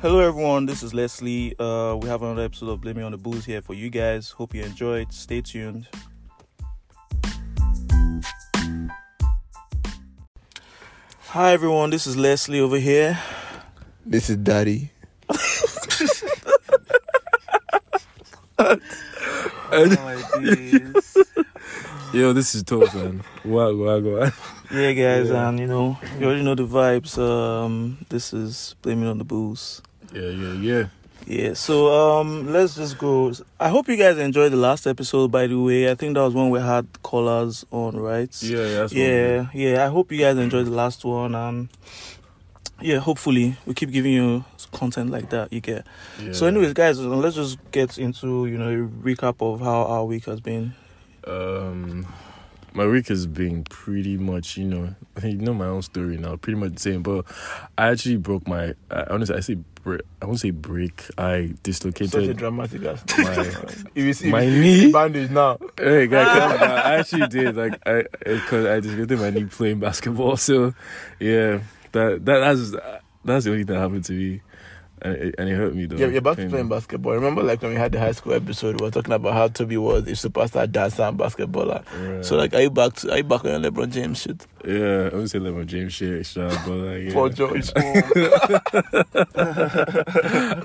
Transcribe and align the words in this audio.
Hello, 0.00 0.20
everyone. 0.20 0.66
This 0.66 0.82
is 0.82 0.94
Leslie. 0.94 1.54
Uh, 1.58 1.96
we 2.00 2.08
have 2.08 2.22
another 2.22 2.42
episode 2.42 2.68
of 2.70 2.80
Blaming 2.80 3.04
on 3.04 3.12
the 3.12 3.18
Booze 3.18 3.44
here 3.44 3.60
for 3.60 3.74
you 3.74 3.90
guys. 3.90 4.30
Hope 4.30 4.54
you 4.54 4.62
enjoyed. 4.62 5.12
Stay 5.12 5.40
tuned. 5.40 5.88
Hi, 11.28 11.52
everyone. 11.52 11.90
This 11.90 12.06
is 12.06 12.16
Leslie 12.16 12.60
over 12.60 12.78
here. 12.78 13.18
This 14.04 14.30
is 14.30 14.36
Daddy. 14.38 14.90
Yo, 22.12 22.32
this 22.32 22.54
is 22.54 22.62
Toast, 22.62 22.94
man. 22.94 23.22
Wow, 23.44 23.74
wow, 23.74 23.98
wow. 24.00 24.30
Yeah, 24.72 24.92
guys, 24.92 25.28
Yeah. 25.28 25.48
and 25.48 25.58
you 25.60 25.66
know, 25.66 25.98
you 26.18 26.26
already 26.26 26.42
know 26.42 26.54
the 26.54 26.66
vibes. 26.66 27.18
Um, 27.18 27.98
this 28.08 28.32
is 28.32 28.74
Blaming 28.82 29.08
on 29.08 29.18
the 29.18 29.24
Booze. 29.24 29.82
Yeah, 30.12 30.28
yeah, 30.28 30.52
yeah. 30.54 30.84
Yeah, 31.26 31.52
so 31.54 32.20
um, 32.20 32.50
let's 32.52 32.74
just 32.76 32.96
go. 32.96 33.32
I 33.60 33.68
hope 33.68 33.88
you 33.88 33.96
guys 33.96 34.16
enjoyed 34.18 34.50
the 34.52 34.56
last 34.56 34.86
episode. 34.86 35.30
By 35.30 35.46
the 35.46 35.58
way, 35.60 35.90
I 35.90 35.94
think 35.94 36.14
that 36.14 36.22
was 36.22 36.32
when 36.32 36.48
we 36.48 36.58
had 36.60 36.86
callers 37.02 37.66
on, 37.70 37.96
right? 37.96 38.34
Yeah, 38.42 38.66
yeah, 38.66 38.82
what 38.82 38.92
yeah, 38.92 39.46
yeah. 39.52 39.84
I 39.84 39.88
hope 39.88 40.10
you 40.10 40.18
guys 40.18 40.38
enjoyed 40.38 40.66
the 40.66 40.70
last 40.70 41.04
one, 41.04 41.34
and 41.34 41.68
yeah, 42.80 42.98
hopefully 42.98 43.56
we 43.66 43.74
keep 43.74 43.90
giving 43.90 44.12
you 44.12 44.44
content 44.72 45.10
like 45.10 45.28
that. 45.30 45.52
You 45.52 45.60
get. 45.60 45.86
yeah. 46.22 46.32
So, 46.32 46.46
anyways, 46.46 46.72
guys, 46.72 46.98
let's 46.98 47.36
just 47.36 47.58
get 47.72 47.98
into 47.98 48.46
you 48.46 48.56
know 48.56 48.68
a 48.70 48.88
recap 48.88 49.42
of 49.42 49.60
how 49.60 49.82
our 49.84 50.04
week 50.06 50.24
has 50.26 50.40
been. 50.40 50.72
um, 51.26 52.06
my 52.74 52.86
week 52.86 53.08
has 53.08 53.26
been 53.26 53.64
pretty 53.64 54.16
much, 54.16 54.56
you 54.56 54.64
know, 54.64 54.94
you 55.22 55.36
know 55.38 55.52
my 55.54 55.66
own 55.66 55.82
story 55.82 56.16
now, 56.16 56.36
pretty 56.36 56.58
much 56.58 56.72
the 56.74 56.80
same. 56.80 57.02
But 57.02 57.24
I 57.76 57.88
actually 57.88 58.16
broke 58.16 58.46
my, 58.46 58.74
I 58.90 59.04
honestly, 59.10 59.36
I 59.36 59.40
say, 59.40 59.58
break, 59.88 60.02
I 60.20 60.26
won't 60.26 60.40
say 60.40 60.50
break. 60.50 61.04
I 61.16 61.46
Such 61.46 61.50
a 61.50 61.54
dislocated 61.62 62.36
dramatic 62.36 62.84
ass. 62.84 63.02
my. 63.18 63.32
if 63.94 64.04
you 64.04 64.12
see, 64.12 64.30
My 64.30 64.44
knee? 64.46 64.92
bandage 64.92 65.30
now. 65.30 65.58
Hey, 65.78 66.06
guy, 66.06 66.24
calm 66.38 66.58
down. 66.60 66.70
I 66.70 66.94
actually 66.96 67.26
did 67.28 67.56
like 67.56 67.80
I 67.86 68.04
because 68.24 68.66
I 68.66 68.80
dislocated 68.80 69.18
my 69.20 69.30
knee 69.30 69.44
playing 69.44 69.80
basketball. 69.80 70.36
So, 70.48 70.74
yeah, 71.18 71.60
that 71.92 72.24
that 72.24 72.38
that's 72.40 72.70
that's 73.24 73.44
the 73.44 73.50
only 73.50 73.64
thing 73.64 73.74
that 73.74 73.80
happened 73.80 74.04
to 74.06 74.12
me, 74.12 74.40
and 75.02 75.14
it, 75.14 75.34
and 75.38 75.48
it 75.48 75.54
hurt 75.54 75.74
me 75.74 75.86
though. 75.86 75.96
Yeah, 75.96 76.06
you're 76.08 76.20
back 76.20 76.36
to 76.36 76.48
playing 76.48 76.68
basketball. 76.68 77.12
Remember, 77.14 77.42
like 77.42 77.60
when 77.62 77.70
we 77.72 77.76
had 77.76 77.92
the 77.92 78.00
high 78.00 78.12
school 78.12 78.32
episode, 78.34 78.80
we 78.80 78.84
were 78.86 78.90
talking 78.90 79.12
about 79.14 79.32
how 79.34 79.48
Toby 79.48 79.76
was 79.76 80.02
a 80.06 80.12
superstar 80.28 80.70
dancer 80.70 81.02
and 81.02 81.18
basketballer. 81.18 81.84
Yeah. 82.00 82.22
So, 82.22 82.36
like, 82.36 82.54
are 82.54 82.60
you 82.62 82.70
back? 82.70 82.94
To, 82.94 83.10
are 83.12 83.18
you 83.18 83.24
back 83.24 83.44
on 83.44 83.62
your 83.62 83.70
LeBron 83.70 83.90
James 83.90 84.20
shit? 84.20 84.46
Yeah, 84.64 85.10
I 85.12 85.16
would 85.16 85.30
say 85.30 85.38
LeBron 85.38 85.66
James 85.66 85.92
shit, 85.92 86.20
extra, 86.20 86.46
uh, 86.48 86.62
but 86.66 86.74
like, 86.74 87.02
yeah. 87.04 87.10
For 87.12 87.28
George. 87.30 87.70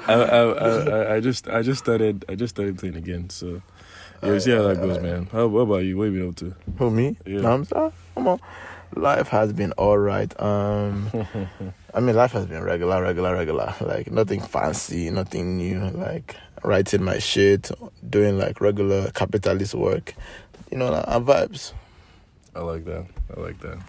I, 0.07 0.13
I, 0.13 0.41
I, 0.41 1.15
I- 1.15 1.19
just, 1.19 1.47
I 1.47 1.61
just 1.61 1.79
started, 1.83 2.25
I 2.27 2.35
just 2.35 2.55
started 2.55 2.77
playing 2.77 2.95
again. 2.97 3.29
So, 3.29 3.61
yeah, 4.21 4.37
see 4.39 4.51
how 4.51 4.63
that 4.63 4.77
goes, 4.77 4.99
man. 4.99 5.27
How, 5.31 5.47
what 5.47 5.61
about 5.61 5.77
you? 5.83 5.97
What 5.97 6.05
have 6.05 6.13
you 6.13 6.19
been 6.21 6.29
up 6.29 6.35
to? 6.37 6.55
Who 6.77 6.91
me? 6.91 7.17
Yeah. 7.25 7.39
Namza? 7.39 7.91
Come 8.15 8.27
on. 8.27 8.39
Life 8.95 9.27
has 9.29 9.53
been 9.53 9.71
all 9.73 9.97
right. 9.97 10.31
Um, 10.41 11.09
I 11.93 11.99
mean, 11.99 12.15
life 12.15 12.31
has 12.33 12.45
been 12.45 12.63
regular, 12.63 13.01
regular, 13.01 13.33
regular. 13.33 13.73
Like 13.81 14.11
nothing 14.11 14.41
fancy, 14.41 15.09
nothing 15.09 15.57
new. 15.57 15.79
Like 15.89 16.35
writing 16.63 17.03
my 17.03 17.19
shit, 17.19 17.71
doing 18.07 18.37
like 18.37 18.61
regular 18.61 19.09
capitalist 19.11 19.73
work. 19.75 20.13
You 20.71 20.77
know, 20.77 20.93
and 20.93 21.25
vibes. 21.25 21.73
I 22.55 22.59
like 22.61 22.85
that. 22.85 23.05
I 23.35 23.39
like 23.39 23.59
that. 23.61 23.79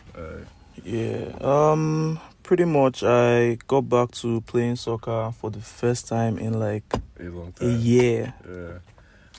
Yeah. 0.84 1.30
Um. 1.41 2.20
Pretty 2.42 2.66
much, 2.66 3.02
I 3.02 3.54
got 3.69 3.88
back 3.88 4.10
to 4.21 4.42
playing 4.42 4.76
soccer 4.76 5.32
for 5.41 5.50
the 5.50 5.60
first 5.62 6.06
time 6.09 6.36
in 6.38 6.60
like 6.60 6.84
a 7.19 7.22
long 7.22 7.54
a 7.59 7.69
year, 7.71 8.34
Yeah. 8.47 8.78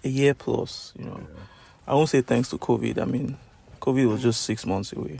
a 0.03 0.09
year 0.09 0.33
plus. 0.33 0.91
You 0.97 1.05
know. 1.05 1.19
yeah. 1.19 1.41
I 1.87 1.93
won't 1.93 2.09
say 2.09 2.21
thanks 2.21 2.49
to 2.49 2.57
COVID. 2.57 2.99
I 2.99 3.05
mean, 3.05 3.37
COVID 3.85 4.09
was 4.09 4.21
just 4.23 4.41
six 4.41 4.65
months 4.65 4.93
away. 4.93 5.19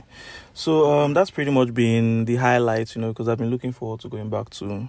So 0.52 0.90
um, 0.90 1.14
that's 1.14 1.30
pretty 1.30 1.52
much 1.52 1.72
been 1.72 2.24
the 2.24 2.36
highlight, 2.36 2.94
you 2.96 3.00
know, 3.00 3.08
because 3.08 3.28
I've 3.28 3.38
been 3.38 3.50
looking 3.50 3.72
forward 3.72 4.00
to 4.00 4.08
going 4.08 4.28
back 4.28 4.50
to, 4.50 4.88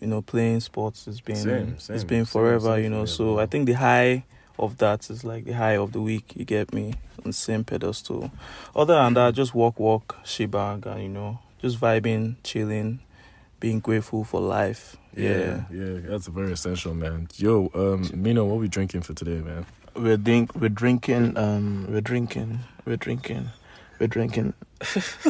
you 0.00 0.06
know, 0.06 0.22
playing 0.22 0.58
sports. 0.60 1.06
It's 1.06 1.20
been 1.20 1.36
Same, 1.36 1.68
it's 1.74 1.84
same, 1.84 2.06
been 2.06 2.24
forever, 2.24 2.74
same 2.74 2.84
you 2.84 2.90
know. 2.90 3.02
me, 3.02 3.06
So. 3.06 3.38
I 3.38 3.46
think 3.46 3.66
the 3.66 3.74
high 3.74 4.24
of 4.58 4.78
that 4.78 5.08
is 5.08 5.22
like 5.22 5.44
the 5.44 5.52
high 5.52 5.76
of 5.76 5.92
the 5.92 6.00
week. 6.00 6.32
You 6.34 6.44
get 6.44 6.74
me 6.74 6.94
on 7.24 7.32
same 7.32 7.62
pedestal. 7.62 8.32
Other 8.74 8.94
than 8.94 9.14
that, 9.14 9.34
just 9.34 9.54
walk, 9.54 9.78
walk, 9.78 10.16
shebang, 10.24 10.82
and 10.86 11.02
you 11.02 11.08
know, 11.08 11.38
just 11.60 11.78
vibing, 11.80 12.36
chilling, 12.42 13.00
being 13.60 13.78
grateful 13.78 14.24
for 14.24 14.40
life. 14.40 14.96
Yeah, 15.14 15.64
yeah, 15.70 15.98
that's 16.02 16.26
very 16.26 16.52
essential, 16.52 16.94
man. 16.94 17.28
Yo, 17.36 17.70
um, 17.74 18.10
Mino, 18.14 18.44
what 18.44 18.58
we 18.58 18.68
drinking 18.68 19.02
for 19.02 19.14
today, 19.14 19.40
man? 19.40 19.66
We're 19.96 20.16
drink, 20.16 20.54
we're 20.54 20.68
drinking, 20.68 21.36
um, 21.36 21.86
we're 21.90 22.00
drinking, 22.00 22.60
we're 22.90 22.96
drinking, 22.96 23.48
we're 23.98 24.08
drinking 24.08 24.52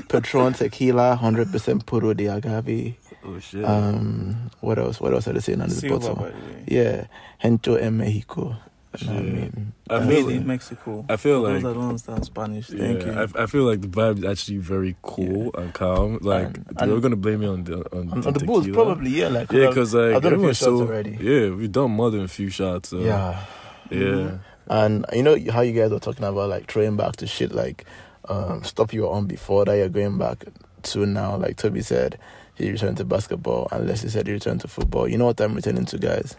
Patron 0.08 0.54
tequila, 0.54 1.14
hundred 1.16 1.52
percent 1.52 1.84
puro 1.86 2.14
de 2.14 2.26
agave. 2.28 2.96
Oh 3.24 3.38
shit. 3.38 3.64
Um, 3.64 4.50
what 4.60 4.78
else? 4.78 5.00
What 5.00 5.12
else 5.12 5.28
are 5.28 5.34
they 5.34 5.40
saying 5.40 5.60
on 5.60 5.68
this 5.68 5.80
Silver, 5.80 5.98
bottle? 5.98 6.14
by 6.16 6.30
the 6.30 6.36
way. 6.36 6.64
Yeah, 6.66 7.06
Hecho 7.38 7.74
en 7.74 7.98
Mexico. 7.98 8.56
You 8.98 9.06
know 9.06 9.12
what 9.14 9.22
I 9.22 9.24
mean? 9.26 9.72
I 9.88 10.06
feel 10.08 10.26
like- 10.26 10.44
Mexico. 10.46 11.04
I 11.08 11.16
feel 11.16 11.40
like 11.42 11.52
those 11.52 11.62
that 11.62 11.74
don't 11.74 11.88
understand 11.90 12.24
Spanish. 12.24 12.66
Thank 12.68 13.02
yeah, 13.02 13.22
you. 13.24 13.28
I, 13.36 13.42
I 13.44 13.46
feel 13.46 13.62
like 13.62 13.82
the 13.82 13.88
vibe 13.88 14.18
is 14.18 14.24
actually 14.24 14.56
very 14.58 14.96
cool 15.02 15.52
and 15.54 15.72
calm. 15.72 16.18
Like 16.22 16.56
And- 16.56 16.66
they're 16.90 16.98
gonna 16.98 17.14
blame 17.14 17.40
me 17.40 17.46
on 17.46 17.62
the 17.64 17.76
on, 17.96 18.10
on, 18.10 18.20
the 18.22 18.26
on 18.28 18.32
the 18.34 18.44
bulls, 18.44 18.66
probably. 18.68 19.10
Yeah, 19.10 19.28
like 19.28 19.52
Yeah, 19.52 19.68
because 19.68 19.94
like 19.94 20.16
I've 20.16 20.22
done 20.22 20.32
a 20.34 20.38
few 20.38 20.46
shots 20.48 20.58
so 20.60 20.80
already. 20.80 21.18
yeah, 21.20 21.50
we've 21.50 21.70
done 21.70 21.90
more 21.92 22.10
than 22.10 22.22
a 22.22 22.28
few 22.28 22.48
shots. 22.48 22.88
So, 22.88 22.98
yeah. 22.98 23.44
yeah, 23.90 24.38
And 24.70 25.04
you 25.12 25.22
know 25.24 25.36
how 25.52 25.60
you 25.62 25.72
guys 25.72 25.90
were 25.90 25.98
talking 25.98 26.24
about 26.24 26.48
like 26.48 26.70
throwing 26.70 26.96
back 26.96 27.16
to 27.16 27.26
shit 27.26 27.52
like 27.52 27.84
um, 28.28 28.62
stuff 28.64 28.94
you 28.94 29.02
were 29.02 29.10
on 29.10 29.26
before 29.26 29.64
that 29.64 29.74
you're 29.76 29.88
going 29.88 30.16
back 30.16 30.44
to 30.84 31.04
now. 31.06 31.36
Like 31.36 31.56
Toby 31.56 31.82
said, 31.82 32.18
he 32.54 32.70
returned 32.70 32.96
to 32.98 33.04
basketball, 33.04 33.66
and 33.72 33.88
Leslie 33.88 34.10
said 34.10 34.28
he 34.28 34.32
returned 34.32 34.60
to 34.60 34.68
football. 34.68 35.08
You 35.08 35.18
know 35.18 35.26
what 35.26 35.40
I'm 35.40 35.54
returning 35.54 35.86
to, 35.86 35.98
guys? 35.98 36.36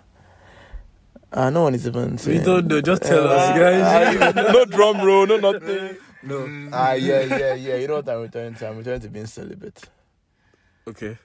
Uh, 1.34 1.50
no 1.50 1.64
one 1.64 1.76
is 1.76 1.86
even 1.86 2.12
We 2.14 2.18
saying. 2.18 2.44
don't 2.44 2.68
know. 2.68 2.80
Just 2.82 3.04
tell 3.04 3.28
Uh, 3.28 3.34
us, 3.36 3.58
guys. 3.60 4.36
uh, 4.36 4.42
no 4.54 4.66
drum 4.66 5.02
roll, 5.02 5.26
no 5.28 5.38
nothing. 5.38 5.98
no. 6.24 6.70
Ah, 6.74 6.94
yeah, 6.94 7.22
yeah, 7.22 7.54
yeah. 7.56 7.76
You 7.76 7.88
know 7.88 7.96
what 7.96 8.08
I'm 8.10 8.22
returning 8.22 8.56
to? 8.56 8.68
I'm 8.70 8.78
returning 8.78 9.02
to 9.02 9.10
being 9.10 9.26
celibate. 9.28 9.82
Okay. 10.88 11.18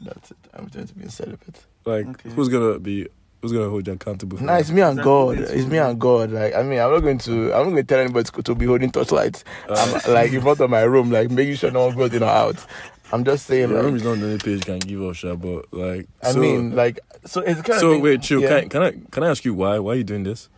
That's 0.00 0.30
it. 0.30 0.36
I'm 0.54 0.64
returning 0.64 0.88
to 0.88 0.94
being 0.94 1.10
celibate. 1.10 1.64
Like 1.84 2.06
Okay. 2.06 2.30
who's 2.30 2.48
gonna 2.48 2.78
be 2.78 3.08
who's 3.42 3.52
gonna 3.52 3.68
hold 3.68 3.86
you 3.86 3.92
accountable? 3.92 4.38
For 4.38 4.44
Nah, 4.44 4.54
that? 4.54 4.60
it's 4.60 4.70
me 4.70 4.80
and 4.82 4.98
Exactly. 4.98 5.04
God. 5.36 5.38
It's 5.38 5.50
It's 5.52 5.66
me 5.66 5.78
and 5.78 5.98
God. 6.00 6.30
Like, 6.32 6.54
I 6.54 6.62
mean, 6.62 6.78
I'm 6.80 6.90
not 6.90 7.00
going 7.00 7.18
to. 7.18 7.52
I'm 7.52 7.64
not 7.64 7.70
going 7.70 7.76
to 7.76 7.82
tell 7.84 7.98
anybody 8.00 8.28
to, 8.30 8.42
to 8.42 8.54
be 8.54 8.66
holding 8.66 8.90
torchlights. 8.90 9.44
Uh, 9.68 9.74
I'm 10.06 10.12
like 10.14 10.32
in 10.32 10.40
front 10.42 10.60
of 10.60 10.70
my 10.70 10.82
room, 10.82 11.10
like 11.10 11.30
making 11.30 11.54
sure 11.56 11.70
no 11.70 11.86
one 11.86 11.96
goes 11.96 12.12
in 12.14 12.22
or 12.22 12.26
out. 12.26 12.64
I'm 13.12 13.24
just 13.24 13.48
yeah, 13.48 13.54
saying, 13.56 13.70
room 13.70 13.86
like, 13.86 13.94
is 13.94 14.04
not 14.04 14.18
the 14.20 14.24
only 14.26 14.38
page 14.38 14.64
can 14.64 14.78
give 14.78 15.02
us 15.02 15.16
shot, 15.16 15.40
but 15.40 15.72
like 15.72 16.06
I 16.22 16.30
so, 16.32 16.38
mean, 16.40 16.76
like, 16.76 17.00
so 17.26 17.40
it's 17.40 17.60
kind 17.62 17.72
of. 17.74 17.80
so 17.80 17.98
wait, 17.98 18.22
chill. 18.22 18.40
Yeah. 18.40 18.60
Can, 18.60 18.68
can 18.68 18.82
I 18.82 18.92
can 19.10 19.24
I 19.24 19.28
ask 19.30 19.44
you 19.44 19.52
why? 19.54 19.78
Why 19.80 19.92
are 19.92 19.96
you 19.96 20.04
doing 20.04 20.22
this? 20.22 20.48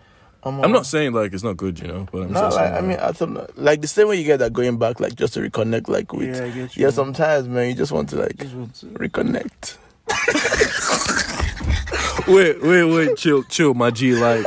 I'm, 0.44 0.60
I'm 0.62 0.72
not 0.72 0.86
saying 0.86 1.12
like 1.12 1.32
it's 1.32 1.44
not 1.44 1.56
good, 1.56 1.78
you 1.78 1.86
know, 1.86 2.08
but 2.10 2.22
I'm 2.24 2.32
No, 2.32 2.40
just 2.40 2.56
like, 2.56 2.72
saying, 2.72 2.76
I 2.76 2.80
mean, 2.86 2.98
I 2.98 3.12
don't, 3.12 3.58
like 3.58 3.80
the 3.80 3.86
same 3.86 4.08
way 4.08 4.16
you 4.20 4.26
guys 4.26 4.44
are 4.44 4.50
going 4.50 4.76
back, 4.76 4.98
like 4.98 5.14
just 5.14 5.34
to 5.34 5.40
reconnect, 5.40 5.88
like 5.88 6.12
with. 6.12 6.34
yeah, 6.36 6.44
I 6.44 6.50
get 6.50 6.76
you. 6.76 6.84
Yeah, 6.84 6.90
sometimes, 6.90 7.46
man, 7.46 7.68
you 7.68 7.74
just 7.76 7.92
want 7.92 8.08
to 8.10 8.16
like 8.16 8.36
Just 8.38 8.54
want 8.54 8.74
to- 8.74 8.86
reconnect. 8.86 9.78
wait, 12.28 12.62
wait, 12.62 12.84
wait, 12.84 13.16
chill, 13.16 13.42
chill, 13.44 13.74
my 13.74 13.90
G. 13.90 14.14
Like, 14.14 14.44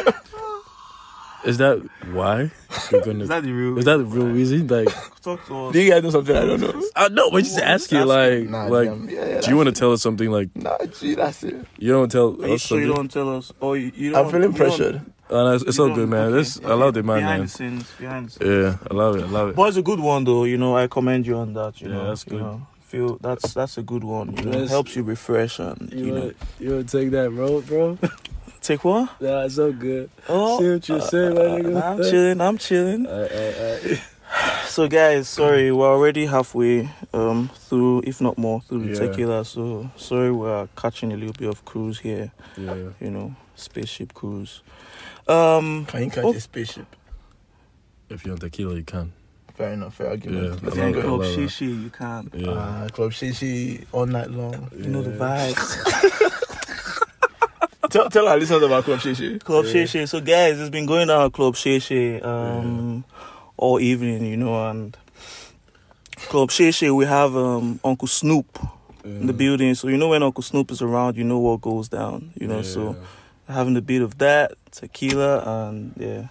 is 1.46 1.58
that 1.60 1.78
why 2.12 2.52
you're 2.92 3.02
gonna? 3.02 3.24
Is 3.24 3.30
that 3.30 3.44
the 3.44 3.52
real? 3.52 3.78
Is 3.78 3.86
that 3.86 3.98
the 3.98 4.06
real 4.06 4.28
reason? 4.28 4.68
Like, 4.68 4.88
Talk 5.22 5.46
to 5.48 5.66
us. 5.68 5.74
Do 5.74 5.82
you 5.82 5.90
guys 5.92 6.04
know 6.04 6.10
something 6.12 6.36
I 6.36 6.46
don't 6.46 6.62
know? 6.62 6.84
I 6.96 7.08
know, 7.10 7.32
but 7.32 7.44
just 7.44 7.58
ask 7.60 7.92
you, 7.92 8.06
like, 8.06 8.48
Nah, 8.50 8.66
like, 8.66 8.90
damn. 8.90 9.10
yeah, 9.10 9.26
yeah, 9.26 9.42
do 9.42 9.50
you 9.50 9.58
want 9.58 9.68
to 9.70 9.74
tell 9.74 9.92
us 9.92 10.02
something? 10.02 10.30
Like. 10.30 10.56
Nah, 10.56 10.78
gee, 11.00 11.16
that's 11.16 11.44
it. 11.44 11.66
you 11.78 11.92
don't 11.92 12.12
tell 12.12 12.40
Are 12.44 12.48
you 12.48 12.54
us 12.56 12.62
sure 12.62 12.80
you 12.80 12.94
don't 12.94 13.10
tell 13.12 13.36
us? 13.36 13.52
Or 13.60 13.76
you, 13.78 13.92
you 13.96 14.12
don't, 14.12 14.26
I'm 14.26 14.32
feeling 14.32 14.52
you 14.54 14.58
don't- 14.58 14.68
pressured. 14.78 15.02
Uh, 15.28 15.44
no, 15.44 15.54
it's, 15.56 15.64
it's 15.64 15.80
all 15.80 15.90
good, 15.92 16.08
man. 16.08 16.28
okay, 16.28 16.36
This 16.38 16.58
okay. 16.60 16.68
allow 16.70 16.92
the 16.92 17.02
man, 17.02 17.18
Behind 17.22 17.40
man. 17.40 17.42
the 17.48 17.48
scenes, 17.52 17.92
behind 18.00 18.28
the 18.28 18.32
scenes. 18.32 18.48
Yeah, 18.48 18.88
I 18.92 18.94
love 18.94 19.16
it. 19.16 19.24
I 19.24 19.28
love 19.28 19.50
it. 19.50 19.56
But 19.56 19.70
it's 19.70 19.78
a 19.78 19.82
good 19.82 20.00
one, 20.00 20.24
though. 20.24 20.44
You 20.44 20.60
know, 20.60 20.78
I 20.78 20.86
commend 20.86 21.26
you 21.26 21.36
on 21.38 21.54
that. 21.54 21.82
You 21.82 21.88
Yeah, 21.90 21.96
know, 21.96 22.08
that's 22.10 22.26
You 22.28 22.32
good. 22.34 22.42
know, 22.42 22.68
feel 22.96 23.18
that's 23.22 23.54
that's 23.54 23.78
a 23.78 23.84
good 23.84 24.04
one. 24.04 24.36
You 24.38 24.44
know, 24.44 24.60
Yes. 24.60 24.70
helps 24.70 24.96
you 24.96 25.04
refresh 25.04 25.60
and 25.60 25.92
you, 25.92 26.06
know. 26.12 26.32
you 26.60 26.72
want 26.76 26.90
to 26.90 26.98
take 27.00 27.12
that 27.12 27.30
road, 27.32 27.66
bro? 27.68 27.98
Take 28.62 28.84
what? 28.84 29.10
That's 29.20 29.56
so 29.56 29.72
good. 29.72 30.10
Oh, 30.28 30.58
See 30.60 30.72
what 30.72 30.90
you 30.90 31.00
say, 31.02 31.30
my 31.30 31.42
nigga. 31.62 31.84
I'm 31.84 31.98
chilling. 32.04 32.42
I'm 32.42 32.58
chilling. 32.58 33.06
Uh, 33.08 33.98
So, 34.68 34.88
guys, 34.88 35.30
sorry, 35.30 35.72
we're 35.72 35.88
already 35.88 36.26
halfway 36.26 36.90
um 37.14 37.50
through, 37.68 38.02
if 38.06 38.20
not 38.22 38.38
more, 38.38 38.62
through 38.62 38.86
the 38.86 38.94
Yeah. 38.94 39.08
tequila. 39.12 39.46
So 39.46 39.90
sorry, 39.98 40.32
we're 40.32 40.68
catching 40.76 41.12
a 41.14 41.16
little 41.18 41.34
bit 41.38 41.48
of 41.50 41.64
cruise 41.64 42.00
here. 42.00 42.32
yeah. 42.58 42.90
You 43.00 43.12
know, 43.12 43.36
spaceship 43.56 44.14
cruise. 44.14 44.64
Um, 45.28 45.86
Can 45.86 46.04
you 46.06 46.10
catch 46.10 46.26
Oh. 46.26 46.34
a 46.34 46.40
spaceship? 46.40 46.88
If 48.10 48.26
you're 48.26 48.34
on 48.34 48.40
tequila, 48.40 48.76
you 48.76 48.84
can. 48.84 49.14
Fair 49.56 49.72
enough, 49.74 49.96
fair 49.96 50.10
argument. 50.10 50.44
Yeah, 50.44 50.50
Let's 50.64 50.64
I 50.64 50.70
keep 50.70 50.78
love 50.78 50.88
it, 50.96 51.00
I 51.00 51.02
going. 51.04 51.20
love 51.20 51.22
it. 51.22 51.40
shishi, 51.50 51.84
you 51.84 51.90
can't. 51.90 52.34
Yeah. 52.34 52.50
Uh, 52.52 52.90
Club 52.90 53.12
Shishi 53.12 53.86
all 53.94 54.06
night 54.06 54.30
long. 54.32 54.70
You 54.78 54.88
know 54.88 55.02
the 55.02 55.12
Yeah. 55.12 55.18
vibes. 55.54 56.42
tell 57.90 58.10
tell 58.10 58.28
our 58.28 58.38
listeners 58.38 58.64
about 58.64 58.84
Club 58.84 59.00
Shishi. 59.00 59.42
Club 59.44 59.66
Shay 59.66 59.86
Shay. 59.86 60.06
So 60.06 60.20
guys, 60.20 60.60
it's 60.60 60.70
been 60.70 60.86
going 60.86 61.08
down 61.08 61.26
at 61.26 61.34
Club 61.34 61.56
Shay 61.56 61.80
Shay 61.80 62.20
um 62.22 63.06
all 63.58 63.80
evening, 63.80 64.26
you 64.26 64.38
know, 64.38 64.70
and 64.70 64.98
Club 66.28 66.52
Shay 66.52 66.72
Shay 66.72 66.92
we 66.92 67.06
have 67.06 67.36
um 67.36 67.80
Uncle 67.84 68.08
Snoop 68.08 68.60
in 69.04 69.28
the 69.28 69.34
building. 69.34 69.76
So 69.76 69.88
you 69.88 69.98
know 69.98 70.10
when 70.10 70.24
Uncle 70.24 70.44
Snoop 70.44 70.72
is 70.72 70.82
around, 70.82 71.16
you 71.16 71.24
know 71.24 71.40
what 71.40 71.62
goes 71.62 71.88
down, 71.90 72.32
you 72.40 72.48
know. 72.48 72.62
So 72.62 72.96
having 73.48 73.78
a 73.78 73.82
bit 73.82 74.02
of 74.02 74.18
that, 74.18 74.54
tequila 74.72 75.40
and 75.70 75.94
yeah. 75.98 76.28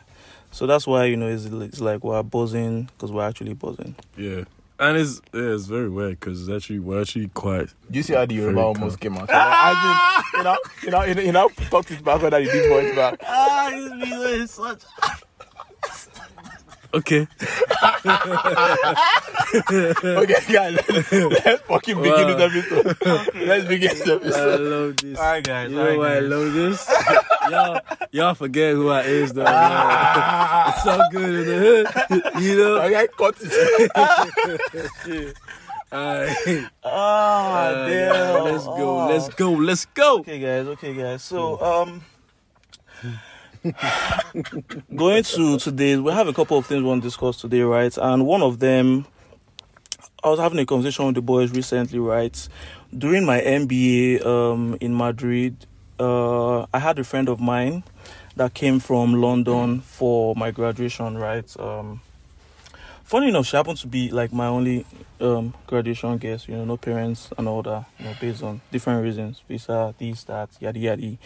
So 0.55 0.69
that's 0.69 0.87
why, 0.87 1.06
you 1.06 1.17
know, 1.17 1.27
it's, 1.27 1.47
it's 1.47 1.81
like 1.81 2.05
we're 2.05 2.23
buzzing 2.23 2.85
because 2.85 3.11
we're 3.11 3.27
actually 3.27 3.55
buzzing. 3.55 3.97
yeah. 4.17 4.45
And 4.79 4.97
it's 4.97 5.21
yeah, 5.33 5.55
it's 5.55 5.67
very 5.67 5.89
weird 5.89 6.19
because 6.19 6.49
actually 6.51 6.81
we're 6.81 7.01
actually 7.01 7.29
quite 7.29 7.69
Do 7.91 7.97
you 7.97 8.03
see 8.03 8.15
how 8.15 8.27
the 8.27 8.35
Yoruba 8.35 8.61
almost 8.61 8.99
came 8.99 9.17
out? 9.17 9.29
As 9.33 9.77
in, 9.77 10.39
you 10.39 10.45
know, 10.45 10.56
you 10.83 10.91
know, 10.91 11.03
you 11.05 11.15
know, 11.15 11.23
you 11.23 11.33
know, 11.33 11.49
talked 11.71 11.93
it 11.93 12.05
back 12.05 12.21
when 12.23 12.33
he 12.33 12.51
did 12.51 12.69
voice 12.69 12.95
back. 12.97 13.21
Ah, 13.25 13.71
this 13.73 13.93
video 13.93 14.21
is 14.23 14.51
such 14.51 14.83
okay. 16.94 17.26
Okay, 19.55 20.35
guys, 20.52 20.75
let's, 20.88 21.12
let's 21.12 21.62
fucking 21.62 22.02
begin 22.02 22.26
Wow. 22.26 22.49
this 22.49 22.73
episode. 22.73 23.35
Let's 23.35 23.64
begin 23.69 23.96
this 23.99 24.35
I 24.37 24.56
love 24.56 24.96
this. 24.96 25.19
Alright 25.19 25.44
guys, 25.44 25.70
You 25.70 25.76
know 25.76 25.99
why 25.99 26.17
I 26.17 26.19
love 26.20 26.52
this? 26.52 26.91
y'all, 27.50 27.81
y'all 28.11 28.35
forget 28.35 28.75
who 28.75 28.88
I 28.91 29.02
is 29.02 29.32
though. 29.32 29.44
man. 29.44 30.64
It's 30.75 30.82
so 30.82 31.00
good 31.12 31.35
in 31.35 31.46
the 31.46 31.58
hood, 31.64 31.87
you 32.43 32.56
know. 32.58 32.79
Okay, 32.82 33.06
cut 33.17 33.37
it. 33.40 35.37
Alright, 35.93 36.67
Ah, 36.82 37.67
uh, 37.67 37.87
damn. 37.88 38.44
let's 38.44 38.64
go, 38.64 38.99
Oh. 38.99 39.06
let's 39.08 39.29
go, 39.35 39.52
let's 39.52 39.85
go. 39.87 40.19
Okay, 40.20 40.38
guys. 40.40 40.67
Okay, 40.67 40.94
guys. 40.94 41.23
So, 41.23 41.61
um, 41.62 42.02
going 44.94 45.22
to 45.22 45.58
today, 45.58 45.96
we 45.96 46.12
have 46.12 46.28
a 46.28 46.34
couple 46.34 46.58
of 46.58 46.66
things 46.66 46.82
we 46.82 46.88
want 46.88 47.02
to 47.02 47.08
discuss 47.08 47.40
today, 47.40 47.62
right? 47.62 47.96
And 47.96 48.26
one 48.26 48.43
of 48.43 48.58
them, 48.58 49.06
I 50.22 50.28
was 50.28 50.38
having 50.38 50.58
a 50.58 50.66
conversation 50.66 51.06
with 51.06 51.14
the 51.14 51.22
boys 51.22 51.50
recently, 51.50 51.99
right? 51.99 52.49
During 52.96 53.25
my 53.25 53.40
MBA 53.40 54.25
um, 54.25 54.76
in 54.81 54.94
Madrid, 54.94 55.66
uh, 55.99 56.66
I 56.75 56.78
had 56.78 56.99
a 56.99 57.05
friend 57.05 57.28
of 57.28 57.40
mine 57.40 57.84
that 58.37 58.52
came 58.52 58.81
from 58.81 59.14
London 59.14 59.81
for 59.81 60.34
my 60.34 60.50
graduation, 60.50 61.16
right? 61.16 61.58
Um, 61.58 62.02
funny 63.05 63.28
enough, 63.28 63.46
she 63.46 63.56
happened 63.56 63.78
to 63.78 63.87
be 63.87 64.11
like 64.11 64.31
my 64.31 64.46
only 64.46 64.84
um, 65.20 65.55
graduation 65.66 66.19
guest, 66.19 66.49
you 66.49 66.56
know, 66.56 66.66
no 66.66 66.76
parents 66.76 67.31
and 67.38 67.49
all 67.49 67.62
that, 67.62 67.87
you 67.99 68.05
know, 68.05 68.14
based 68.20 68.43
on 68.43 68.61
different 68.70 69.02
reasons, 69.02 69.40
visa, 69.49 69.94
this, 69.99 70.25
that, 70.25 70.50
yada 70.61 70.78
yada. 70.78 71.16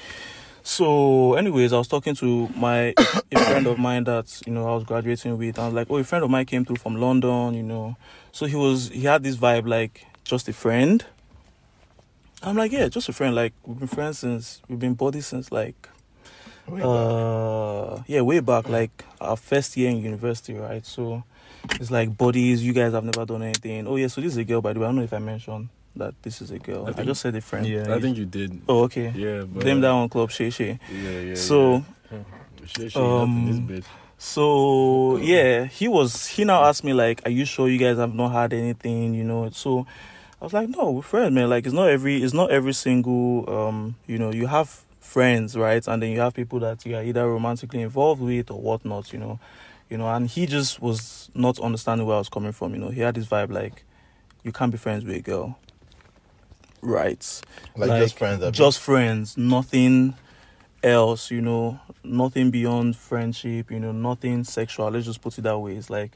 So, 0.69 1.33
anyways, 1.33 1.73
I 1.73 1.79
was 1.79 1.89
talking 1.89 2.15
to 2.17 2.47
my 2.55 2.93
a 3.33 3.39
friend 3.47 3.67
of 3.67 3.79
mine 3.79 4.05
that 4.05 4.43
you 4.45 4.53
know 4.53 4.69
I 4.69 4.75
was 4.75 4.85
graduating 4.85 5.39
with. 5.39 5.59
I 5.59 5.65
was 5.65 5.73
like, 5.73 5.87
oh, 5.89 5.97
a 5.97 6.05
friend 6.05 6.23
of 6.23 6.31
mine 6.31 6.45
came 6.45 6.67
through 6.67 6.77
from 6.77 6.97
London, 6.97 7.55
you 7.55 7.63
know. 7.63 7.97
So 8.33 8.45
he 8.45 8.55
was 8.55 8.91
he 8.91 9.05
had 9.05 9.23
this 9.23 9.37
vibe 9.37 9.67
like 9.67 10.05
just 10.25 10.47
a 10.47 10.53
friend. 10.53 11.07
I'm 12.43 12.55
like, 12.55 12.71
yeah, 12.71 12.87
just 12.89 13.09
a 13.09 13.15
friend. 13.15 13.35
Like 13.35 13.55
we've 13.65 13.79
been 13.79 13.89
friends 13.89 14.19
since 14.19 14.61
we've 14.69 14.79
been 14.79 14.93
buddies 14.93 15.27
since 15.27 15.51
like 15.51 15.89
uh 16.71 18.03
yeah 18.07 18.21
way 18.21 18.41
back 18.41 18.69
like 18.69 19.07
our 19.23 19.39
first 19.39 19.75
year 19.75 19.89
in 19.89 19.97
university 19.97 20.53
right 20.53 20.85
so 20.85 21.25
it's 21.81 21.91
like 21.91 22.15
buddies 22.19 22.63
you 22.63 22.75
guys 22.75 22.93
have 22.93 23.05
never 23.05 23.25
done 23.25 23.43
anything 23.43 23.87
oh 23.87 23.97
yeah 23.97 24.07
so 24.07 24.21
this 24.21 24.33
is 24.33 24.37
a 24.37 24.45
girl 24.45 24.61
by 24.61 24.75
the 24.75 24.79
way 24.79 24.85
i 24.85 24.89
don't 24.89 24.97
know 24.97 25.03
if 25.03 25.15
i 25.15 25.19
mentioned 25.19 25.71
that 25.97 26.15
this 26.23 26.41
is 26.41 26.51
a 26.51 26.59
girl 26.59 26.87
I 26.87 27.01
i, 27.01 27.05
just 27.05 27.21
said 27.21 27.35
a 27.35 27.41
friend 27.41 27.67
Yeah. 27.67 27.95
I 27.95 28.01
think 28.01 28.17
you 28.17 28.25
did. 28.27 28.61
oh 28.69 28.85
okay 28.85 29.13
Yeah, 29.15 29.45
but 29.45 29.63
blame 29.65 29.81
that 29.81 29.91
on 29.91 30.09
club 30.09 30.31
shay 30.31 30.51
shay 30.51 30.79
Yeah, 30.93 31.21
yeah. 31.21 31.35
so 31.35 31.85
yeah. 32.13 32.19
Shit, 32.67 32.93
shit, 32.93 32.97
um, 33.03 33.47
this 33.69 33.81
bitch. 33.81 33.85
so 34.19 35.17
yeah 35.17 35.65
he 35.65 35.89
was 35.89 36.27
he 36.27 36.45
now 36.45 36.65
asked 36.65 36.85
me 36.85 36.93
like 36.93 37.23
are 37.25 37.31
you 37.31 37.45
sure 37.45 37.69
you 37.69 37.79
guys 37.79 37.97
have 37.97 38.15
not 38.15 38.31
had 38.33 38.53
anything 38.53 39.15
you 39.15 39.25
know 39.25 39.49
so 39.51 39.87
i 40.41 40.45
was 40.45 40.53
like 40.53 40.69
no 40.69 40.91
we're 40.91 41.03
friends 41.03 41.33
man 41.35 41.49
like 41.49 41.65
it's 41.67 41.75
not 41.75 41.89
every 41.89 42.23
it's 42.23 42.35
not 42.35 42.51
every 42.51 42.75
single 42.75 43.49
um 43.49 43.95
you 44.07 44.19
know 44.19 44.31
you 44.33 44.47
have 44.47 44.83
friends 45.01 45.57
right 45.57 45.87
and 45.89 46.03
then 46.03 46.11
you 46.11 46.21
have 46.21 46.35
people 46.35 46.61
that 46.61 46.85
you 46.85 46.95
are 46.95 47.03
either 47.03 47.27
romantically 47.29 47.81
involved 47.81 48.21
with 48.21 48.51
or 48.51 48.61
whatnot 48.61 49.13
you 49.13 49.19
know 49.19 49.41
you 49.89 49.97
know 49.97 50.07
and 50.09 50.29
he 50.29 50.45
just 50.45 50.83
was 50.83 51.31
not 51.35 51.59
understanding 51.61 52.07
where 52.07 52.17
i 52.17 52.19
was 52.19 52.29
coming 52.29 52.53
from 52.53 52.75
you 52.75 52.79
know 52.81 52.91
he 52.91 53.01
had 53.01 53.15
this 53.15 53.27
vibe 53.27 53.51
like 53.51 53.85
you 54.45 54.53
can't 54.53 54.71
be 54.71 54.77
friends 54.79 55.05
with 55.05 55.17
a 55.17 55.21
girl 55.23 55.59
right 56.81 57.41
Like, 57.77 57.91
Like, 57.91 58.03
just 58.03 58.19
friends. 58.19 58.51
Just 58.57 58.79
friends 58.81 59.37
nothing 59.37 60.15
else 60.83 61.31
you 61.31 61.41
know 61.41 61.81
nothing 62.05 62.51
beyond 62.51 62.95
friendship 62.97 63.71
you 63.71 63.81
know 63.81 63.91
nothing 63.93 64.45
sexual 64.45 64.89
let's 64.91 65.07
just 65.07 65.21
put 65.21 65.37
it 65.39 65.43
that 65.43 65.59
way. 65.59 65.75
It's 65.75 65.91
like 65.91 66.13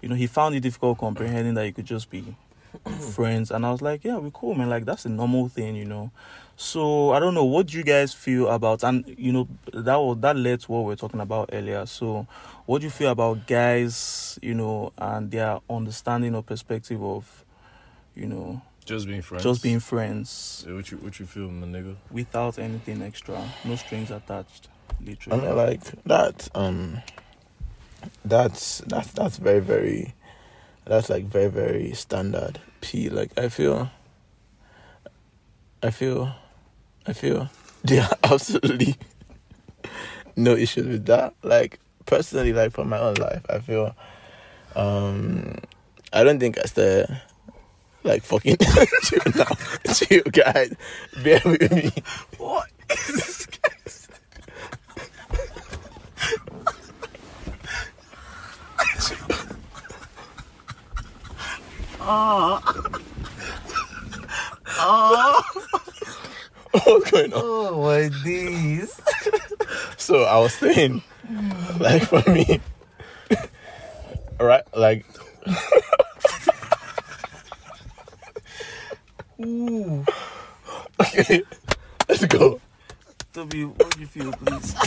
you 0.00 0.08
know 0.08 0.14
he 0.16 0.26
found 0.26 0.54
it 0.54 0.60
difficult 0.60 0.98
comprehending 0.98 1.54
that 1.54 1.66
you 1.66 1.72
could 1.72 1.84
just 1.86 2.10
be 2.10 2.36
friends 3.14 3.50
and 3.50 3.66
i 3.66 3.70
was 3.70 3.82
like 3.82 4.04
yeah 4.04 4.16
we're 4.16 4.30
cool 4.30 4.54
man 4.54 4.70
like 4.70 4.84
that's 4.84 5.04
a 5.04 5.08
normal 5.08 5.48
thing 5.48 5.74
you 5.76 5.84
know. 5.84 6.10
So 6.56 7.10
i 7.12 7.18
don't 7.18 7.34
know 7.34 7.44
what 7.44 7.66
do 7.68 7.78
you 7.78 7.84
guys 7.84 8.12
feel 8.14 8.48
about 8.48 8.82
and 8.82 9.04
you 9.18 9.32
know 9.32 9.48
that 9.72 9.96
was 9.96 10.18
that 10.20 10.36
led 10.36 10.60
to 10.60 10.72
what 10.72 10.84
we 10.84 10.92
are 10.92 10.96
talking 10.96 11.20
about 11.20 11.50
earlier. 11.52 11.86
So 11.86 12.26
what 12.66 12.80
do 12.80 12.86
you 12.86 12.90
feel 12.90 13.10
about 13.10 13.46
guys 13.46 14.38
you 14.42 14.54
know 14.54 14.92
and 14.98 15.30
their 15.30 15.60
understanding 15.68 16.34
or 16.34 16.42
perspective 16.42 17.02
of 17.02 17.44
you 18.14 18.26
know 18.26 18.60
Just 18.90 19.06
being 19.06 19.22
friends. 19.22 19.44
just 19.44 19.62
being 19.62 19.78
friends 19.80 20.64
Yeah, 20.66 20.74
what 20.74 20.90
you 20.90 20.98
what 20.98 21.20
you 21.20 21.26
feel, 21.26 21.48
my 21.48 21.66
nigga? 21.66 21.94
without 22.10 22.58
anything 22.58 23.02
extra, 23.02 23.38
no 23.64 23.76
strings 23.76 24.10
attached, 24.10 24.68
I 25.00 25.04
literally. 25.06 25.46
mean, 25.46 25.56
like 25.56 25.84
that. 26.04 26.48
Um, 26.56 27.00
that's 28.24 28.82
that's 28.88 29.12
that's 29.12 29.36
very 29.36 29.60
very. 29.60 30.14
That's 30.86 31.08
like 31.08 31.24
very 31.26 31.50
very 31.50 31.92
standard 31.92 32.58
P. 32.80 33.08
Like 33.10 33.30
I 33.38 33.48
feel. 33.48 33.90
I 35.82 35.90
feel, 35.90 36.34
I 37.06 37.12
feel 37.14 37.48
there 37.84 38.02
are 38.02 38.18
absolutely 38.32 38.96
no 40.36 40.54
issues 40.56 40.86
with 40.86 41.06
that. 41.06 41.32
Like 41.42 41.78
personally, 42.06 42.52
like 42.52 42.72
for 42.72 42.84
my 42.84 42.98
own 42.98 43.14
life, 43.14 43.46
I 43.48 43.60
feel. 43.60 43.94
Um, 44.74 45.54
I 46.12 46.24
don't 46.24 46.40
think 46.40 46.58
I 46.58 46.66
still 46.66 47.06
like 48.04 48.22
fucking 48.22 48.56
chill 49.02 49.20
now. 49.34 49.44
Chill, 49.92 50.22
guys. 50.32 50.74
Bear 51.22 51.40
with 51.44 51.72
me. 51.72 51.90
What? 52.38 52.68
Ah. 62.02 62.62
What's 66.72 67.10
going 67.10 67.32
on? 67.32 67.40
Oh 67.44 67.82
my 67.82 68.08
days. 68.24 69.00
So 69.96 70.24
I 70.24 70.38
was 70.40 70.52
saying, 70.54 71.02
like 71.78 72.02
for 72.02 72.28
me, 72.28 72.60
right? 74.40 74.64
Like 74.74 75.06
Ooh. 79.44 80.04
okay, 81.00 81.42
let's 82.08 82.24
go. 82.26 82.60
W, 83.32 83.68
what 83.76 83.90
do 83.94 84.00
you 84.00 84.06
feel, 84.06 84.32
please? 84.32 84.74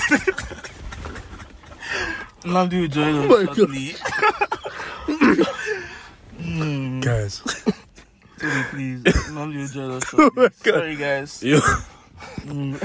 Now 2.46 2.66
do 2.66 2.76
you 2.76 2.88
join 2.90 3.16
us 3.20 3.30
my 3.30 3.46
God. 3.46 3.70
mm, 6.42 7.02
Guys. 7.02 7.40
Toby, 8.38 8.64
please. 8.70 9.04
Now 9.32 9.46
do 9.46 9.52
you 9.54 9.68
join 9.70 9.92
us 9.92 10.04
shortly? 10.10 10.50
Sorry, 10.62 10.96
guys. 10.98 11.42
Yo, 11.42 11.60
Mm. 12.42 12.80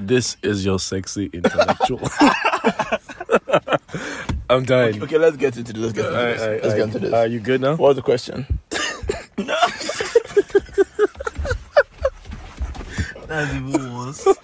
this 0.00 0.36
is 0.42 0.64
your 0.64 0.78
sexy 0.80 1.30
intellectual. 1.32 2.00
I'm 4.50 4.64
dying. 4.64 5.00
Okay, 5.02 5.18
let's 5.18 5.36
get 5.36 5.56
into 5.56 5.72
this. 5.72 5.82
Let's 5.82 5.92
get 5.94 6.06
into 6.06 6.16
this. 6.16 6.40
alright, 6.42 6.62
Let's 6.64 6.74
get 6.74 6.82
into 6.88 6.98
this. 6.98 7.12
Are 7.12 7.26
you 7.28 7.38
good 7.40 7.60
now? 7.60 7.76
What's 7.76 7.96
the 7.96 8.02
question? 8.02 8.46
That's 13.34 13.54
even 13.54 13.94
worse. 13.94 14.26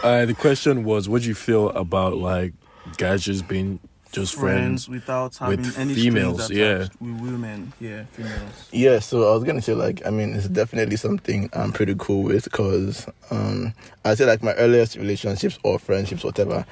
Uh, 0.00 0.24
the 0.26 0.34
question 0.34 0.84
was, 0.84 1.08
what 1.08 1.22
do 1.22 1.28
you 1.28 1.34
feel 1.34 1.70
about 1.70 2.16
like 2.16 2.52
guys 2.98 3.24
just 3.24 3.48
being 3.48 3.80
just 4.12 4.36
friends? 4.36 4.88
without 4.88 5.36
with 5.40 5.64
having 5.64 5.80
any 5.80 5.94
females, 5.94 6.48
yeah. 6.52 6.86
With 7.00 7.20
women, 7.20 7.72
yeah, 7.80 8.04
females. 8.12 8.68
Yeah, 8.70 9.00
so 9.00 9.28
I 9.28 9.34
was 9.34 9.42
gonna 9.42 9.60
say 9.60 9.74
like 9.74 10.06
I 10.06 10.10
mean 10.10 10.34
it's 10.34 10.48
definitely 10.48 10.94
something 10.94 11.50
I'm 11.52 11.72
pretty 11.72 11.96
cool 11.98 12.22
with 12.22 12.44
because 12.44 13.08
um 13.32 13.74
I 14.04 14.14
say 14.14 14.24
like 14.24 14.40
my 14.40 14.54
earliest 14.54 14.94
relationships 14.94 15.58
or 15.64 15.80
friendships 15.80 16.22
whatever 16.22 16.64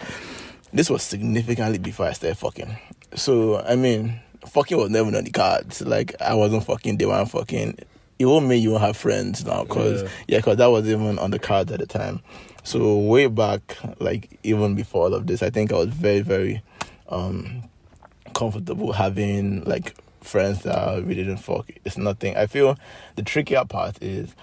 this 0.72 0.88
was 0.88 1.02
significantly 1.02 1.78
before 1.78 2.06
I 2.06 2.12
started 2.12 2.38
fucking. 2.38 2.76
So 3.16 3.58
I 3.58 3.74
mean 3.74 4.20
fucking 4.46 4.78
was 4.78 4.90
never 4.90 5.08
on 5.16 5.24
the 5.24 5.30
cards. 5.30 5.82
Like 5.82 6.14
I 6.20 6.34
wasn't 6.34 6.64
fucking 6.64 6.98
they 6.98 7.06
weren't 7.06 7.30
fucking 7.30 7.80
it 8.18 8.26
won't 8.26 8.46
mean 8.46 8.62
you 8.62 8.70
won't 8.70 8.82
have 8.82 8.96
friends 8.96 9.44
now 9.44 9.64
because 9.64 10.02
Yeah. 10.02 10.08
yeah, 10.28 10.38
because 10.38 10.56
that 10.58 10.66
was 10.70 10.88
even 10.88 11.18
on 11.18 11.30
the 11.30 11.38
cards 11.38 11.70
at 11.72 11.80
the 11.80 11.86
time. 11.86 12.20
So 12.64 12.96
way 12.98 13.26
back, 13.28 13.76
like 14.00 14.38
even 14.42 14.74
before 14.74 15.04
all 15.04 15.14
of 15.14 15.26
this, 15.26 15.42
I 15.42 15.50
think 15.50 15.72
I 15.72 15.76
was 15.76 15.88
very 15.88 16.20
very 16.20 16.62
um 17.08 17.62
comfortable 18.34 18.92
having 18.92 19.62
like 19.64 19.94
friends 20.20 20.62
that 20.64 21.04
we 21.04 21.14
didn't 21.14 21.36
fuck. 21.38 21.70
It's 21.84 21.96
nothing. 21.96 22.36
I 22.36 22.46
feel 22.46 22.76
the 23.14 23.22
trickier 23.22 23.64
part 23.64 24.02
is 24.02 24.34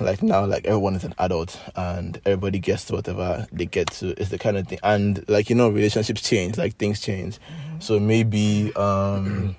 like 0.00 0.22
now 0.22 0.44
like 0.46 0.64
everyone 0.64 0.94
is 0.94 1.02
an 1.02 1.14
adult 1.18 1.60
and 1.74 2.20
everybody 2.24 2.60
gets 2.60 2.84
to 2.84 2.92
whatever 2.94 3.48
they 3.50 3.66
get 3.66 3.90
to 3.90 4.10
it's 4.20 4.30
the 4.30 4.38
kind 4.38 4.56
of 4.56 4.68
thing 4.68 4.78
and 4.84 5.28
like 5.28 5.50
you 5.50 5.56
know 5.56 5.68
relationships 5.68 6.22
change 6.22 6.56
like 6.56 6.76
things 6.76 7.00
change 7.00 7.40
so 7.80 7.98
maybe 7.98 8.72
um 8.76 9.56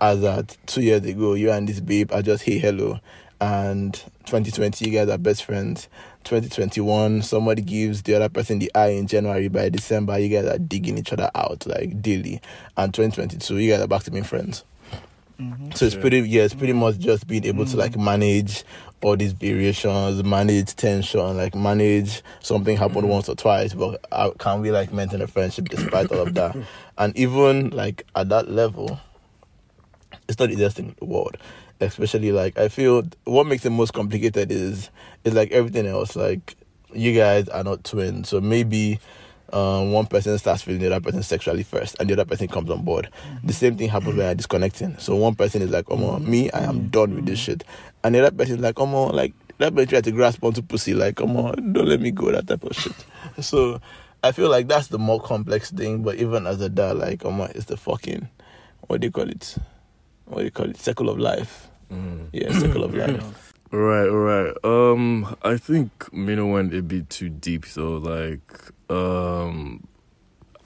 as 0.00 0.24
at 0.24 0.56
two 0.66 0.82
years 0.82 1.04
ago 1.04 1.34
you 1.34 1.50
and 1.50 1.68
this 1.68 1.80
babe 1.80 2.12
are 2.12 2.22
just 2.22 2.44
hey 2.44 2.58
hello. 2.58 2.98
And 3.42 3.94
2020 4.26 4.84
you 4.84 4.92
guys 4.98 5.08
are 5.08 5.18
best 5.18 5.44
friends. 5.44 5.88
2021 6.24 7.22
somebody 7.22 7.62
gives 7.62 8.02
the 8.02 8.14
other 8.14 8.28
person 8.28 8.58
the 8.58 8.70
eye 8.74 8.88
in 8.90 9.06
january. 9.06 9.48
By 9.48 9.68
december 9.70 10.18
you 10.18 10.28
guys 10.28 10.44
are 10.46 10.58
digging 10.58 10.98
each 10.98 11.12
other 11.12 11.30
out 11.34 11.66
like 11.66 12.00
daily. 12.02 12.40
And 12.76 12.92
2022 12.92 13.58
you 13.58 13.70
guys 13.72 13.80
are 13.80 13.86
back 13.88 14.02
to 14.04 14.10
being 14.10 14.24
friends. 14.24 14.64
Mhm. 15.40 15.74
so 15.74 15.86
it's 15.86 15.94
pretty 15.94 16.18
yeah, 16.20 16.42
it's 16.42 16.52
pretty 16.52 16.74
much 16.74 16.98
just 16.98 17.26
being 17.26 17.44
able 17.46 17.64
to 17.64 17.76
like 17.76 17.96
manage 17.96 18.62
all 19.02 19.16
these 19.16 19.32
variations, 19.32 20.22
manage 20.22 20.76
tension, 20.76 21.34
like 21.38 21.54
manage 21.54 22.22
something 22.40 22.76
happened 22.76 23.08
once 23.08 23.26
or 23.30 23.34
twice, 23.34 23.72
but 23.72 24.04
how 24.12 24.32
can 24.32 24.60
we 24.60 24.70
like 24.70 24.92
maintain 24.92 25.22
a 25.22 25.26
friendship 25.26 25.70
despite 25.70 26.12
all 26.12 26.20
of 26.20 26.34
that? 26.34 26.54
And 26.98 27.16
even 27.16 27.70
like 27.70 28.04
at 28.14 28.28
that 28.28 28.50
level, 28.50 29.00
it's 30.30 30.38
not 30.38 30.46
the 30.46 30.54
easiest 30.54 30.76
thing 30.76 30.86
in 30.86 30.94
the 30.98 31.04
world. 31.04 31.36
Especially 31.80 32.30
like 32.30 32.56
I 32.56 32.68
feel 32.68 33.02
what 33.24 33.46
makes 33.46 33.66
it 33.66 33.70
most 33.70 33.92
complicated 33.92 34.52
is 34.52 34.90
is 35.24 35.34
like 35.34 35.50
everything 35.50 35.86
else. 35.86 36.14
Like 36.14 36.56
you 36.94 37.14
guys 37.14 37.48
are 37.48 37.64
not 37.64 37.84
twins, 37.84 38.28
so 38.28 38.40
maybe 38.40 39.00
um, 39.52 39.90
one 39.92 40.06
person 40.06 40.38
starts 40.38 40.62
feeling 40.62 40.80
the 40.80 40.86
other 40.86 41.00
person 41.00 41.22
sexually 41.22 41.64
first, 41.64 41.96
and 41.98 42.08
the 42.08 42.12
other 42.12 42.24
person 42.24 42.46
comes 42.46 42.70
on 42.70 42.84
board. 42.84 43.08
The 43.42 43.52
same 43.52 43.76
thing 43.76 43.88
happens 43.88 44.16
when 44.16 44.26
you're 44.26 44.34
disconnecting. 44.34 44.98
So 44.98 45.16
one 45.16 45.34
person 45.34 45.62
is 45.62 45.70
like, 45.70 45.86
"Oh, 45.90 46.18
me, 46.20 46.50
I 46.52 46.60
am 46.60 46.88
done 46.88 47.14
with 47.14 47.26
this 47.26 47.38
shit," 47.38 47.64
and 48.04 48.14
the 48.14 48.20
other 48.24 48.36
person 48.36 48.56
is 48.56 48.60
like, 48.60 48.78
"Oh, 48.78 49.06
like 49.06 49.32
that 49.58 49.74
person 49.74 49.88
try 49.88 50.00
to 50.00 50.12
grasp 50.12 50.44
onto 50.44 50.62
pussy, 50.62 50.94
like, 50.94 51.16
"Come 51.16 51.36
on, 51.36 51.72
don't 51.72 51.88
let 51.88 52.00
me 52.00 52.12
go," 52.12 52.30
that 52.30 52.46
type 52.46 52.62
of 52.62 52.76
shit. 52.76 52.94
So 53.40 53.80
I 54.22 54.32
feel 54.32 54.50
like 54.50 54.68
that's 54.68 54.88
the 54.88 54.98
more 54.98 55.20
complex 55.20 55.70
thing. 55.70 56.02
But 56.02 56.16
even 56.16 56.46
as 56.46 56.60
a 56.60 56.68
dad, 56.68 56.98
like, 56.98 57.24
"Oh, 57.24 57.42
it's 57.54 57.64
the 57.64 57.76
fucking 57.76 58.28
what 58.86 59.00
do 59.00 59.06
you 59.06 59.12
call 59.12 59.28
it? 59.28 59.56
What 60.30 60.38
do 60.38 60.44
you 60.44 60.50
call 60.50 60.70
it? 60.70 60.76
Circle 60.78 61.10
of 61.10 61.18
life." 61.18 61.68
Mm. 61.92 62.28
Yeah, 62.32 62.52
circle 62.58 62.84
of 62.84 62.94
life. 62.94 63.52
Right, 63.72 64.08
right. 64.08 64.52
Um, 64.64 65.36
I 65.42 65.56
think 65.56 66.12
Mino 66.12 66.46
went 66.46 66.74
a 66.74 66.82
bit 66.82 67.08
too 67.08 67.28
deep. 67.28 67.66
So 67.66 67.98
like, 67.98 68.40
um, 68.88 69.86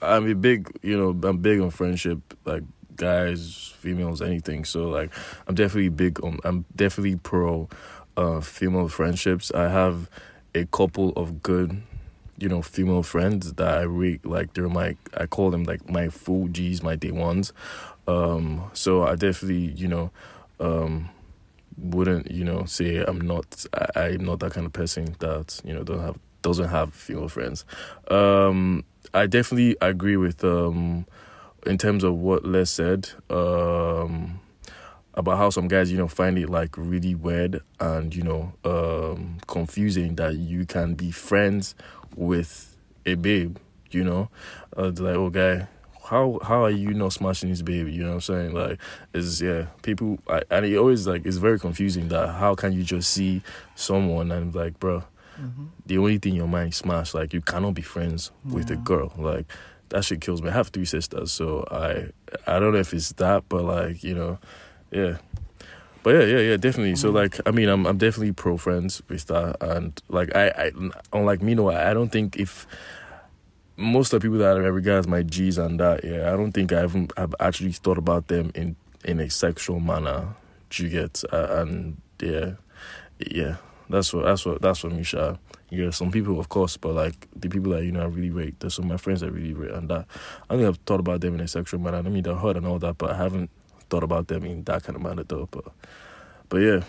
I'm 0.01 0.29
a 0.29 0.33
big, 0.33 0.71
you 0.81 0.97
know, 0.97 1.09
I'm 1.27 1.37
big 1.37 1.59
on 1.59 1.69
friendship, 1.69 2.19
like 2.45 2.63
guys, 2.95 3.73
females, 3.77 4.21
anything. 4.21 4.65
So 4.65 4.89
like, 4.89 5.11
I'm 5.47 5.53
definitely 5.53 5.89
big 5.89 6.23
on. 6.23 6.39
I'm 6.43 6.65
definitely 6.75 7.17
pro, 7.17 7.69
uh, 8.17 8.41
female 8.41 8.87
friendships. 8.87 9.51
I 9.53 9.69
have 9.69 10.09
a 10.55 10.65
couple 10.65 11.09
of 11.11 11.43
good, 11.43 11.83
you 12.39 12.49
know, 12.49 12.63
female 12.63 13.03
friends 13.03 13.53
that 13.53 13.77
I 13.77 13.81
really 13.81 14.19
like. 14.23 14.53
They're 14.53 14.67
my, 14.67 14.95
I 15.15 15.27
call 15.27 15.51
them 15.51 15.63
like 15.63 15.87
my 15.89 16.09
full 16.09 16.47
G's, 16.47 16.81
my 16.81 16.95
day 16.95 17.11
ones. 17.11 17.53
Um, 18.07 18.69
so 18.73 19.03
I 19.03 19.15
definitely, 19.15 19.71
you 19.75 19.87
know, 19.87 20.11
um 20.59 21.09
wouldn't 21.77 22.31
you 22.31 22.43
know 22.43 22.63
say 22.65 23.03
I'm 23.05 23.19
not 23.19 23.65
I, 23.73 24.01
I'm 24.01 24.25
not 24.25 24.39
that 24.39 24.53
kind 24.53 24.65
of 24.65 24.73
person 24.73 25.15
that 25.19 25.61
you 25.65 25.73
know 25.73 25.83
don't 25.83 25.99
have 25.99 26.17
doesn't 26.41 26.69
have 26.69 26.93
female 26.93 27.27
friends. 27.27 27.65
Um, 28.09 28.83
I 29.13 29.25
definitely 29.25 29.75
agree 29.81 30.17
with 30.17 30.43
um 30.43 31.05
in 31.65 31.77
terms 31.77 32.03
of 32.03 32.15
what 32.15 32.45
Les 32.45 32.69
said 32.69 33.09
um 33.29 34.39
about 35.15 35.37
how 35.37 35.49
some 35.49 35.67
guys 35.67 35.91
you 35.91 35.97
know 35.97 36.07
find 36.07 36.37
it 36.37 36.49
like 36.49 36.77
really 36.77 37.15
weird 37.15 37.61
and 37.79 38.13
you 38.13 38.21
know 38.23 38.53
um 38.63 39.37
confusing 39.47 40.15
that 40.15 40.35
you 40.35 40.65
can 40.65 40.93
be 40.93 41.09
friends 41.11 41.73
with 42.15 42.75
a 43.05 43.15
babe 43.15 43.57
you 43.91 44.03
know 44.03 44.29
uh, 44.77 44.91
like 44.97 45.15
oh 45.15 45.29
guy 45.29 45.67
how 46.05 46.39
how 46.43 46.63
are 46.63 46.69
you 46.71 46.93
not 46.93 47.13
smashing 47.13 47.49
his 47.49 47.61
baby? 47.61 47.91
You 47.91 48.03
know 48.03 48.09
what 48.09 48.15
I'm 48.15 48.21
saying? 48.21 48.53
Like, 48.53 48.79
is 49.13 49.41
yeah, 49.41 49.65
people, 49.81 50.19
I, 50.27 50.43
and 50.51 50.65
it 50.65 50.77
always 50.77 51.07
like 51.07 51.25
it's 51.25 51.37
very 51.37 51.59
confusing 51.59 52.07
that 52.09 52.27
how 52.29 52.55
can 52.55 52.73
you 52.73 52.83
just 52.83 53.09
see 53.11 53.41
someone 53.75 54.31
and 54.31 54.53
like, 54.55 54.79
bro, 54.79 55.03
Mhm. 55.39 55.67
the 55.85 55.97
only 55.97 56.17
thing 56.17 56.35
your 56.35 56.47
mind 56.47 56.73
smash 56.73 57.13
like 57.13 57.33
you 57.33 57.41
cannot 57.41 57.73
be 57.73 57.81
friends 57.81 58.31
with 58.49 58.69
a 58.71 58.75
girl 58.77 59.11
like 59.17 59.45
that 59.89 60.03
shit 60.05 60.21
kills 60.21 60.41
me. 60.41 60.49
I 60.49 60.53
have 60.53 60.69
three 60.69 60.85
sisters, 60.85 61.31
so 61.31 61.65
I 61.71 62.09
I 62.47 62.59
don't 62.59 62.73
know 62.73 62.79
if 62.79 62.93
it's 62.93 63.11
that, 63.13 63.43
but 63.49 63.63
like 63.63 64.03
you 64.03 64.15
know, 64.15 64.39
yeah. 64.91 65.17
But 66.03 66.13
yeah, 66.15 66.25
yeah, 66.25 66.39
yeah, 66.51 66.57
definitely. 66.57 66.95
So 66.95 67.09
Mhm. 67.11 67.15
like, 67.15 67.39
I 67.47 67.51
mean, 67.51 67.67
I'm 67.67 67.85
I'm 67.87 67.97
definitely 67.97 68.31
pro 68.31 68.57
friends 68.57 69.01
with 69.09 69.25
that, 69.25 69.57
and 69.61 69.99
like 70.07 70.35
I, 70.35 70.49
I 70.49 70.71
unlike 71.11 71.41
me, 71.41 71.55
no, 71.55 71.69
I 71.71 71.93
don't 71.93 72.11
think 72.11 72.35
if 72.37 72.67
most 73.77 74.13
of 74.13 74.21
the 74.21 74.25
people 74.25 74.39
that 74.39 74.57
I 74.57 74.67
regard 74.67 74.99
as 74.99 75.07
my 75.07 75.23
G's 75.23 75.57
and 75.57 75.79
that, 75.79 76.03
yeah, 76.03 76.31
I 76.31 76.35
don't 76.35 76.51
think 76.51 76.71
I 76.71 76.79
haven't 76.79 77.11
have 77.17 77.35
actually 77.39 77.73
thought 77.73 77.97
about 77.97 78.27
them 78.27 78.51
in 78.55 78.75
in 79.03 79.19
a 79.19 79.29
sexual 79.29 79.79
manner. 79.79 80.35
You 80.73 80.89
get? 80.89 81.23
Uh, 81.31 81.61
and 81.61 82.01
yeah, 82.21 82.53
yeah, 83.19 83.57
that's 83.89 84.13
what 84.13 84.25
that's 84.25 84.45
what 84.45 84.61
that's 84.61 84.83
what 84.83 84.93
Misha. 84.93 85.39
Yeah, 85.69 85.89
some 85.91 86.11
people, 86.11 86.39
of 86.39 86.49
course, 86.49 86.75
but 86.75 86.93
like 86.93 87.27
the 87.35 87.47
people 87.47 87.71
that 87.71 87.83
you 87.85 87.91
know 87.91 88.01
I 88.01 88.05
really 88.05 88.29
rate. 88.29 88.59
There's 88.59 88.75
some 88.75 88.85
of 88.85 88.91
my 88.91 88.97
friends 88.97 89.21
that 89.21 89.31
really 89.31 89.53
rate, 89.53 89.71
and 89.71 89.89
that 89.89 90.05
I 90.49 90.55
think 90.55 90.67
I've 90.67 90.77
thought 90.85 90.99
about 90.99 91.21
them 91.21 91.35
in 91.35 91.39
a 91.39 91.47
sexual 91.47 91.79
manner. 91.79 91.97
I 91.97 92.01
mean, 92.01 92.23
they're 92.23 92.35
hurt 92.35 92.57
and 92.57 92.67
all 92.67 92.79
that, 92.79 92.97
but 92.97 93.11
I 93.11 93.17
haven't 93.17 93.49
thought 93.89 94.03
about 94.03 94.27
them 94.27 94.43
in 94.43 94.63
that 94.63 94.83
kind 94.83 94.95
of 94.95 95.01
manner 95.01 95.23
though. 95.23 95.47
But 95.49 95.65
but 96.49 96.57
yeah, 96.57 96.81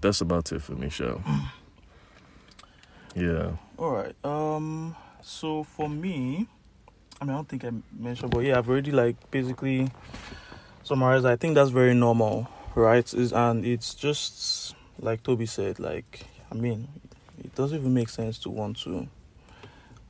that's 0.00 0.20
about 0.20 0.52
it 0.52 0.62
for 0.62 0.72
me, 0.72 0.90
show. 0.90 1.22
Yeah. 3.14 3.52
All 3.78 3.90
right. 3.90 4.14
Um. 4.24 4.94
So 5.22 5.64
for 5.64 5.88
me, 5.88 6.46
I 7.20 7.24
mean, 7.24 7.34
I 7.34 7.36
don't 7.38 7.48
think 7.48 7.64
I 7.64 7.70
mentioned, 7.96 8.30
but 8.30 8.40
yeah, 8.40 8.58
I've 8.58 8.68
already 8.68 8.92
like 8.92 9.16
basically 9.30 9.90
summarized. 10.82 11.26
I 11.26 11.36
think 11.36 11.54
that's 11.54 11.70
very 11.70 11.94
normal, 11.94 12.48
right? 12.74 13.12
Is 13.14 13.32
and 13.32 13.64
it's 13.64 13.94
just 13.94 14.74
like 14.98 15.22
Toby 15.22 15.46
said. 15.46 15.78
Like, 15.78 16.26
I 16.50 16.54
mean, 16.54 16.88
it 17.42 17.54
doesn't 17.54 17.78
even 17.78 17.92
make 17.94 18.08
sense 18.08 18.38
to 18.40 18.50
want 18.50 18.78
to 18.82 19.08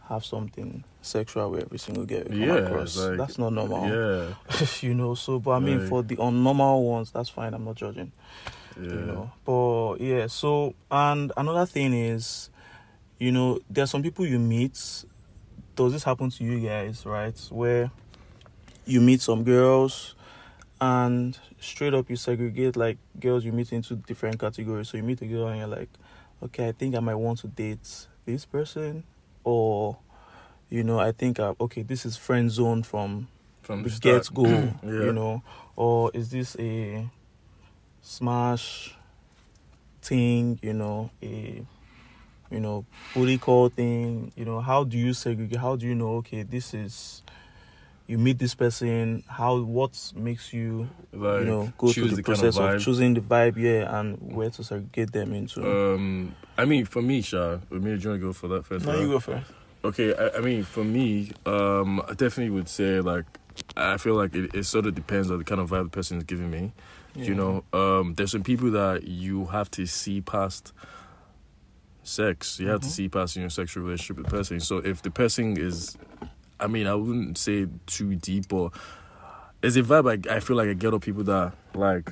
have 0.09 0.25
something 0.25 0.83
sexual 1.02 1.50
with 1.50 1.62
every 1.64 1.79
single 1.79 2.05
girl 2.05 2.19
you 2.19 2.25
come 2.26 2.40
Yeah, 2.40 2.55
across. 2.57 2.97
like, 2.97 3.17
that's 3.19 3.38
not 3.38 3.52
normal. 3.52 3.88
Yeah. 3.88 4.67
you 4.81 4.95
know. 4.95 5.14
So, 5.14 5.38
but 5.38 5.52
I 5.52 5.59
mean, 5.61 5.81
Like- 5.81 5.88
for 5.88 6.02
the 6.02 6.17
unnormal 6.17 6.83
ones, 6.85 7.11
that's 7.11 7.29
fine. 7.29 7.55
I'm 7.55 7.64
not 7.64 7.76
judging 7.76 8.12
Yeah. 8.81 8.88
you 8.95 9.00
know 9.00 9.31
but 9.45 9.97
yeah 10.00 10.26
so 10.29 10.75
and 10.90 11.33
another 11.37 11.67
thing 11.67 11.93
is 11.93 12.49
you 13.21 13.31
know 13.31 13.61
there 13.71 13.85
are 13.85 13.87
some 13.87 14.03
people 14.03 14.27
you 14.27 14.41
meet 14.41 15.05
does 15.77 15.93
this 15.93 16.03
happen 16.03 16.29
to 16.31 16.43
you 16.43 16.59
guys 16.59 17.07
right? 17.07 17.39
Where 17.50 17.91
you 18.87 19.00
meet 19.00 19.21
some 19.21 19.45
girls 19.45 20.17
and 20.81 21.39
straight 21.61 21.95
up 21.95 22.11
you 22.11 22.17
segregate 22.17 22.75
like 22.77 22.99
girls 23.21 23.45
you 23.45 23.53
meet 23.53 23.73
into 23.73 23.95
different 23.95 24.41
categories. 24.41 24.89
So 24.89 24.97
you 24.97 25.05
meet 25.05 25.23
a 25.23 25.27
girl 25.27 25.47
and 25.47 25.59
you're 25.59 25.69
like 25.69 25.91
okay 26.43 26.69
i 26.69 26.73
think 26.73 26.95
i 26.95 27.00
might 27.00 27.15
want 27.15 27.39
to 27.39 27.47
date 27.49 28.07
this 28.25 28.47
person 28.47 29.05
or 29.45 29.99
you 30.71 30.83
know 30.83 30.99
i 30.99 31.12
think 31.12 31.39
uh, 31.39 31.53
okay 31.61 31.83
this 31.83 32.07
is 32.07 32.17
friend 32.17 32.50
zone 32.50 32.83
from 32.83 33.29
From 33.62 33.83
the 33.83 33.91
get 34.00 34.33
go, 34.33 34.45
Yeah. 34.83 34.91
you 34.91 35.12
know, 35.12 35.43
or 35.77 36.11
is 36.15 36.31
this 36.31 36.57
a 36.59 37.09
smash 38.03 38.97
thing, 40.03 40.59
you 40.62 40.73
know, 40.73 41.11
a 41.23 41.65
you 42.50 42.61
know, 42.61 42.85
booty 43.14 43.38
call 43.38 43.69
thing, 43.69 44.33
you 44.37 44.45
know, 44.45 44.61
how 44.61 44.85
do 44.85 44.99
you 44.99 45.12
segregate? 45.12 45.59
How 45.59 45.76
do 45.76 45.87
you 45.87 45.95
know 45.95 46.16
okay, 46.16 46.42
this 46.42 46.75
is 46.75 47.23
you 48.07 48.19
meet 48.19 48.38
this 48.40 48.57
person, 48.57 49.23
how 49.28 49.61
what 49.61 50.12
makes 50.16 50.52
you 50.52 50.88
Like, 51.12 51.40
you 51.40 51.47
know 51.47 51.73
go 51.78 51.92
through 51.92 52.09
choose 52.09 52.16
the, 52.16 52.23
kind 52.25 52.38
process 52.40 52.59
of, 52.59 52.83
choosing 52.83 53.14
the 53.14 53.21
vibe, 53.21 53.57
yeah, 53.57 54.00
and 54.00 54.35
where 54.35 54.50
to 54.50 54.64
segregate 54.64 55.12
them 55.12 55.33
into. 55.33 55.62
Um, 55.62 56.35
I 56.59 56.64
mean, 56.64 56.87
for 56.87 57.02
me, 57.02 57.23
Sha, 57.23 57.59
I 57.71 57.75
mean, 57.75 57.83
do 57.83 58.02
you 58.02 58.09
want 58.11 58.21
to 58.21 58.26
go 58.26 58.33
for 58.33 58.49
that 58.49 58.66
first? 58.66 58.85
No, 58.85 58.92
right? 58.92 59.00
you 59.00 59.09
go 59.09 59.21
first. 59.21 59.50
Okay, 59.85 60.12
I, 60.14 60.38
I 60.38 60.40
mean, 60.40 60.64
for 60.64 60.83
me, 60.83 61.30
um, 61.47 62.00
I 62.00 62.14
definitely 62.14 62.50
would 62.50 62.69
say 62.69 63.00
like 63.00 63.26
I 63.76 63.97
feel 63.97 64.14
like 64.14 64.35
it, 64.35 64.54
it 64.54 64.64
sort 64.64 64.87
of 64.87 64.95
depends 64.97 65.30
on 65.30 65.38
the 65.38 65.45
kind 65.45 65.61
of 65.61 65.71
vibe 65.71 65.85
the 65.85 65.90
person 65.90 66.19
is 66.19 66.25
giving 66.25 66.50
me. 66.50 66.73
You 67.16 67.35
know, 67.35 67.64
um, 67.73 68.14
there's 68.14 68.30
some 68.30 68.45
people 68.45 68.71
that 68.71 69.04
you 69.04 69.47
have 69.47 69.71
to 69.73 69.85
see 69.87 70.21
past 70.21 70.73
sex. 72.11 72.59
You 72.61 72.69
have 72.69 72.81
to 72.81 72.87
Mhm. 72.87 72.90
see 72.90 73.09
past 73.09 73.37
your 73.37 73.50
sexual 73.50 73.85
relationship 73.85 74.17
with 74.19 74.26
the 74.26 74.31
person. 74.31 74.61
So 74.61 74.79
if 74.79 75.02
the 75.02 75.11
person 75.11 75.57
is, 75.57 75.97
I 76.59 76.67
mean, 76.67 76.87
I 76.87 76.95
wouldn't 76.95 77.38
say 77.38 77.67
too 77.87 78.17
deep, 78.17 78.52
or 78.52 78.71
there's 79.61 79.76
a 79.76 79.83
vibe 79.83 80.07
I, 80.29 80.37
I 80.37 80.40
feel 80.40 80.57
like 80.57 80.69
I 80.69 80.75
get 80.75 80.93
of 80.95 81.00
people 81.02 81.25
that 81.25 81.55
like 81.75 82.11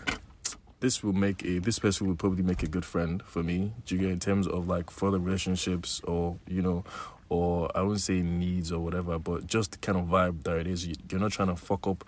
this 0.80 1.02
will 1.02 1.12
make 1.12 1.44
a 1.44 1.58
this 1.58 1.78
person 1.78 2.06
will 2.06 2.14
probably 2.16 2.42
make 2.42 2.62
a 2.62 2.68
good 2.68 2.84
friend 2.84 3.22
for 3.24 3.42
me. 3.42 3.72
Do 3.86 3.94
you 3.96 4.00
get 4.02 4.10
in 4.10 4.20
terms 4.20 4.46
of 4.46 4.68
like 4.68 4.90
further 4.90 5.18
relationships 5.18 6.00
or 6.04 6.38
you 6.46 6.62
know, 6.62 6.84
or 7.28 7.70
I 7.76 7.82
wouldn't 7.82 8.00
say 8.00 8.22
needs 8.22 8.70
or 8.72 8.80
whatever, 8.80 9.18
but 9.18 9.46
just 9.46 9.72
the 9.72 9.78
kind 9.78 9.98
of 9.98 10.04
vibe 10.06 10.44
that 10.44 10.56
it 10.58 10.66
is. 10.66 10.86
You, 10.86 10.94
you're 11.10 11.20
not 11.20 11.32
trying 11.32 11.48
to 11.48 11.56
fuck 11.56 11.86
up 11.86 12.04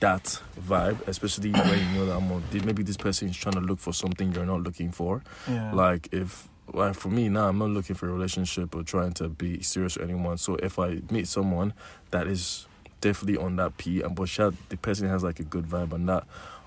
that 0.00 0.40
vibe, 0.60 0.98
especially 1.08 1.50
when 1.50 1.78
you 1.78 1.98
know 1.98 2.06
that 2.06 2.16
I'm 2.16 2.30
on, 2.30 2.42
maybe 2.64 2.82
this 2.82 2.98
person 2.98 3.28
is 3.30 3.36
trying 3.36 3.54
to 3.54 3.60
look 3.60 3.78
for 3.78 3.92
something 3.94 4.30
you're 4.34 4.44
not 4.46 4.62
looking 4.62 4.92
for. 4.92 5.22
Yeah. 5.48 5.72
Like 5.72 6.08
if 6.12 6.48
for 6.92 7.08
me 7.08 7.28
now, 7.28 7.48
I'm 7.48 7.58
not 7.58 7.70
looking 7.70 7.96
for 7.96 8.08
a 8.08 8.12
relationship 8.12 8.74
or 8.74 8.82
trying 8.82 9.12
to 9.14 9.28
be 9.28 9.62
serious 9.62 9.96
with 9.96 10.08
anyone. 10.08 10.38
So 10.38 10.56
if 10.56 10.78
I 10.78 11.00
meet 11.10 11.28
someone 11.28 11.72
that 12.10 12.26
is 12.26 12.66
definitely 13.00 13.36
on 13.36 13.56
that 13.56 13.76
P 13.76 14.02
and 14.02 14.14
but 14.14 14.28
shout 14.28 14.54
the 14.68 14.76
person 14.76 15.08
has 15.08 15.22
like 15.22 15.38
a 15.40 15.44
good 15.44 15.66
vibe 15.66 15.92
and 15.92 16.08
that, 16.08 16.24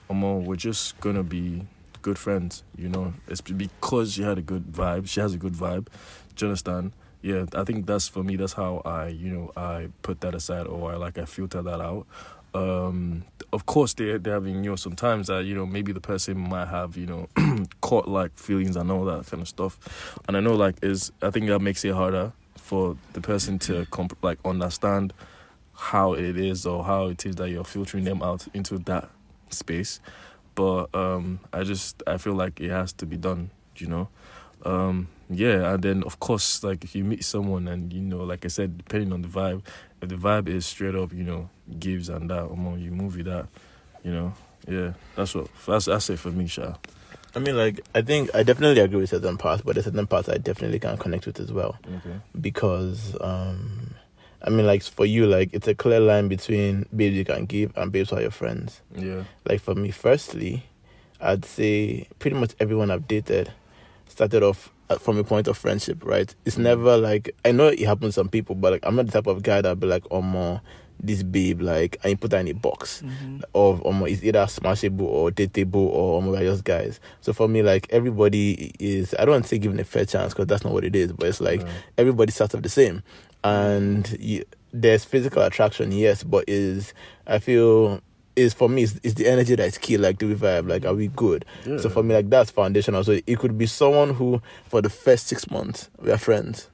um, 0.10 0.22
we're 0.46 0.56
just 0.56 1.00
gonna 1.00 1.24
be 1.24 1.66
good 2.02 2.18
friends. 2.18 2.64
You 2.78 2.90
know, 2.90 3.14
it's 3.28 3.42
because 3.42 4.14
she 4.14 4.24
had 4.24 4.38
a 4.38 4.42
good 4.42 4.72
vibe. 4.72 5.08
She 5.08 5.20
has 5.20 5.34
a 5.34 5.38
good 5.38 5.54
vibe. 5.54 5.88
Do 6.36 6.46
you 6.46 6.50
understand? 6.50 6.94
Yeah, 7.22 7.46
I 7.54 7.66
think 7.66 7.86
that's 7.86 8.08
for 8.08 8.24
me. 8.24 8.38
That's 8.38 8.54
how 8.54 8.82
I, 8.86 9.08
you 9.08 9.30
know, 9.30 9.52
I 9.58 9.90
put 10.04 10.22
that 10.22 10.34
aside 10.36 10.68
or 10.68 10.94
I 10.94 10.96
like 10.96 11.18
I 11.18 11.26
filter 11.26 11.62
that 11.62 11.82
out 11.82 12.08
um, 12.54 13.24
of 13.54 13.66
course 13.66 13.94
they 13.94 14.18
they're 14.18 14.34
having 14.34 14.64
you 14.64 14.72
know 14.72 14.76
sometimes 14.76 15.28
that 15.28 15.46
you 15.46 15.56
know 15.56 15.66
maybe 15.66 15.92
the 15.92 16.02
person 16.02 16.38
might 16.38 16.68
have 16.68 16.98
you 16.98 17.06
know 17.06 17.28
caught 17.82 18.08
like 18.08 18.38
feelings 18.38 18.76
and 18.76 18.92
all 18.92 19.06
that 19.06 19.26
kind 19.28 19.42
of 19.42 19.48
stuff, 19.48 19.78
and 20.28 20.36
I 20.36 20.40
know 20.40 20.56
like 20.56 20.76
is 20.82 21.12
I 21.22 21.30
think 21.30 21.48
that 21.48 21.60
makes 21.60 21.84
it 21.86 21.94
harder 21.94 22.34
for 22.56 22.98
the 23.14 23.22
person 23.22 23.60
to 23.60 23.86
comp- 23.88 24.18
like 24.22 24.40
understand 24.46 25.14
how 25.74 26.14
it 26.14 26.38
is 26.38 26.66
or 26.66 26.84
how 26.84 27.08
it 27.08 27.26
is 27.26 27.38
that 27.38 27.50
you're 27.50 27.64
filtering 27.64 28.04
them 28.04 28.22
out 28.22 28.48
into 28.54 28.78
that 28.80 29.10
space. 29.50 30.00
But 30.56 30.94
um, 30.94 31.40
I 31.54 31.64
just 31.64 32.04
I 32.06 32.18
feel 32.18 32.34
like 32.34 32.60
it 32.60 32.70
has 32.70 32.92
to 32.94 33.06
be 33.06 33.18
done, 33.18 33.52
you 33.78 33.88
know. 33.88 34.10
Um, 34.64 35.08
yeah, 35.30 35.74
and 35.74 35.84
then 35.84 36.04
of 36.04 36.20
course, 36.20 36.64
like 36.64 36.84
if 36.84 36.96
you 36.96 37.04
meet 37.04 37.24
someone 37.24 37.68
and 37.68 37.94
you 37.94 38.02
know, 38.02 38.24
like 38.24 38.46
I 38.46 38.48
said, 38.48 38.78
depending 38.80 39.14
on 39.14 39.22
the 39.22 39.28
vibe, 39.28 39.64
if 40.02 40.10
the 40.10 40.16
vibe 40.16 40.48
is 40.48 40.66
straight 40.66 40.96
up, 40.96 41.14
you 41.14 41.24
know, 41.24 41.50
gives 41.80 42.10
and 42.10 42.30
that, 42.30 42.44
or 42.44 42.58
more 42.58 42.78
you 42.78 42.92
move 42.92 43.16
with 43.16 43.28
that, 43.28 43.48
you 44.04 44.12
know, 44.12 44.34
yeah, 44.68 44.94
that's 45.16 45.36
what 45.36 45.48
that's 45.66 45.86
that's 45.86 46.10
it 46.10 46.20
for 46.20 46.32
me, 46.32 46.48
Sha. 46.48 46.74
I 47.36 47.40
mean, 47.40 47.56
like, 47.56 47.82
I 47.94 48.02
think 48.02 48.34
I 48.34 48.42
definitely 48.42 48.82
agree 48.82 49.02
with 49.02 49.12
certain 49.12 49.38
parts, 49.38 49.62
but 49.62 49.76
there's 49.76 49.86
certain 49.86 50.08
parts 50.08 50.30
I 50.30 50.38
definitely 50.38 50.80
can 50.80 50.98
connect 50.98 51.28
with 51.28 51.40
as 51.40 51.54
well. 51.54 51.78
Okay. 51.86 52.20
Because, 52.42 53.16
um, 53.22 53.94
I 54.42 54.50
mean, 54.50 54.66
like, 54.66 54.82
for 54.82 55.06
you, 55.06 55.28
like, 55.28 55.54
it's 55.54 55.68
a 55.68 55.76
clear 55.76 56.00
line 56.00 56.28
between 56.28 56.88
babes 56.96 57.16
you 57.16 57.26
can 57.26 57.46
give 57.46 57.72
and 57.78 57.92
babes 57.92 58.10
who 58.10 58.16
are 58.16 58.22
your 58.22 58.32
friends. 58.32 58.82
Yeah. 58.96 59.26
Like, 59.46 59.62
for 59.62 59.76
me, 59.76 59.92
firstly, 59.92 60.66
I'd 61.22 61.46
say 61.46 62.08
pretty 62.18 62.36
much 62.36 62.56
everyone 62.60 62.90
I've 62.90 63.08
dated 63.08 63.54
started 64.10 64.44
off 64.44 64.72
uh, 64.90 64.98
from 64.98 65.18
a 65.18 65.24
point 65.24 65.48
of 65.48 65.58
friendship, 65.58 66.04
right? 66.04 66.34
It's 66.46 66.58
Mm. 66.58 66.64
never 66.64 66.98
like 66.98 67.34
I 67.46 67.52
know 67.52 67.68
it 67.68 67.80
happens 67.80 68.16
to 68.16 68.20
some 68.22 68.30
people, 68.30 68.56
but 68.56 68.72
like 68.74 68.86
I'm 68.86 68.96
not 68.96 69.06
the 69.06 69.12
type 69.12 69.28
of 69.28 69.42
guy 69.44 69.62
that 69.62 69.80
be 69.80 69.88
like, 69.88 70.04
oh 70.12 70.22
more 70.22 70.62
this 71.02 71.24
babe, 71.24 71.62
like 71.62 71.96
and 72.04 72.12
you 72.12 72.18
put 72.18 72.32
that 72.32 72.42
in 72.42 72.50
a 72.50 72.54
box 72.54 73.02
Mhm. 73.06 73.42
of 73.56 73.86
um, 73.86 74.04
it's 74.06 74.22
either 74.22 74.40
smashable 74.48 75.04
or 75.04 75.32
dateable 75.32 75.76
or 75.76 76.18
um, 76.20 76.28
we're 76.28 76.40
just 76.42 76.66
guys. 76.66 77.00
So 77.22 77.32
for 77.32 77.48
me, 77.48 77.62
like 77.64 77.88
everybody 77.92 78.74
is 78.80 79.16
I 79.18 79.24
don't 79.24 79.32
want 79.36 79.44
to 79.46 79.50
say 79.50 79.60
given 79.60 79.80
a 79.80 79.86
fair 79.86 80.04
chance 80.06 80.34
because 80.34 80.48
that's 80.48 80.64
not 80.66 80.74
what 80.74 80.84
it 80.84 80.96
is, 80.98 81.14
but 81.14 81.28
it's 81.30 81.40
like 81.40 81.62
Right. 81.64 81.72
everybody 81.98 82.32
starts 82.34 82.54
off 82.54 82.64
the 82.64 82.70
same, 82.70 83.02
and 83.44 84.18
you, 84.20 84.44
there's 84.74 85.06
physical 85.06 85.42
attraction, 85.42 85.92
yes, 85.92 86.24
but 86.24 86.44
is 86.48 86.94
I 87.28 87.40
feel 87.40 88.02
is 88.40 88.54
for 88.54 88.70
me 88.70 88.84
is, 88.84 89.00
is 89.04 89.16
the 89.16 89.28
energy 89.28 89.56
that 89.56 89.68
is 89.68 89.78
key. 89.78 89.98
Like 89.98 90.18
do 90.18 90.28
we 90.28 90.36
vibe? 90.36 90.68
Like 90.70 90.86
are 90.86 90.94
we 90.96 91.08
good? 91.10 91.46
Yeah. 91.66 91.78
So 91.80 91.90
for 91.90 92.02
me, 92.04 92.16
like 92.16 92.30
that's 92.30 92.50
foundational. 92.52 93.04
So 93.04 93.20
it 93.26 93.40
could 93.40 93.58
be 93.58 93.66
someone 93.68 94.14
who, 94.14 94.42
for 94.68 94.82
the 94.82 94.90
first 94.90 95.28
six 95.28 95.50
months, 95.52 95.90
we 96.02 96.12
are 96.12 96.18
friends, 96.18 96.70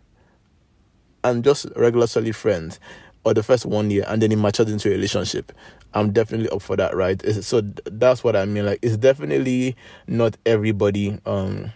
and 1.23 1.43
just 1.43 1.65
regular 1.75 2.07
solid 2.07 2.35
friends, 2.35 2.79
or 3.23 3.33
the 3.33 3.43
first 3.43 3.65
one 3.65 3.89
year, 3.89 4.05
and 4.07 4.21
then 4.21 4.31
it 4.31 4.37
matures 4.37 4.69
into 4.71 4.89
a 4.89 4.91
relationship. 4.91 5.51
I'm 5.93 6.11
definitely 6.11 6.49
up 6.49 6.61
for 6.61 6.75
that, 6.75 6.95
right? 6.95 7.21
It's- 7.23 7.47
So 7.47 7.61
that's 7.85 8.23
what 8.23 8.35
I 8.35 8.45
mean. 8.45 8.65
Like 8.65 8.79
it's 8.81 8.97
definitely 8.97 9.75
not 10.07 10.37
everybody. 10.45 11.19
Um, 11.25 11.71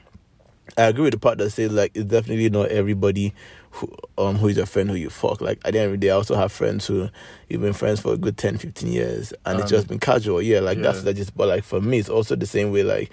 I 0.78 0.84
agree 0.84 1.06
with 1.06 1.13
the 1.13 1.19
part 1.19 1.38
that 1.39 1.49
says 1.49 1.71
like 1.71 1.91
it's 1.95 2.06
definitely 2.06 2.49
not 2.49 2.67
everybody 2.69 3.34
who 3.71 3.89
um 4.17 4.38
who 4.38 4.47
is 4.47 4.58
your 4.58 4.65
friend 4.65 4.89
who 4.89 4.95
you 4.95 5.10
fuck. 5.10 5.41
Like 5.41 5.60
at 5.65 5.73
the 5.73 5.79
end 5.79 5.86
of 5.93 5.99
the 5.99 6.05
day, 6.08 6.12
I 6.12 6.15
also 6.15 6.36
have 6.36 6.51
friends 6.51 6.88
who 6.88 7.10
you've 7.49 7.62
been 7.62 7.73
friends 7.73 7.99
for 7.99 8.13
a 8.13 8.17
good 8.17 8.38
10, 8.38 8.58
15 8.58 8.91
years 8.91 9.34
and 9.45 9.60
it's 9.60 9.65
Um, 9.65 9.69
just 9.77 9.88
been 9.88 9.99
casual. 9.99 10.41
Yeah, 10.41 10.60
like 10.60 10.82
that's 10.82 10.99
yeah. 10.99 11.03
that 11.05 11.13
just 11.15 11.36
but 11.38 11.47
like 11.47 11.63
for 11.63 11.79
me 11.82 11.99
it's 11.99 12.10
also 12.10 12.36
the 12.36 12.45
same 12.47 12.71
way, 12.71 12.84
like 12.84 13.12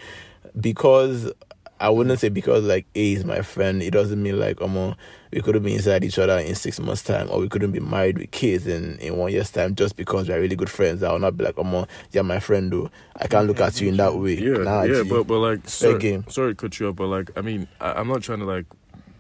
because 0.59 1.31
I 1.79 1.91
wouldn't 1.91 2.19
say 2.19 2.31
because 2.31 2.65
like 2.65 2.87
A 2.95 3.13
is 3.13 3.25
my 3.27 3.43
friend, 3.43 3.83
it 3.83 3.91
doesn't 3.91 4.23
mean 4.23 4.41
like 4.41 4.63
um 4.63 4.95
we 5.33 5.43
couldn't 5.43 5.63
be 5.65 5.75
inside 5.75 6.05
each 6.05 6.19
other 6.19 6.39
in 6.39 6.55
six 6.55 6.81
months 6.81 7.03
time 7.03 7.29
or 7.31 7.39
we 7.41 7.49
couldn't 7.51 7.73
be 7.73 7.81
married 7.81 8.17
with 8.17 8.31
kids 8.31 8.67
in, 8.67 8.97
in 8.99 9.17
one 9.19 9.31
year's 9.31 9.51
time 9.51 9.75
just 9.75 9.97
because 9.97 10.29
we're 10.29 10.41
really 10.41 10.57
good 10.57 10.71
friends. 10.71 11.03
I 11.03 11.13
will 11.13 11.19
not 11.19 11.37
be 11.37 11.45
like, 11.45 11.59
um 11.59 11.87
you're 12.13 12.25
my 12.25 12.41
friend 12.41 12.73
though. 12.73 12.91
I 13.17 13.27
can't 13.27 13.47
look 13.47 13.61
at 13.61 13.79
you 13.81 13.89
in 13.89 13.99
that 13.99 14.15
way. 14.17 14.35
Yeah, 14.39 14.59
Nah, 14.59 14.83
yeah, 14.85 15.03
but 15.03 15.25
but 15.25 15.39
like 15.39 15.69
sorry, 15.69 15.99
game. 15.99 16.25
sorry 16.29 16.53
to 16.53 16.57
cut 16.57 16.81
you 16.81 16.89
up, 16.89 16.97
but 16.97 17.09
like 17.09 17.31
I 17.37 17.43
mean 17.43 17.69
I, 17.81 17.93
I'm 17.93 18.09
not 18.09 18.23
trying 18.23 18.39
to 18.39 18.47
like 18.47 18.65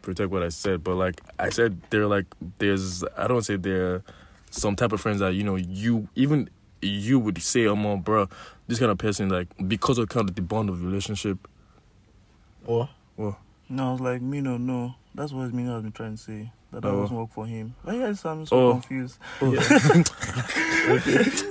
protect 0.06 0.30
what 0.30 0.42
I 0.42 0.48
said, 0.48 0.82
but 0.82 0.94
like 0.94 1.20
I 1.38 1.50
said 1.50 1.80
they're 1.90 2.06
like 2.06 2.26
there's 2.58 3.04
I 3.18 3.26
don't 3.26 3.42
say 3.42 3.56
they're 3.56 4.02
some 4.50 4.76
type 4.76 4.92
of 4.92 5.00
friends 5.00 5.20
that 5.20 5.34
you 5.34 5.42
know 5.42 5.56
you 5.56 6.08
even 6.14 6.48
you 6.80 7.18
would 7.18 7.42
say 7.42 7.66
oh, 7.66 7.72
I'm 7.72 7.84
on 7.84 8.00
bro 8.00 8.28
this 8.68 8.78
kind 8.78 8.90
of 8.90 8.98
person 8.98 9.28
like 9.28 9.48
because 9.68 9.98
of 9.98 10.08
kind 10.08 10.28
of 10.28 10.36
the 10.36 10.42
bond 10.42 10.70
of 10.70 10.82
relationship. 10.82 11.38
Or 12.64 12.88
Well, 13.16 13.38
No, 13.68 13.90
I 13.90 13.92
was 13.92 14.00
like, 14.00 14.22
me 14.22 14.40
no. 14.40 14.56
No. 14.56 14.94
That's 15.14 15.32
what 15.32 15.52
Mino 15.52 15.74
has 15.74 15.82
been 15.82 15.92
trying 15.92 16.16
to 16.16 16.22
say. 16.22 16.52
That 16.72 16.84
Oh. 16.84 17.02
doesn't 17.02 17.16
work 17.16 17.30
for 17.32 17.46
him. 17.46 17.74
But 17.84 17.94
yes, 17.94 18.24
I'm 18.24 18.44
so 18.46 18.56
Oh. 18.56 18.72
confused. 18.72 19.18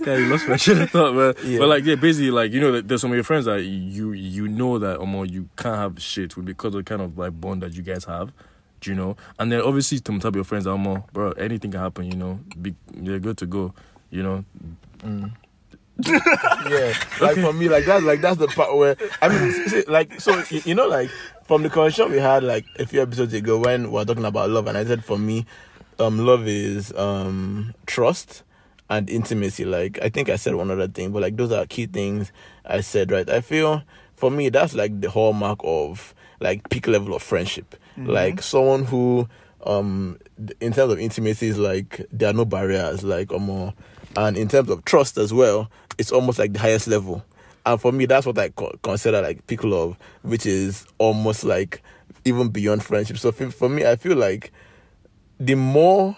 yeah, 0.05 0.17
you 0.17 0.25
lost 0.27 0.47
my 0.47 0.55
shit 0.57 0.77
of 0.79 0.89
thought, 0.91 1.13
man. 1.15 1.33
Yeah. 1.43 1.59
But 1.59 1.67
like, 1.69 1.85
yeah, 1.85 1.95
basically, 1.95 2.31
like 2.31 2.51
you 2.51 2.59
know, 2.59 2.71
that 2.73 2.87
there's 2.87 3.01
some 3.01 3.11
of 3.11 3.15
your 3.15 3.23
friends 3.23 3.45
that 3.45 3.63
you 3.63 4.11
you 4.11 4.47
know 4.47 4.77
that 4.79 4.99
um, 4.99 5.15
you 5.25 5.49
can't 5.55 5.77
have 5.77 6.01
shit 6.01 6.35
with 6.35 6.45
because 6.45 6.73
of 6.75 6.83
the 6.83 6.83
kind 6.83 7.01
of 7.01 7.17
like 7.17 7.39
bond 7.39 7.61
that 7.63 7.73
you 7.75 7.81
guys 7.81 8.03
have. 8.05 8.31
Do 8.81 8.89
you 8.91 8.95
know? 8.95 9.15
And 9.39 9.51
then 9.51 9.61
obviously, 9.61 9.99
some 10.05 10.19
type 10.19 10.29
of 10.29 10.35
your 10.35 10.43
friends, 10.43 10.65
I'm 10.67 10.81
more, 10.81 11.03
bro. 11.13 11.31
Anything 11.31 11.71
can 11.71 11.79
happen. 11.79 12.05
You 12.11 12.17
know, 12.17 12.39
be 12.61 12.75
they're 12.93 13.19
good 13.19 13.37
to 13.37 13.45
go. 13.45 13.73
You 14.11 14.23
know, 14.23 14.45
Mm. 14.99 15.31
Yeah, 16.03 16.93
like 17.21 17.37
for 17.37 17.53
me, 17.53 17.69
like 17.69 17.85
that's 17.85 18.03
like 18.03 18.21
that's 18.21 18.37
the 18.37 18.47
part 18.47 18.75
where 18.75 18.97
I 19.21 19.29
mean, 19.29 19.51
see, 19.69 19.83
like 19.87 20.19
so 20.19 20.43
you, 20.49 20.61
you 20.65 20.75
know, 20.75 20.87
like 20.87 21.09
from 21.45 21.63
the 21.63 21.69
conversation 21.69 22.11
we 22.11 22.17
had 22.17 22.43
like 22.43 22.65
a 22.79 22.85
few 22.85 23.01
episodes 23.01 23.33
ago 23.33 23.59
when 23.59 23.83
we 23.83 23.89
were 23.89 24.05
talking 24.05 24.25
about 24.25 24.49
love, 24.49 24.67
and 24.67 24.77
I 24.77 24.83
said 24.83 25.05
for 25.05 25.17
me, 25.17 25.45
um, 25.99 26.19
love 26.19 26.47
is 26.47 26.93
um 26.95 27.73
trust 27.85 28.43
and 28.89 29.09
intimacy. 29.09 29.63
Like 29.63 29.97
I 30.01 30.09
think 30.09 30.29
I 30.29 30.35
said 30.35 30.55
one 30.55 30.69
other 30.69 30.87
thing, 30.87 31.11
but 31.11 31.21
like 31.21 31.37
those 31.37 31.51
are 31.51 31.65
key 31.65 31.85
things 31.85 32.31
I 32.65 32.81
said. 32.81 33.11
Right, 33.11 33.29
I 33.29 33.39
feel 33.41 33.81
for 34.15 34.29
me 34.29 34.49
that's 34.49 34.73
like 34.73 34.99
the 34.99 35.09
hallmark 35.09 35.59
of 35.63 36.13
like 36.41 36.69
peak 36.69 36.87
level 36.87 37.15
of 37.15 37.23
friendship. 37.23 37.75
Like 37.97 38.41
someone 38.41 38.83
who 38.83 39.29
um 39.65 40.19
in 40.59 40.73
terms 40.73 40.91
of 40.91 40.99
intimacy 40.99 41.47
is 41.47 41.57
like 41.57 42.05
there 42.11 42.29
are 42.29 42.33
no 42.33 42.43
barriers. 42.43 43.03
Like 43.03 43.31
or 43.31 43.39
more. 43.39 43.69
um. 43.69 43.73
And 44.15 44.37
in 44.37 44.47
terms 44.47 44.69
of 44.69 44.85
trust 44.85 45.17
as 45.17 45.33
well, 45.33 45.69
it's 45.97 46.11
almost 46.11 46.39
like 46.39 46.53
the 46.53 46.59
highest 46.59 46.87
level. 46.87 47.23
And 47.65 47.81
for 47.81 47.91
me, 47.91 48.05
that's 48.05 48.25
what 48.25 48.37
I 48.37 48.49
co- 48.49 48.77
consider 48.83 49.21
like 49.21 49.45
peak 49.47 49.63
love, 49.63 49.97
which 50.21 50.45
is 50.45 50.85
almost 50.97 51.43
like 51.43 51.81
even 52.23 52.49
beyond 52.49 52.83
friendship. 52.83 53.17
So 53.17 53.31
for, 53.31 53.69
me, 53.69 53.85
I 53.85 53.95
feel 53.95 54.15
like 54.15 54.51
the 55.39 55.55
more, 55.55 56.15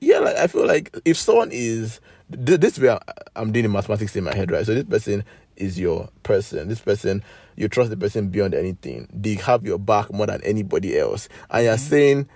yeah, 0.00 0.18
like 0.18 0.36
I 0.36 0.46
feel 0.46 0.66
like 0.66 0.96
if 1.04 1.16
someone 1.16 1.50
is 1.52 2.00
this 2.28 2.78
way, 2.78 2.96
I'm 3.36 3.52
doing 3.52 3.64
the 3.64 3.68
mathematics 3.68 4.16
in 4.16 4.24
my 4.24 4.34
head, 4.34 4.50
right? 4.50 4.64
So 4.64 4.74
this 4.74 4.84
person 4.84 5.24
is 5.56 5.78
your 5.78 6.08
person. 6.22 6.68
This 6.68 6.80
person, 6.80 7.22
you 7.56 7.68
trust 7.68 7.90
the 7.90 7.96
person 7.96 8.28
beyond 8.28 8.54
anything. 8.54 9.08
They 9.12 9.34
have 9.34 9.64
your 9.64 9.78
back 9.78 10.12
more 10.12 10.26
than 10.26 10.42
anybody 10.42 10.98
else, 10.98 11.28
and 11.50 11.64
you're 11.64 11.74
mm-hmm. 11.74 11.88
saying 11.88 12.28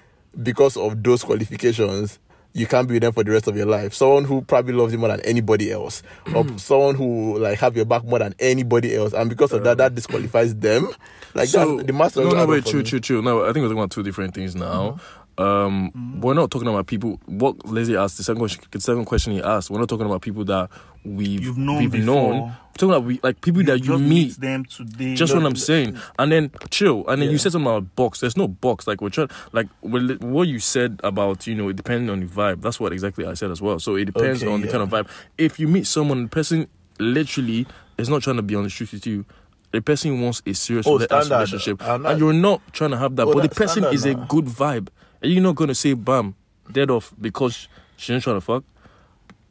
because 0.43 0.77
of 0.77 1.03
those 1.03 1.25
qualifications 1.25 2.19
you 2.59 2.67
can't 2.67 2.89
be 2.89 2.95
with 2.95 3.03
them 3.03 3.13
for 3.13 3.25
the 3.25 3.31
rest 3.31 3.47
of 3.47 3.57
your 3.57 3.67
life. 3.67 3.95
Someone 3.95 4.25
who 4.25 4.43
probably 4.43 4.73
loves 4.75 4.93
you 4.93 4.99
more 4.99 5.09
than 5.09 5.21
anybody 5.21 5.71
else, 5.71 6.03
or 6.35 6.45
hmm. 6.45 6.57
someone 6.57 6.95
who 6.95 7.39
like 7.39 7.59
have 7.59 7.77
your 7.77 7.85
back 7.85 8.05
more 8.05 8.19
than 8.19 8.35
anybody 8.39 8.95
else, 8.95 9.13
and 9.13 9.31
because 9.31 9.53
of 9.53 9.65
that, 9.65 9.79
that 9.79 9.95
disqualifies 9.95 10.55
them. 10.57 10.89
Like 11.35 11.49
so 11.49 11.81
the 11.81 11.93
master. 11.93 12.25
no, 12.25 12.31
no, 12.31 12.47
wait, 12.47 12.65
me. 12.73 12.83
chill, 12.83 13.01
chill. 13.01 13.23
No, 13.23 13.43
I 13.43 13.53
think 13.53 13.57
we're 13.57 13.69
talking 13.69 13.79
about 13.79 13.91
two 13.91 14.03
different 14.03 14.35
things 14.35 14.57
now. 14.57 14.91
Mm-hmm. 14.91 15.28
Um, 15.39 16.21
we're 16.21 16.35
not 16.35 16.51
talking 16.51 16.69
about 16.69 16.87
people. 16.87 17.21
What 17.27 17.65
Lazy 17.67 17.97
asked 17.97 18.17
the 18.17 18.25
second 18.25 18.41
question, 18.41 18.65
the 18.71 18.81
second 18.81 19.05
question 19.05 19.33
he 19.35 19.43
asked. 19.43 19.71
We're 19.71 19.79
not 19.79 19.89
talking 19.89 20.07
about 20.07 20.21
people 20.23 20.45
that 20.47 20.69
we've 21.05 21.41
You've 21.43 21.57
known 21.57 21.79
we've 21.79 21.93
before. 21.93 22.05
known. 22.05 22.41
We're 22.43 22.57
talking 22.75 22.91
about 22.91 23.05
we, 23.05 23.21
like 23.23 23.41
people 23.41 23.63
that 23.65 23.85
you 23.85 23.99
meet 23.99 24.41
them 24.41 24.65
today. 24.65 25.15
Just 25.15 25.33
No, 25.35 25.41
what 25.41 25.47
I'm 25.47 25.57
saying, 25.57 25.97
and 26.19 26.33
then 26.33 26.51
chill, 26.71 27.07
and 27.09 27.23
then 27.23 27.29
Yeah. 27.29 27.33
you 27.33 27.39
said 27.39 27.53
something 27.53 27.67
about 27.71 27.95
box. 27.95 28.21
There's 28.21 28.37
no 28.37 28.49
box. 28.49 28.87
Like 28.89 29.01
we're 29.01 29.11
trying, 29.11 29.31
like 29.53 29.69
well, 29.81 30.07
what 30.21 30.49
you 30.49 30.59
said 30.59 31.01
about 31.05 31.47
you 31.47 31.55
know, 31.55 31.69
it 31.69 31.77
depending 31.77 32.11
on 32.11 32.21
the 32.21 32.27
vibe. 32.27 32.61
That's 32.63 32.81
what 32.81 32.93
exactly 32.93 33.25
I 33.27 33.35
said 33.35 33.51
as 33.53 33.63
well. 33.63 33.79
So 33.79 33.95
it 33.95 34.07
depends 34.07 34.43
Okay, 34.43 34.53
on 34.53 34.61
the 34.61 34.69
kind 34.69 34.83
of 34.83 34.89
vibe. 34.91 35.09
If 35.39 35.59
you 35.61 35.69
meet 35.69 35.87
someone, 35.87 36.25
the 36.25 36.29
person 36.29 36.67
literally 36.99 37.67
is 37.97 38.09
not 38.09 38.23
trying 38.23 38.37
to 38.37 38.43
be 38.43 38.55
on 38.57 38.65
the 38.65 38.71
street 38.71 38.91
with 38.93 39.07
you, 39.07 39.25
the 39.73 39.81
person 39.81 40.21
wants 40.21 40.43
a 40.47 40.53
serious 40.55 40.87
Oh, 40.87 40.99
relationship, 40.99 41.81
and 41.83 42.19
you're 42.19 42.33
not 42.33 42.61
trying 42.73 42.91
to 42.91 42.97
have 42.99 43.15
that, 43.17 43.27
Oh, 43.29 43.35
but 43.35 43.43
the 43.43 43.55
person 43.55 43.85
is 43.85 44.05
a 44.05 44.15
good 44.15 44.47
vibe, 44.47 44.89
and 45.23 45.33
you're 45.33 45.43
not 45.43 45.55
gonna 45.57 45.75
say 45.75 45.95
bam, 45.95 46.35
dead 46.71 46.91
off 46.91 47.13
because 47.21 47.69
she 47.97 48.13
ain't 48.15 48.23
trying 48.23 48.37
to 48.37 48.41
fuck. 48.41 48.65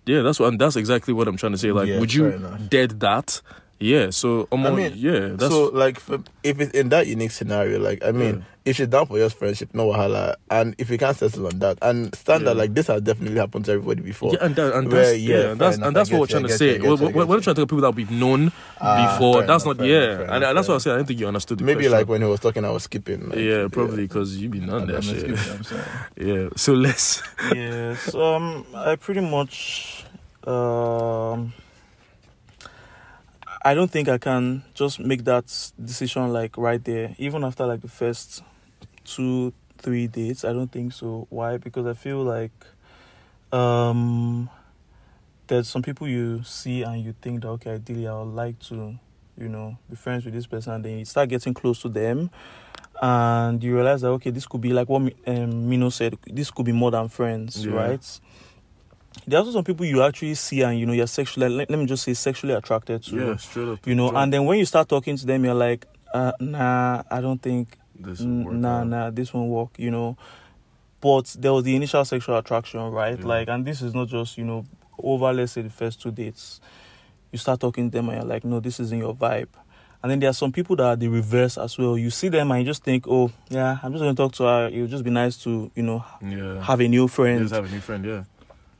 Yeah, 0.06 0.22
that's 0.22 0.40
what, 0.40 0.48
and 0.50 0.60
that's 0.60 0.76
exactly 0.78 1.14
what 1.14 1.28
I'm 1.28 1.36
trying 1.36 1.52
to 1.52 1.58
say. 1.58 1.72
Like, 1.72 1.88
Yeah, 1.90 2.00
would 2.00 2.14
you 2.14 2.32
dead 2.70 3.00
that? 3.02 3.42
Yeah. 3.80 4.10
So, 4.10 4.48
um, 4.52 4.66
I 4.66 4.72
mean, 4.72 4.94
yeah, 4.96 5.30
that's 5.36 5.52
so 5.54 5.66
like 5.74 6.00
for, 6.00 6.20
if 6.44 6.60
it's 6.60 6.72
in 6.72 6.90
that 6.90 7.06
unique 7.08 7.32
scenario, 7.32 7.80
like 7.80 8.04
I 8.04 8.12
mean, 8.12 8.38
Yeah. 8.38 8.44
if 8.66 8.76
she's 8.78 8.88
down 8.88 9.06
for 9.06 9.18
your 9.20 9.30
friendship, 9.30 9.70
no 9.74 9.88
wahala, 9.92 10.36
and 10.50 10.74
if 10.80 10.90
you 10.90 10.98
can't 10.98 11.16
settle 11.16 11.46
on 11.46 11.60
that, 11.60 11.78
and 11.84 12.14
standard 12.16 12.48
Yeah. 12.48 12.62
like 12.64 12.74
this 12.74 12.88
has 12.88 13.02
definitely 13.04 13.38
happened 13.40 13.66
to 13.66 13.74
everybody 13.74 14.02
before. 14.02 14.34
Yeah, 14.34 14.40
and, 14.46 14.56
that, 14.56 14.74
and 14.74 14.92
Where, 14.92 15.04
that's 15.06 15.20
yeah, 15.20 15.52
and 15.52 15.62
that's 15.62 15.78
enough, 15.78 15.88
and 15.88 15.96
that's 15.96 16.10
what 16.10 16.20
we're 16.22 16.26
you, 16.26 16.28
trying 16.28 16.44
to 16.48 16.58
say. 16.58 16.78
you, 16.78 16.84
We're, 16.84 16.96
you, 16.96 17.10
we're, 17.10 17.26
we're 17.28 17.40
trying 17.42 17.54
to 17.56 17.60
tell 17.62 17.66
people 17.68 17.82
that 17.82 17.92
we've 17.96 18.10
known 18.10 18.52
Ah, 18.82 19.14
before. 19.14 19.44
That's 19.44 19.64
enough, 19.66 19.78
not 19.78 19.86
yeah, 19.86 20.22
enough, 20.24 20.30
and 20.32 20.58
that's 20.58 20.68
what 20.68 20.76
I 20.76 20.78
said. 20.80 20.94
I 20.94 20.96
didn't 20.98 21.08
think 21.10 21.20
you 21.20 21.28
understood. 21.28 21.60
The 21.60 21.64
Maybe 21.64 21.82
question. 21.82 21.92
like 22.00 22.08
when 22.10 22.22
he 22.24 22.28
was 22.28 22.40
talking, 22.40 22.66
I 22.66 22.72
was 22.72 22.84
skipping. 22.84 23.30
Like, 23.30 23.38
yeah, 23.38 23.68
probably 23.72 24.08
because 24.08 24.38
you've 24.38 24.52
been 24.52 24.70
on 24.72 24.88
that 24.88 25.04
shit. 25.04 25.20
skipping, 25.20 25.54
I'm 25.54 25.64
sorry. 25.64 25.82
Yeah. 26.18 26.50
So 26.56 26.74
let's. 26.74 27.22
yes. 27.54 28.14
Um, 28.16 28.66
I 28.74 28.96
pretty 28.96 29.22
much. 29.22 30.04
Um, 30.46 31.54
I 33.68 33.74
don't 33.74 33.92
think 33.92 34.08
I 34.08 34.18
can 34.18 34.64
just 34.74 34.98
make 34.98 35.26
that 35.26 35.44
decision 35.84 36.32
like 36.32 36.58
right 36.58 36.82
there, 36.82 37.14
even 37.18 37.44
after 37.44 37.66
like 37.66 37.82
the 37.82 37.90
first 37.90 38.42
two, 39.04 39.52
three 39.78 40.08
dates. 40.08 40.46
I 40.46 40.54
don't 40.54 40.72
think 40.72 40.94
so. 40.94 41.28
Why? 41.30 41.58
Because 41.58 41.86
I 41.86 41.94
feel 41.94 42.24
like, 42.24 42.54
um, 43.52 44.50
there's 45.48 45.68
some 45.68 45.82
people 45.82 46.08
you 46.08 46.44
see 46.44 46.84
and 46.84 47.04
you 47.04 47.14
think 47.22 47.42
that 47.42 47.50
okay, 47.50 47.72
ideally 47.72 48.08
I 48.08 48.14
would 48.18 48.34
like 48.36 48.58
to, 48.70 48.98
you 49.38 49.50
know, 49.50 49.78
be 49.90 49.98
friends 49.98 50.24
with 50.24 50.34
this 50.34 50.48
person, 50.48 50.72
and 50.76 50.86
then 50.86 51.00
you 51.00 51.06
start 51.06 51.28
getting 51.28 51.54
close 51.54 51.82
to 51.82 51.90
them, 51.90 52.30
and 53.02 53.62
you 53.62 53.76
realize 53.76 54.00
that 54.00 54.12
okay, 54.12 54.30
this 54.30 54.48
could 54.48 54.62
be 54.62 54.72
like 54.72 54.88
what 54.88 55.12
um, 55.28 55.70
Mino 55.70 55.90
said. 55.90 56.18
This 56.26 56.52
could 56.52 56.66
be 56.68 56.72
more 56.72 56.92
than 56.92 57.10
friends, 57.10 57.66
Yeah. 57.66 57.74
right? 57.74 58.20
There 59.26 59.38
are 59.38 59.42
also 59.42 59.52
some 59.52 59.64
people 59.64 59.86
you 59.86 60.04
actually 60.04 60.36
see 60.36 60.62
and 60.62 60.80
you 60.80 60.86
know 60.86 60.94
you're 60.94 61.08
sexually 61.08 61.50
let, 61.50 61.70
let 61.70 61.80
me 61.80 61.86
just 61.86 62.04
say 62.04 62.14
sexually 62.14 62.54
attracted 62.54 63.04
to. 63.04 63.16
Yeah, 63.16 63.36
straight 63.38 63.68
up. 63.70 63.88
You 63.88 63.96
know, 63.96 64.12
and 64.12 64.32
then 64.32 64.46
when 64.46 64.60
you 64.60 64.66
start 64.66 64.88
talking 64.90 65.18
to 65.18 65.26
them, 65.26 65.44
you're 65.46 65.54
like, 65.54 65.86
uh, 66.14 66.32
nah, 66.40 67.04
I 67.10 67.22
don't 67.22 67.42
think 67.42 67.78
this 68.00 68.22
N- 68.22 68.62
nah, 68.62 68.82
out. 68.82 68.88
nah, 68.88 69.10
this 69.10 69.34
won't 69.34 69.50
work, 69.50 69.72
you 69.78 69.92
know. 69.92 70.18
But 71.02 71.36
there 71.40 71.54
was 71.54 71.64
the 71.64 71.76
initial 71.76 72.04
sexual 72.06 72.38
attraction, 72.38 72.80
right? 72.92 73.20
Yeah. 73.20 73.26
Like, 73.26 73.48
and 73.50 73.66
this 73.66 73.82
is 73.82 73.94
not 73.94 74.08
just, 74.08 74.38
you 74.38 74.44
know, 74.46 74.66
over, 74.98 75.32
let's 75.34 75.52
say, 75.52 75.62
the 75.62 75.70
first 75.70 76.02
two 76.02 76.12
dates. 76.12 76.60
You 77.32 77.38
start 77.38 77.60
talking 77.60 77.92
to 77.92 77.98
them 77.98 78.10
and 78.10 78.20
you're 78.20 78.28
like, 78.28 78.44
no, 78.46 78.60
this 78.60 78.80
isn't 78.80 78.98
your 78.98 79.14
vibe. 79.16 79.50
And 80.02 80.12
then 80.12 80.20
there 80.20 80.30
are 80.30 80.34
some 80.34 80.52
people 80.52 80.76
that 80.78 80.84
are 80.86 80.96
the 80.96 81.08
reverse 81.08 81.58
as 81.58 81.78
well. 81.78 81.98
You 81.98 82.10
see 82.10 82.30
them 82.30 82.50
and 82.52 82.62
you 82.62 82.66
just 82.66 82.84
think, 82.84 83.06
oh, 83.08 83.32
yeah, 83.50 83.78
I'm 83.84 83.92
just 83.92 84.02
going 84.02 84.16
to 84.16 84.20
talk 84.22 84.32
to 84.34 84.44
her. 84.44 84.70
It 84.72 84.82
would 84.82 84.90
just 84.90 85.04
be 85.04 85.10
nice 85.10 85.38
to, 85.44 85.70
you 85.76 85.84
know, 85.84 86.04
Yeah. 86.22 86.64
have 86.64 86.80
a 86.80 86.88
new 86.88 87.08
friend. 87.08 87.42
Just 87.42 87.54
have 87.54 87.66
a 87.66 87.70
new 87.70 87.80
friend. 87.82 88.06
Yeah. 88.06 88.24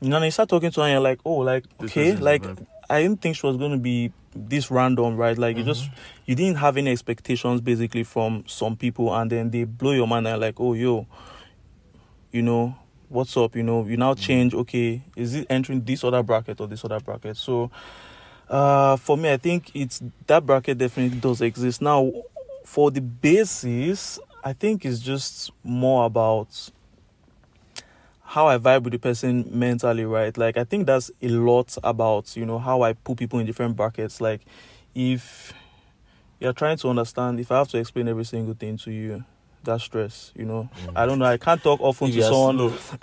You 0.00 0.08
know, 0.08 0.16
and 0.16 0.24
you 0.24 0.30
start 0.30 0.48
talking 0.48 0.70
to 0.70 0.80
her 0.80 0.86
and 0.86 0.92
you're 0.92 1.00
like, 1.00 1.20
oh, 1.24 1.38
like, 1.38 1.64
okay, 1.82 2.16
like. 2.16 2.44
I 2.90 3.02
didn't 3.02 3.20
think 3.20 3.36
she 3.36 3.46
was 3.46 3.58
going 3.58 3.72
to 3.72 3.76
be 3.76 4.12
this 4.34 4.70
random, 4.70 5.18
right? 5.18 5.36
Like, 5.36 5.58
you 5.58 5.62
just, 5.62 5.90
you 6.24 6.34
didn't 6.34 6.56
have 6.56 6.78
any 6.78 6.90
expectations 6.90 7.60
basically 7.60 8.02
from 8.02 8.44
some 8.46 8.76
people, 8.76 9.14
and 9.14 9.30
then 9.30 9.50
they 9.50 9.64
blow 9.64 9.92
your 9.92 10.06
mind 10.06 10.26
and 10.26 10.40
like, 10.40 10.58
oh, 10.58 10.72
yo, 10.72 11.06
you 12.32 12.40
know, 12.40 12.74
what's 13.10 13.36
up? 13.36 13.54
You 13.54 13.62
know, 13.62 13.84
you 13.84 13.98
now 13.98 14.14
change, 14.14 14.54
okay, 14.54 15.02
is 15.16 15.34
it 15.34 15.46
entering 15.50 15.82
this 15.82 16.02
other 16.02 16.22
bracket 16.22 16.62
or 16.62 16.66
this 16.66 16.82
other 16.82 16.98
bracket? 16.98 17.36
So, 17.36 17.70
uh, 18.48 18.96
for 18.96 19.18
me, 19.18 19.30
I 19.30 19.36
think 19.36 19.70
it's 19.74 20.02
that 20.26 20.46
bracket 20.46 20.78
definitely 20.78 21.20
does 21.20 21.42
exist. 21.42 21.82
Now, 21.82 22.10
for 22.64 22.90
the 22.90 23.02
basis, 23.02 24.18
I 24.42 24.54
think 24.54 24.86
it's 24.86 25.00
just 25.00 25.50
more 25.62 26.06
about 26.06 26.70
how 28.28 28.46
I 28.46 28.58
vibe 28.58 28.82
with 28.82 28.92
the 28.92 28.98
person 28.98 29.48
mentally, 29.50 30.04
right? 30.04 30.36
Like 30.36 30.58
I 30.58 30.64
think 30.64 30.86
that's 30.86 31.10
a 31.22 31.28
lot 31.28 31.78
about, 31.82 32.36
you 32.36 32.44
know, 32.44 32.58
how 32.58 32.82
I 32.82 32.92
put 32.92 33.16
people 33.16 33.38
in 33.38 33.46
different 33.46 33.74
brackets. 33.74 34.20
Like 34.20 34.42
if 34.94 35.54
you're 36.38 36.52
trying 36.52 36.76
to 36.78 36.88
understand, 36.90 37.40
if 37.40 37.50
I 37.50 37.56
have 37.58 37.68
to 37.68 37.78
explain 37.78 38.06
every 38.06 38.26
single 38.26 38.52
thing 38.54 38.76
to 38.78 38.90
you, 38.90 39.24
that's 39.64 39.82
stress, 39.84 40.32
you 40.36 40.44
know. 40.44 40.68
I 40.94 41.06
don't 41.06 41.18
know, 41.18 41.24
I 41.24 41.38
can't 41.38 41.62
talk 41.62 41.80
often 41.80 42.10
to 42.12 42.22
someone 42.22 42.58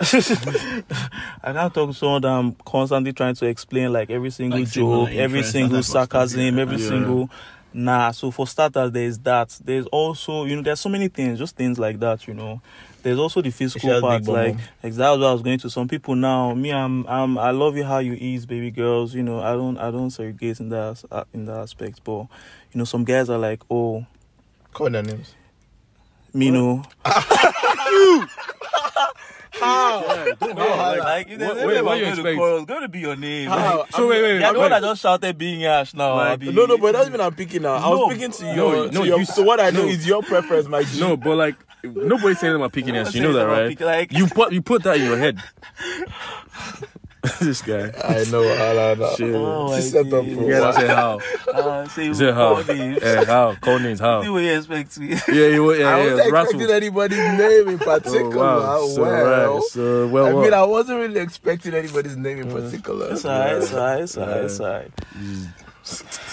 I 1.42 1.52
can't 1.52 1.74
talk 1.74 1.88
to 1.88 1.94
someone 1.94 2.22
that 2.22 2.28
I'm 2.30 2.52
constantly 2.64 3.12
trying 3.12 3.34
to 3.34 3.46
explain 3.46 3.92
like 3.92 4.10
every 4.10 4.30
single 4.30 4.60
Like 4.60 4.68
joke, 4.68 5.10
every 5.10 5.42
single 5.42 5.78
that 5.78 5.82
sarcasm, 5.84 6.56
every 6.58 6.78
Yeah. 6.78 6.88
single 6.88 7.30
nah. 7.76 8.10
So 8.10 8.30
for 8.30 8.46
starters, 8.46 8.90
there's 8.90 9.18
that. 9.20 9.56
There's 9.64 9.86
also, 9.86 10.44
you 10.44 10.56
know, 10.56 10.62
there's 10.62 10.80
so 10.80 10.88
many 10.88 11.08
things, 11.08 11.38
just 11.38 11.56
things 11.56 11.78
like 11.78 12.00
that, 12.00 12.26
you 12.26 12.34
know. 12.34 12.60
There's 13.02 13.20
also 13.20 13.40
the 13.40 13.50
physical 13.50 14.00
part, 14.00 14.26
like 14.26 14.56
exactly 14.82 15.20
what 15.20 15.28
I 15.28 15.32
was 15.32 15.42
going 15.42 15.60
to. 15.60 15.70
Some 15.70 15.86
people 15.86 16.16
now, 16.16 16.54
me, 16.54 16.72
I'm, 16.72 17.06
I'm, 17.06 17.38
I 17.38 17.52
love 17.52 17.76
you 17.76 17.84
how 17.84 17.98
you 17.98 18.14
ease, 18.14 18.46
baby 18.46 18.72
girls. 18.72 19.14
You 19.14 19.22
know, 19.22 19.40
I 19.40 19.52
don't, 19.52 19.78
I 19.78 19.92
don't 19.92 20.10
segregate 20.10 20.58
in 20.58 20.70
that 20.70 21.04
in 21.32 21.46
that 21.46 21.58
aspect. 21.58 22.02
But 22.02 22.26
you 22.72 22.78
know, 22.78 22.84
some 22.84 23.04
guys 23.04 23.30
are 23.30 23.38
like, 23.38 23.62
oh, 23.70 24.04
Call 24.72 24.90
their 24.90 25.04
names. 25.04 25.36
me 26.34 26.50
know. 26.50 26.82
How? 29.60 30.02
don't 30.40 30.40
No, 30.56 30.64
like- 30.76 30.98
like, 31.00 31.28
if 31.30 31.38
there's 31.38 31.48
what- 31.50 31.58
any 31.58 31.66
wait, 31.66 31.82
what 31.84 31.92
I'm 31.92 31.98
you 31.98 32.04
going 32.04 32.14
to 32.16 32.20
expect? 32.22 32.38
call, 32.38 32.56
it's 32.58 32.66
going 32.66 32.82
to 32.82 32.88
be 32.88 32.98
your 33.00 33.16
name. 33.16 33.48
How? 33.48 33.78
Like, 33.80 33.92
So 33.92 34.08
wait, 34.08 34.22
wait, 34.22 34.40
yeah, 34.40 34.52
the 34.52 34.58
one 34.58 34.70
wait. 34.70 34.80
that 34.80 34.86
just 34.86 35.02
shouted 35.02 35.38
being 35.38 35.64
Ash 35.64 35.94
now. 35.94 36.14
Like, 36.16 36.32
Abi. 36.32 36.52
No, 36.52 36.66
no, 36.66 36.78
but 36.78 36.92
that's 36.92 37.08
even 37.08 37.20
I'm 37.20 37.34
picking 37.34 37.62
now. 37.62 37.74
I 37.74 37.88
was 37.88 37.98
No. 38.00 38.10
speaking 38.10 38.30
to 38.32 38.44
No, 38.44 38.54
your, 38.54 38.92
no, 38.92 39.00
to 39.02 39.06
your 39.06 39.18
you- 39.20 39.24
so 39.24 39.42
what 39.42 39.60
I 39.60 39.70
know 39.70 39.84
is 39.84 40.06
your 40.06 40.22
preference, 40.22 40.68
my 40.68 40.82
G. 40.82 41.00
No, 41.00 41.16
but 41.16 41.36
like 41.36 41.56
nobody's 41.84 42.40
saying 42.40 42.54
about 42.54 42.72
picking 42.72 42.96
ass. 42.96 43.14
You 43.14 43.22
know 43.22 43.32
that, 43.34 43.44
right? 43.46 43.80
Like, 43.80 44.12
You 44.12 44.26
put 44.26 44.52
you 44.52 44.60
put 44.62 44.82
that 44.84 44.96
in 44.96 45.04
your 45.04 45.18
head. 45.18 45.42
this 47.40 47.62
guy. 47.62 47.92
I 48.04 48.24
know, 48.30 48.42
I 48.42 48.94
know. 48.94 49.14
Shit. 49.16 49.34
Oh, 49.34 49.68
She 49.70 49.74
I 49.76 49.80
set 49.80 50.12
up 50.12 50.24
see. 50.24 50.34
for 50.34 50.50
Yeah, 50.50 50.56
I 50.58 50.60
what? 50.66 50.74
said 50.74 50.90
how. 50.90 51.20
uh, 51.52 51.88
say 51.88 52.08
Is 52.08 52.20
it 52.20 52.34
how? 52.34 52.62
call. 52.62 52.70
Eh, 52.70 53.24
how? 53.24 53.54
Call 53.60 53.78
names 53.78 54.00
how? 54.00 54.22
See 54.22 54.28
what 54.28 54.42
you 54.42 54.52
expect 54.56 54.98
me. 54.98 55.08
Yeah, 55.28 55.46
you 55.48 55.74
yeah, 55.74 55.88
I 55.96 55.98
yeah. 56.04 56.12
wasn't 56.14 56.32
Rattle. 56.32 56.50
expecting 56.50 56.70
anybody's 56.76 57.18
name 57.18 57.68
in 57.68 57.78
particular. 57.78 58.36
Oh, 58.36 58.86
wow. 58.86 58.86
So, 58.88 59.02
well, 59.02 59.54
right. 59.54 59.62
So, 59.70 60.08
well, 60.08 60.26
I 60.26 60.32
well. 60.34 60.42
mean, 60.44 60.54
I 60.54 60.62
wasn't 60.64 60.98
really 61.00 61.20
expecting 61.20 61.74
anybody's 61.74 62.16
name 62.16 62.38
in 62.40 62.50
particular. 62.50 63.12
It's 63.12 63.24
alright, 63.24 63.56
it's 63.56 63.72
alright, 63.72 64.00
it's 64.02 64.16
alright, 64.18 64.44
it's 64.44 64.60
alright. 64.60 64.90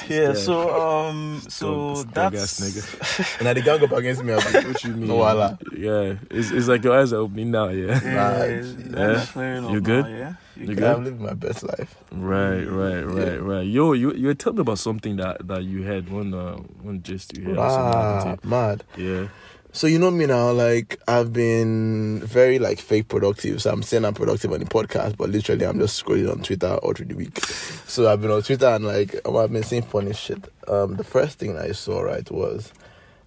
Yeah, 0.09 0.33
so 0.33 0.55
um, 0.81 1.41
so 1.47 1.95
Skunk- 1.95 1.97
skunk 2.11 2.13
that's 2.33 2.61
ass 2.61 2.69
nigga. 2.69 3.37
And 3.39 3.45
now 3.45 3.53
they 3.53 3.61
gang 3.61 3.83
up 3.83 3.91
against 3.91 4.23
me. 4.23 4.33
Abi. 4.33 4.67
What 4.67 4.83
you 4.83 4.91
mean? 4.93 5.07
No 5.07 5.15
wala. 5.15 5.57
Yeah, 5.77 6.15
it's, 6.31 6.51
it's 6.51 6.67
like 6.67 6.83
your 6.83 6.99
eyes 6.99 7.13
are 7.13 7.17
opening 7.21 7.51
now. 7.51 7.69
Yeah. 7.69 7.99
yeah, 8.03 8.39
Right. 8.39 8.49
Yeah. 8.65 8.85
that's 8.89 9.31
clearing 9.31 9.65
up 9.65 9.71
You 9.71 9.79
now, 9.81 9.85
good? 9.85 10.05
yeah, 10.07 10.33
You 10.57 10.65
Yeah, 10.67 10.73
good? 10.75 10.83
I'm 10.83 11.03
living 11.05 11.21
my 11.23 11.33
best 11.33 11.63
life. 11.63 11.95
Right, 12.11 12.63
right, 12.65 13.03
right, 13.03 13.41
right. 13.41 13.67
Yo, 13.67 13.93
you 13.93 14.13
you 14.13 14.27
were 14.27 14.33
telling 14.35 14.57
me 14.57 14.61
about 14.61 14.79
something 14.79 15.15
that 15.17 15.47
that 15.47 15.63
you 15.63 15.83
had 15.83 16.09
one 16.09 16.33
uh 16.33 16.57
one 16.81 17.01
gist 17.03 17.37
you 17.37 17.43
had. 17.49 17.57
or 17.57 17.69
something 17.69 17.99
Ah, 18.01 18.23
happened 18.25 18.49
mad. 18.49 18.83
Yeah. 18.97 19.27
So 19.75 19.87
you 19.87 19.97
know 19.97 20.11
me 20.11 20.27
now, 20.27 20.51
like 20.51 20.99
I've 21.07 21.33
been 21.33 22.19
very 22.23 22.59
like 22.59 22.79
fake 22.79 23.07
productive. 23.07 23.59
So 23.61 23.71
I'm 23.71 23.81
saying 23.81 24.05
I'm 24.05 24.13
productive 24.13 24.51
on 24.53 24.59
the 24.59 24.65
podcast, 24.65 25.17
but 25.17 25.29
literally 25.31 25.65
I'm 25.65 25.79
just 25.79 26.01
scrolling 26.03 26.31
on 26.31 26.43
Twitter 26.43 26.75
all 26.75 26.93
through 26.93 27.07
the 27.07 27.15
week. 27.15 27.39
So 27.87 28.07
I've 28.07 28.21
been 28.21 28.29
on 28.29 28.43
Twitter 28.43 28.67
and 28.67 28.85
like 28.85 29.19
oh, 29.25 29.37
I've 29.37 29.51
been 29.51 29.63
seeing 29.63 29.81
funny 29.81 30.13
shit. 30.13 30.47
Um, 30.67 30.95
the 30.95 31.03
first 31.03 31.39
thing 31.39 31.57
I 31.57 31.71
saw 31.71 32.01
right 32.01 32.29
was, 32.29 32.71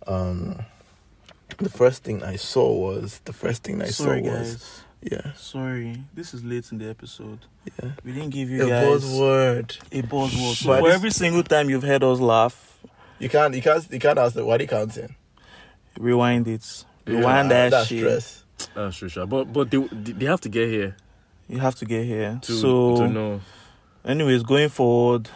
um, 0.06 0.60
the 1.58 1.68
first 1.68 2.04
thing 2.04 2.22
I 2.22 2.36
saw 2.36 2.72
was 2.72 3.20
the 3.24 3.32
first 3.32 3.64
thing 3.64 3.82
I 3.82 3.86
Sorry, 3.86 4.22
saw 4.24 4.30
was 4.30 4.52
guys. 4.52 4.82
yeah 5.02 5.32
Sorry, 5.34 6.00
this 6.14 6.32
is 6.32 6.44
late 6.44 6.70
in 6.70 6.78
the 6.78 6.88
episode. 6.88 7.40
yeah 7.82 7.90
We 8.04 8.12
didn't 8.12 8.30
give 8.30 8.50
you 8.50 8.66
a 8.66 8.68
guys 8.68 8.86
buzzword. 9.04 9.78
a 9.90 10.02
buzzword. 10.02 10.54
So 10.62 10.78
for 10.78 10.90
every 10.90 11.10
single 11.10 11.42
time 11.42 11.70
you've 11.70 11.82
heard 11.82 12.04
us 12.04 12.20
laugh, 12.20 12.78
You 13.18 13.28
can't 13.28 13.52
you 13.54 13.62
can't 13.62 13.84
you 13.92 13.98
can't 13.98 14.18
ask 14.18 14.34
them 14.34 14.46
why 14.46 14.58
they 14.58 14.66
counting. 14.68 15.16
Rewind 15.98 16.48
it. 16.48 16.84
Rewind 17.06 17.46
Ah, 17.46 17.48
that 17.48 17.70
that's 17.70 17.88
shit. 17.88 17.98
stress. 18.00 18.44
That's 18.74 18.96
true, 18.96 19.08
sure. 19.08 19.26
But 19.26 19.52
but 19.52 19.70
they 19.70 19.78
they 19.78 20.26
have 20.26 20.40
to 20.42 20.48
get 20.48 20.68
here 20.68 20.96
You 21.48 21.58
have 21.60 21.74
to 21.76 21.84
get 21.84 22.04
here. 22.04 22.38
to 22.42 22.52
so, 22.52 22.96
to 22.96 23.08
know. 23.08 23.40
anyways, 24.04 24.42
going 24.42 24.68
forward, 24.70 25.28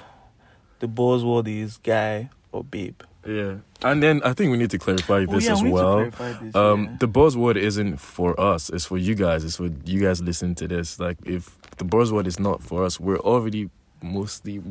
the 0.80 0.88
buzzword 0.88 1.46
is 1.48 1.76
guy 1.78 2.30
or 2.52 2.64
babe. 2.64 3.00
Yeah, 3.26 3.56
and 3.82 4.02
then 4.02 4.22
I 4.24 4.32
think 4.32 4.50
we 4.50 4.56
need 4.56 4.70
to 4.70 4.78
clarify 4.78 5.26
this 5.26 5.44
oh, 5.44 5.46
yeah, 5.48 5.52
as 5.52 5.62
we 5.62 5.70
well. 5.70 6.10
this, 6.10 6.54
Um, 6.54 6.84
yeah. 6.84 6.96
the 7.00 7.06
buzzword 7.06 7.56
isn't 7.56 7.98
for 8.00 8.38
us; 8.40 8.70
it's 8.70 8.86
for 8.86 8.96
you 8.96 9.14
guys. 9.14 9.44
It's 9.44 9.56
for 9.56 9.68
you 9.84 10.00
guys 10.00 10.22
listening 10.22 10.54
to 10.56 10.66
this. 10.66 10.98
Like, 10.98 11.18
if 11.26 11.54
the 11.76 11.84
buzzword 11.84 12.26
is 12.26 12.40
not 12.40 12.62
for 12.62 12.82
us, 12.82 12.98
we're 12.98 13.18
already 13.18 13.68
mostly 14.02 14.62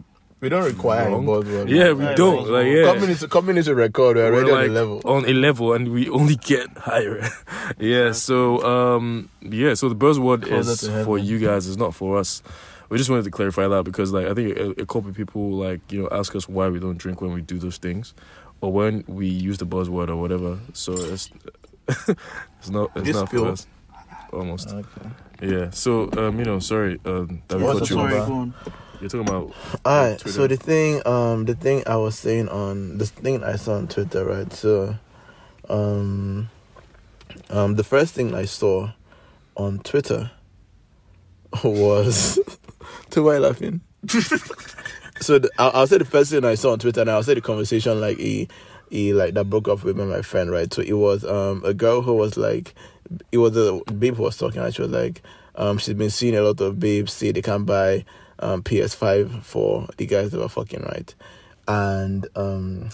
We 0.41 0.47
don't 0.47 0.63
require 0.63 1.09
Wrong. 1.09 1.25
a 1.25 1.31
buzzword. 1.31 1.69
yeah, 1.69 1.91
we 1.91 2.05
don't 2.15 2.45
buzzword. 2.47 2.49
like 2.51 2.67
yeah. 2.67 2.93
Coming 2.93 3.09
into 3.09 3.27
coming 3.27 3.57
into 3.57 3.75
record, 3.75 4.15
we're 4.17 4.31
We're 4.31 4.37
already 4.37 4.51
on 4.51 4.57
like 4.61 4.71
level. 4.71 5.01
on 5.05 5.25
a 5.25 5.33
level, 5.33 5.73
and 5.73 5.91
we 5.91 6.07
only 6.09 6.35
get 6.37 6.69
higher. 6.77 7.27
yeah. 7.79 8.13
So 8.13 8.63
um, 8.63 9.29
yeah. 9.41 9.73
So 9.73 9.89
the 9.89 9.95
buzzword 9.95 10.43
Closer 10.45 10.99
is 10.99 11.05
for 11.05 11.17
you 11.17 11.39
guys. 11.39 11.67
It's 11.67 11.77
not 11.77 11.93
for 11.93 12.17
us. 12.17 12.41
We 12.89 12.97
just 12.97 13.09
wanted 13.09 13.25
to 13.25 13.31
clarify 13.31 13.67
that 13.67 13.83
because, 13.83 14.11
like, 14.13 14.25
I 14.27 14.33
think 14.33 14.57
a, 14.57 14.69
a 14.81 14.85
couple 14.85 15.09
of 15.09 15.15
people 15.15 15.51
like 15.51 15.81
you 15.91 16.01
know 16.03 16.09
ask 16.11 16.33
us 16.35 16.47
why 16.47 16.69
we 16.69 16.79
don't 16.79 16.97
drink 16.97 17.21
when 17.21 17.33
we 17.33 17.41
do 17.41 17.57
those 17.59 17.77
things, 17.77 18.13
or 18.61 18.71
when 18.71 19.03
we 19.07 19.27
use 19.27 19.57
the 19.57 19.65
buzzword 19.67 20.07
or 20.09 20.15
whatever. 20.15 20.57
So 20.73 20.93
it's 20.93 21.29
it's 21.89 22.69
not 22.69 22.91
it's 22.95 23.05
This 23.07 23.15
not 23.15 23.27
skill. 23.27 23.45
for 23.45 23.51
us. 23.51 23.67
Almost. 24.31 24.69
Okay. 24.69 24.85
Yeah. 25.41 25.69
So 25.71 26.09
um, 26.17 26.39
you 26.39 26.45
know, 26.45 26.59
sorry, 26.59 26.99
um, 27.05 27.41
that 27.49 27.57
we 27.57 27.63
What's 27.65 27.79
cut 27.79 27.87
the 27.89 27.95
you 27.95 27.99
story? 28.01 28.13
off. 28.17 28.27
Sorry, 28.27 28.29
go 28.29 28.33
on. 28.35 28.53
You're 28.99 29.09
talking 29.09 29.27
about 29.27 29.53
Alright, 29.85 30.19
Twitter. 30.19 30.35
so 30.35 30.47
the 30.47 30.57
thing, 30.57 31.01
um, 31.07 31.45
the 31.45 31.55
thing 31.55 31.83
I 31.87 31.95
was 31.95 32.17
saying 32.19 32.49
on 32.49 32.97
the 32.97 33.05
thing 33.05 33.43
I 33.43 33.55
saw 33.55 33.75
on 33.75 33.87
Twitter, 33.87 34.25
right? 34.25 34.51
So, 34.51 34.95
um, 35.69 36.49
um, 37.49 37.75
the 37.75 37.83
first 37.83 38.13
thing 38.13 38.35
I 38.35 38.43
saw 38.45 38.91
on 39.55 39.79
Twitter 39.79 40.31
was, 41.63 42.39
to 43.11 43.23
why 43.23 43.37
laughing? 43.37 43.79
so 44.09 45.39
the, 45.39 45.49
I'll, 45.57 45.71
I'll 45.73 45.87
say 45.87 45.97
the 45.97 46.05
first 46.05 46.31
thing 46.31 46.43
I 46.43 46.55
saw 46.55 46.73
on 46.73 46.79
Twitter, 46.79 47.01
and 47.01 47.09
I'll 47.09 47.23
say 47.23 47.35
the 47.35 47.41
conversation 47.41 48.01
like 48.01 48.17
he, 48.17 48.49
he 48.89 49.13
like 49.13 49.33
that 49.35 49.45
broke 49.49 49.69
up 49.69 49.83
with 49.83 49.95
me, 49.97 50.03
my 50.05 50.21
friend, 50.21 50.51
right? 50.51 50.73
So 50.73 50.81
it 50.81 50.93
was 50.93 51.23
um 51.23 51.61
a 51.63 51.73
girl 51.73 52.01
who 52.01 52.15
was 52.15 52.35
like, 52.35 52.75
it 53.31 53.37
was 53.37 53.55
a 53.55 53.81
babe 53.93 54.15
who 54.17 54.23
was 54.23 54.37
talking, 54.37 54.61
and 54.61 54.75
she 54.75 54.81
was 54.81 54.91
like, 54.91 55.21
um, 55.55 55.77
she's 55.77 55.93
been 55.93 56.09
seeing 56.09 56.35
a 56.35 56.41
lot 56.41 56.59
of 56.59 56.79
babes 56.79 57.13
say 57.13 57.31
they 57.31 57.41
can't 57.41 57.65
buy 57.65 58.03
um 58.39 58.63
PS5 58.63 59.43
for 59.43 59.87
the 59.97 60.05
guys 60.05 60.31
that 60.31 60.39
were 60.39 60.49
fucking 60.49 60.81
right, 60.83 61.13
and 61.67 62.27
um 62.35 62.89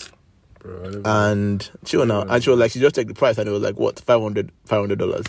bro, 0.65 1.01
and 1.05 1.69
she 1.85 1.97
was 1.97 2.07
now 2.07 2.21
and 2.23 2.43
she 2.43 2.49
was 2.49 2.59
like 2.59 2.71
she 2.71 2.79
just 2.79 2.95
checked 2.95 3.07
the 3.07 3.13
price 3.13 3.37
and 3.37 3.47
it 3.47 3.51
was 3.51 3.61
like 3.61 3.77
what 3.77 3.99
500 3.99 4.51
dollars 4.97 5.25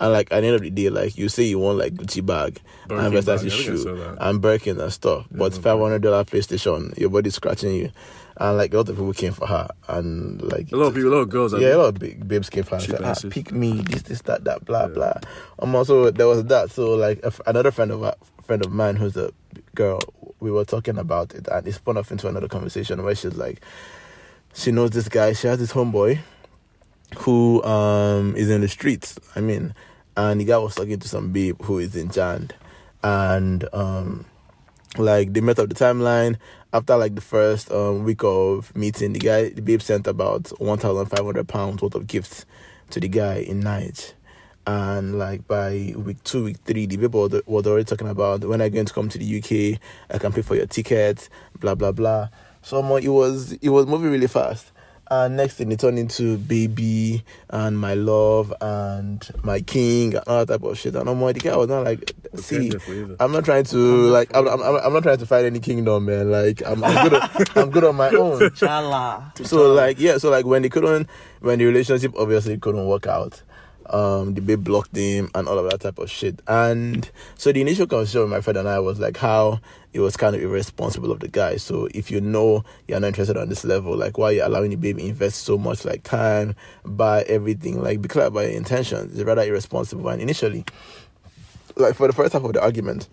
and 0.00 0.12
like 0.12 0.28
at 0.32 0.40
the 0.40 0.46
end 0.46 0.56
of 0.56 0.62
the 0.62 0.70
day 0.70 0.90
like 0.90 1.16
you 1.16 1.28
say 1.28 1.44
you 1.44 1.58
want 1.58 1.78
like 1.78 1.94
Gucci 1.94 2.24
bag 2.24 2.60
Birkin 2.88 3.04
and 3.06 3.14
bag, 3.14 3.38
Versace 3.38 3.46
I 3.46 3.48
shoe 3.48 4.16
and 4.20 4.40
Birkin 4.40 4.80
and 4.80 4.92
stuff 4.92 5.26
but 5.30 5.54
five 5.54 5.78
hundred 5.78 6.02
dollar 6.02 6.24
PlayStation 6.24 6.96
your 6.98 7.10
body's 7.10 7.34
scratching 7.36 7.74
you 7.74 7.90
and 8.36 8.56
like 8.56 8.72
a 8.72 8.76
lot 8.78 8.88
of 8.88 8.96
people 8.96 9.12
came 9.12 9.32
for 9.32 9.46
her 9.46 9.68
and 9.88 10.40
like 10.42 10.72
a 10.72 10.76
lot 10.76 10.86
of 10.86 10.94
people, 10.94 11.10
a 11.10 11.14
lot 11.14 11.20
of 11.20 11.28
girls. 11.28 11.52
yeah, 11.52 11.74
a 11.74 11.76
lot 11.76 11.88
of 11.88 11.94
big 11.98 12.26
babes 12.26 12.48
came 12.48 12.64
for 12.64 12.80
her. 12.80 12.92
Like, 12.98 13.02
ah, 13.04 13.28
pick 13.28 13.52
me, 13.52 13.82
this, 13.82 14.00
this, 14.02 14.22
that, 14.22 14.44
that, 14.44 14.64
blah, 14.64 14.82
Yeah. 14.82 14.86
blah. 14.86 15.12
Um, 15.58 15.74
also 15.74 16.10
there 16.10 16.26
was 16.26 16.44
that. 16.44 16.70
So 16.70 16.94
like 16.94 17.20
f 17.22 17.38
another 17.46 17.70
friend 17.70 17.90
of 17.90 18.02
a 18.02 18.16
friend 18.42 18.64
of 18.64 18.72
mine 18.72 18.96
who's 18.96 19.14
a 19.18 19.30
girl, 19.74 20.00
we 20.40 20.50
were 20.50 20.64
talking 20.64 20.96
about 20.96 21.34
it, 21.34 21.48
and 21.48 21.68
it 21.68 21.72
spun 21.74 21.98
off 21.98 22.10
into 22.10 22.28
another 22.28 22.48
conversation 22.48 23.02
where 23.02 23.14
she's 23.14 23.36
like, 23.36 23.60
she 24.54 24.72
knows 24.72 24.90
this 24.90 25.08
guy. 25.08 25.32
She 25.32 25.46
has 25.46 25.58
this 25.58 25.72
homeboy 25.72 26.18
who 27.18 27.62
um 27.64 28.34
is 28.36 28.50
in 28.50 28.60
the 28.60 28.68
streets. 28.68 29.18
I 29.36 29.40
mean, 29.40 29.74
and 30.16 30.40
the 30.40 30.44
guy 30.44 30.58
was 30.58 30.74
talking 30.74 30.98
to 30.98 31.08
some 31.08 31.32
babe 31.32 31.60
who 31.62 31.78
is 31.78 31.96
in 31.96 32.08
Jand, 32.08 32.52
and 33.02 33.68
um 33.72 34.26
like 34.98 35.32
they 35.32 35.40
met 35.40 35.58
up 35.58 35.68
the 35.68 35.74
timeline 35.74 36.36
after 36.72 36.96
like 36.96 37.14
the 37.14 37.20
first 37.20 37.70
um 37.70 38.04
week 38.04 38.22
of 38.24 38.74
meeting 38.76 39.12
the 39.12 39.18
guy 39.18 39.48
the 39.50 39.62
babe 39.62 39.80
sent 39.80 40.06
about 40.06 40.48
1500 40.60 41.46
pounds 41.46 41.80
worth 41.80 41.94
of 41.94 42.06
gifts 42.06 42.44
to 42.90 42.98
the 42.98 43.08
guy 43.08 43.36
in 43.36 43.60
night 43.60 44.14
and 44.66 45.18
like 45.18 45.46
by 45.46 45.94
week 45.96 46.22
two 46.24 46.44
week 46.44 46.56
three 46.64 46.86
the 46.86 46.96
babe 46.96 47.14
was, 47.14 47.40
was 47.46 47.66
already 47.66 47.84
talking 47.84 48.08
about 48.08 48.44
when 48.44 48.60
i'm 48.60 48.70
going 48.70 48.84
to 48.84 48.92
come 48.92 49.08
to 49.08 49.16
the 49.18 49.38
uk 49.38 49.80
i 50.14 50.18
can 50.18 50.32
pay 50.32 50.42
for 50.42 50.56
your 50.56 50.66
ticket 50.66 51.28
blah 51.60 51.74
blah 51.74 51.92
blah 51.92 52.28
so 52.62 52.82
um, 52.82 52.90
it 53.02 53.08
was 53.08 53.52
it 53.52 53.68
was 53.70 53.86
moving 53.86 54.10
really 54.10 54.26
fast 54.26 54.72
and 55.12 55.36
next 55.36 55.54
thing 55.56 55.72
it 55.72 55.80
turned 55.80 55.98
into 55.98 56.38
baby 56.38 57.24
and 57.48 57.76
my 57.76 57.94
love 57.94 58.54
and 58.60 59.28
my 59.42 59.60
king 59.60 60.14
and 60.14 60.22
all 60.28 60.44
that 60.44 60.54
type 60.60 60.62
of 60.62 60.78
shit 60.78 60.94
and 60.94 61.08
I'm 61.08 61.20
like, 61.20 61.34
the 61.34 61.40
guy 61.40 61.56
was 61.56 61.68
not 61.68 61.84
like 61.84 62.14
see 62.36 62.68
Okay, 62.68 62.78
for 62.78 62.94
you. 62.94 63.16
I'm 63.18 63.32
not 63.32 63.44
trying 63.44 63.64
to 63.64 63.76
like 63.76 64.34
I'm, 64.36 64.46
I'm 64.46 64.60
I'm 64.60 64.92
not 64.92 65.02
trying 65.02 65.18
to 65.18 65.26
fight 65.26 65.44
any 65.44 65.58
kingdom, 65.58 66.04
man. 66.04 66.30
Like 66.30 66.62
I'm, 66.64 66.84
I'm 66.84 67.08
good. 67.08 67.14
On, 67.20 67.30
I'm 67.56 67.70
good 67.70 67.84
on 67.84 67.96
my 67.96 68.10
own. 68.10 68.38
Chala. 68.50 69.44
So 69.44 69.72
like 69.72 69.98
yeah, 69.98 70.18
so 70.18 70.30
like 70.30 70.46
when 70.46 70.62
they 70.62 70.68
couldn't, 70.68 71.08
when 71.40 71.58
the 71.58 71.64
relationship 71.64 72.14
obviously 72.16 72.56
couldn't 72.58 72.86
work 72.86 73.08
out, 73.08 73.42
um, 73.90 74.34
the 74.34 74.40
babe 74.40 74.64
blocked 74.64 74.96
him 74.96 75.30
and 75.34 75.48
all 75.48 75.58
of 75.58 75.70
that 75.70 75.80
type 75.80 75.98
of 75.98 76.10
shit. 76.10 76.40
And 76.46 77.10
so 77.36 77.52
the 77.52 77.60
initial 77.60 77.86
conversation 77.86 78.22
with 78.22 78.30
my 78.30 78.40
friend 78.40 78.58
and 78.58 78.68
I 78.68 78.78
was 78.78 78.98
like 78.98 79.16
how 79.16 79.60
it 79.92 80.00
was 80.00 80.16
kind 80.16 80.34
of 80.36 80.42
irresponsible 80.42 81.10
of 81.10 81.20
the 81.20 81.28
guy. 81.28 81.56
So 81.56 81.88
if 81.94 82.10
you 82.10 82.20
know 82.20 82.64
you're 82.86 83.00
not 83.00 83.08
interested 83.08 83.36
on 83.36 83.48
this 83.48 83.64
level, 83.64 83.96
like 83.96 84.18
why 84.18 84.26
are 84.26 84.32
you 84.32 84.46
allowing 84.46 84.70
the 84.70 84.76
baby 84.76 85.08
invest 85.08 85.42
so 85.42 85.58
much 85.58 85.84
like 85.84 86.02
time, 86.04 86.54
buy 86.84 87.22
everything, 87.22 87.82
like 87.82 88.00
be 88.00 88.08
clear 88.08 88.26
about 88.26 88.40
your 88.40 88.50
intentions. 88.50 89.12
It's 89.12 89.24
rather 89.24 89.42
irresponsible. 89.42 90.08
And 90.08 90.22
initially, 90.22 90.64
like 91.76 91.94
for 91.94 92.06
the 92.06 92.12
first 92.12 92.32
half 92.32 92.44
of 92.44 92.52
the 92.52 92.62
argument. 92.62 93.08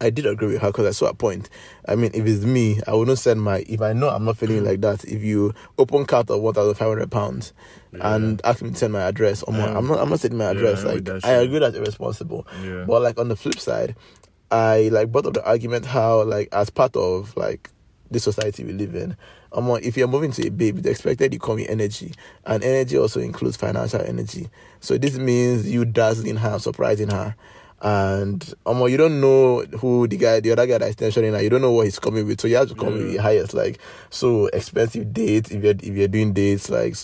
I 0.00 0.10
did 0.10 0.26
agree 0.26 0.48
with 0.54 0.62
her 0.62 0.68
because 0.68 0.86
I 0.86 0.90
saw 0.90 1.06
a 1.06 1.14
point. 1.14 1.48
I 1.86 1.94
mean, 1.94 2.10
if 2.12 2.26
it's 2.26 2.44
me, 2.44 2.80
I 2.88 2.94
wouldn't 2.94 3.18
send 3.18 3.40
my. 3.40 3.58
If 3.68 3.80
I 3.80 3.92
know 3.92 4.08
I'm 4.08 4.24
not 4.24 4.36
feeling 4.36 4.64
like 4.64 4.80
that, 4.80 5.04
if 5.04 5.22
you 5.22 5.54
open 5.78 6.06
cart 6.06 6.28
of 6.30 6.40
one 6.40 6.54
thousand 6.54 6.74
five 6.74 6.88
hundred 6.88 7.10
pounds 7.10 7.52
and 7.92 8.40
ask 8.44 8.62
me 8.62 8.70
to 8.70 8.76
send 8.76 8.92
my 8.92 9.02
address, 9.02 9.42
or 9.44 9.52
more, 9.52 9.68
Yeah. 9.68 9.78
I'm 9.78 9.86
not. 9.86 10.00
I'm 10.00 10.10
not 10.10 10.18
sending 10.20 10.38
my 10.38 10.46
Yeah, 10.46 10.50
address. 10.52 10.80
I 10.80 10.84
know 10.84 10.90
like 10.94 11.04
that 11.04 11.24
I 11.24 11.30
agree 11.32 11.58
that's 11.60 11.76
irresponsible. 11.76 12.46
Yeah. 12.64 12.84
But 12.86 13.02
like 13.02 13.18
on 13.18 13.28
the 13.28 13.36
flip 13.36 13.60
side, 13.60 13.94
I 14.50 14.88
like 14.92 15.12
brought 15.12 15.26
up 15.26 15.34
the 15.34 15.44
argument 15.46 15.86
how 15.86 16.24
like 16.24 16.48
as 16.52 16.68
part 16.68 16.96
of 16.96 17.36
like 17.36 17.70
the 18.10 18.18
society 18.20 18.64
we 18.64 18.72
live 18.72 18.94
in, 18.94 19.16
um, 19.52 19.70
if 19.82 19.96
you're 19.96 20.08
moving 20.08 20.32
to 20.32 20.46
a 20.46 20.50
baby, 20.50 20.80
they 20.80 20.90
expected 20.90 21.32
you 21.32 21.38
come 21.38 21.56
with 21.56 21.70
energy, 21.70 22.12
and 22.44 22.62
energy 22.64 22.98
also 22.98 23.20
includes 23.20 23.56
financial 23.56 24.00
energy. 24.00 24.48
So 24.80 24.98
this 24.98 25.16
means 25.16 25.70
you 25.70 25.84
dazzling 25.84 26.36
her, 26.36 26.58
surprising 26.58 27.08
her. 27.10 27.36
And 27.84 28.54
um, 28.64 28.86
you 28.88 28.96
don't 28.96 29.20
know 29.20 29.62
who 29.78 30.06
the 30.06 30.16
guy, 30.16 30.38
the 30.38 30.52
other 30.52 30.66
guy 30.66 30.78
that's 30.78 30.94
tensioning 30.94 31.32
her. 31.32 31.42
You 31.42 31.50
don't 31.50 31.62
know 31.62 31.72
what 31.72 31.86
he's 31.86 31.98
coming 31.98 32.26
with, 32.28 32.40
so 32.40 32.46
you 32.46 32.54
have 32.56 32.68
to 32.68 32.76
come 32.76 32.92
with 32.92 33.12
the 33.12 33.16
highest, 33.16 33.54
like 33.54 33.80
so 34.08 34.46
expensive 34.46 35.12
dates. 35.12 35.50
If 35.50 35.64
you're 35.64 35.72
if 35.72 35.84
you're 35.84 36.06
doing 36.06 36.32
dates, 36.32 36.70
like 36.70 36.94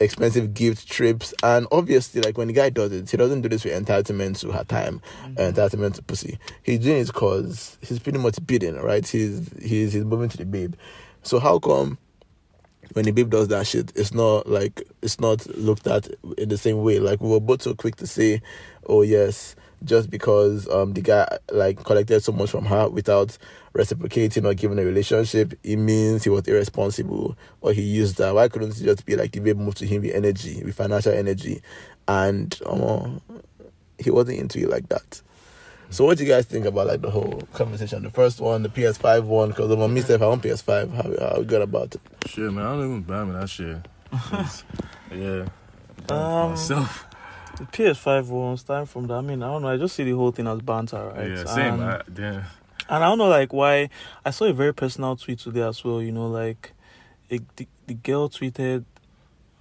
expensive 0.00 0.54
gift 0.54 0.88
trips, 0.90 1.34
and 1.42 1.66
obviously, 1.70 2.22
like 2.22 2.38
when 2.38 2.48
the 2.48 2.54
guy 2.54 2.70
does 2.70 2.90
it, 2.92 3.10
he 3.10 3.18
doesn't 3.18 3.42
do 3.42 3.50
this 3.50 3.64
with 3.64 3.74
entitlement 3.74 4.40
to 4.40 4.52
her 4.52 4.64
time, 4.64 5.02
and 5.36 5.54
entitlement 5.54 5.96
to 5.96 6.02
pussy. 6.02 6.38
He's 6.62 6.78
doing 6.78 7.02
it 7.02 7.08
because 7.08 7.76
he's 7.82 7.98
pretty 7.98 8.18
much 8.18 8.38
bidding, 8.46 8.76
right? 8.76 9.06
He's 9.06 9.52
he's 9.60 9.92
he's 9.92 10.04
moving 10.04 10.30
to 10.30 10.38
the 10.38 10.46
babe. 10.46 10.74
So 11.22 11.38
how 11.38 11.58
come 11.58 11.98
when 12.92 13.04
the 13.04 13.10
babe 13.10 13.30
does 13.30 13.48
that 13.48 13.66
shit, 13.66 13.92
it's 13.94 14.14
not 14.14 14.48
like 14.48 14.82
it's 15.02 15.20
not 15.20 15.46
looked 15.56 15.86
at 15.86 16.08
in 16.38 16.48
the 16.48 16.58
same 16.58 16.82
way. 16.82 16.98
Like 16.98 17.20
we 17.20 17.28
were 17.28 17.40
both 17.40 17.62
so 17.62 17.74
quick 17.74 17.96
to 17.96 18.06
say, 18.06 18.40
"Oh 18.86 19.02
yes," 19.02 19.56
just 19.84 20.10
because 20.10 20.68
um 20.68 20.92
the 20.92 21.00
guy 21.00 21.38
like 21.52 21.82
collected 21.84 22.22
so 22.22 22.32
much 22.32 22.50
from 22.50 22.64
her 22.64 22.88
without 22.88 23.36
reciprocating 23.72 24.46
or 24.46 24.54
giving 24.54 24.78
a 24.78 24.84
relationship, 24.84 25.52
it 25.62 25.76
means 25.76 26.24
he 26.24 26.30
was 26.30 26.46
irresponsible 26.46 27.36
or 27.60 27.72
he 27.72 27.82
used 27.82 28.16
that. 28.18 28.34
Why 28.34 28.48
couldn't 28.48 28.78
it 28.80 28.84
just 28.84 29.04
be 29.04 29.16
like 29.16 29.32
the 29.32 29.40
babe 29.40 29.58
moved 29.58 29.78
to 29.78 29.86
him 29.86 30.02
with 30.02 30.14
energy, 30.14 30.62
with 30.64 30.74
financial 30.74 31.12
energy, 31.12 31.62
and 32.08 32.58
um 32.66 33.20
he 33.98 34.10
wasn't 34.10 34.38
into 34.38 34.58
it 34.60 34.70
like 34.70 34.88
that. 34.88 35.20
So 35.90 36.04
what 36.04 36.18
do 36.18 36.24
you 36.24 36.30
guys 36.30 36.46
think 36.46 36.66
about 36.66 36.88
like 36.88 37.02
the 37.02 37.10
whole 37.10 37.42
conversation? 37.52 38.02
The 38.02 38.10
first 38.10 38.40
one, 38.40 38.62
the 38.62 38.68
PS5 38.68 39.24
one, 39.24 39.50
because 39.50 39.70
on 39.70 39.94
me 39.94 40.00
if 40.00 40.10
I 40.10 40.26
want 40.26 40.42
PS5, 40.42 40.90
how 40.92 41.28
how 41.36 41.42
good 41.42 41.62
about 41.62 41.94
it? 41.94 42.00
Shit, 42.26 42.52
man, 42.52 42.64
I 42.66 42.72
don't 42.72 42.84
even 42.84 43.02
buy 43.02 43.24
me 43.24 43.32
that 43.32 43.48
shit. 43.48 43.76
Yeah. 45.14 45.46
Um, 46.08 46.50
myself. 46.50 47.06
The 47.56 47.64
PS5 47.64 48.28
one, 48.28 48.56
starting 48.56 48.86
from 48.86 49.06
that. 49.06 49.14
I 49.14 49.20
mean, 49.20 49.42
I 49.42 49.46
don't 49.46 49.62
know. 49.62 49.68
I 49.68 49.76
just 49.76 49.94
see 49.94 50.04
the 50.04 50.12
whole 50.12 50.32
thing 50.32 50.46
as 50.46 50.60
banter, 50.60 51.12
right? 51.14 51.30
Yeah, 51.30 51.44
same. 51.44 51.74
And, 51.74 51.82
I, 51.84 52.02
damn. 52.12 52.34
and 52.34 52.44
I 52.88 53.00
don't 53.00 53.18
know, 53.18 53.28
like, 53.28 53.52
why. 53.52 53.90
I 54.24 54.30
saw 54.30 54.46
a 54.46 54.52
very 54.52 54.74
personal 54.74 55.16
tweet 55.16 55.38
today 55.38 55.62
as 55.62 55.84
well. 55.84 56.02
You 56.02 56.12
know, 56.12 56.28
like, 56.28 56.72
it, 57.28 57.42
the, 57.56 57.68
the 57.86 57.94
girl 57.94 58.28
tweeted, 58.28 58.84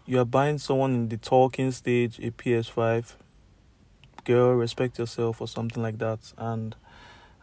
"You 0.06 0.20
are 0.20 0.26
buying 0.26 0.58
someone 0.58 0.94
in 0.94 1.10
the 1.10 1.18
talking 1.18 1.72
stage 1.72 2.20
a 2.20 2.32
PS5. 2.32 3.16
Girl, 4.26 4.54
respect 4.54 4.98
yourself 4.98 5.40
or 5.40 5.48
something 5.48 5.84
like 5.84 6.00
that." 6.00 6.34
And 6.38 6.76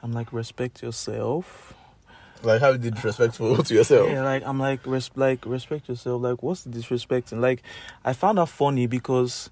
I'm 0.02 0.12
like, 0.12 0.32
respect 0.32 0.82
yourself. 0.82 1.74
Like 2.42 2.60
how 2.60 2.72
did 2.72 2.94
disrespectful 2.94 3.62
to 3.62 3.74
yourself. 3.74 4.10
Yeah, 4.10 4.24
like 4.24 4.42
I'm 4.46 4.58
like 4.58 4.86
res- 4.86 5.10
like 5.14 5.44
respect 5.44 5.88
yourself. 5.88 6.22
Like 6.22 6.42
what's 6.42 6.62
the 6.62 6.70
disrespecting? 6.70 7.40
Like 7.40 7.62
I 8.04 8.12
found 8.14 8.38
that 8.38 8.46
funny 8.46 8.86
because 8.86 9.50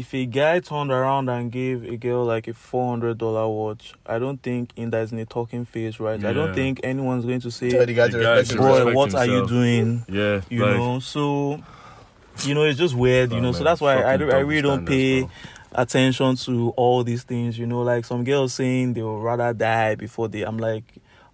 if 0.00 0.14
a 0.14 0.24
guy 0.24 0.60
turned 0.60 0.90
around 0.90 1.28
and 1.28 1.52
gave 1.52 1.84
a 1.84 1.96
girl 1.98 2.24
like 2.24 2.48
a 2.48 2.54
four 2.54 2.88
hundred 2.88 3.18
dollar 3.18 3.46
watch, 3.48 3.92
I 4.06 4.18
don't 4.18 4.42
think 4.42 4.72
in 4.74 4.88
that 4.90 5.02
is 5.02 5.12
in 5.12 5.18
a 5.18 5.26
talking 5.26 5.66
phase, 5.66 6.00
right? 6.00 6.24
I 6.24 6.32
don't 6.32 6.54
think 6.54 6.80
anyone's 6.82 7.26
going 7.26 7.40
to 7.40 7.50
Tell 7.50 7.50
say, 7.50 7.84
the 7.84 7.92
guy 7.92 8.08
to 8.08 8.16
The 8.16 8.22
guy 8.22 8.36
respect 8.38 8.48
should 8.48 8.60
himself. 8.60 8.78
"Boy, 8.78 8.92
respect 8.92 8.96
what 8.96 9.14
are 9.14 9.26
you 9.26 9.46
doing?" 9.46 10.04
Yeah. 10.08 10.40
You 10.48 10.64
like, 10.64 10.76
know, 10.76 11.00
so 11.00 11.62
you 12.44 12.54
know 12.54 12.64
it's 12.64 12.78
just 12.78 12.94
weird, 12.94 13.30
you 13.32 13.42
know. 13.42 13.52
So 13.52 13.62
that's 13.62 13.82
why 13.82 14.02
I, 14.02 14.16
do, 14.16 14.30
I 14.30 14.38
really 14.38 14.62
don't 14.62 14.86
pay 14.86 15.18
standards, 15.18 15.34
attention 15.72 16.36
to 16.36 16.70
all 16.70 17.04
these 17.04 17.24
things. 17.24 17.58
You 17.58 17.66
know, 17.66 17.82
like 17.82 18.06
some 18.06 18.24
girls 18.24 18.54
saying 18.54 18.94
they 18.94 19.02
would 19.02 19.22
rather 19.22 19.52
die 19.52 19.96
before 19.96 20.28
they. 20.28 20.42
I'm 20.42 20.56
like, 20.56 20.84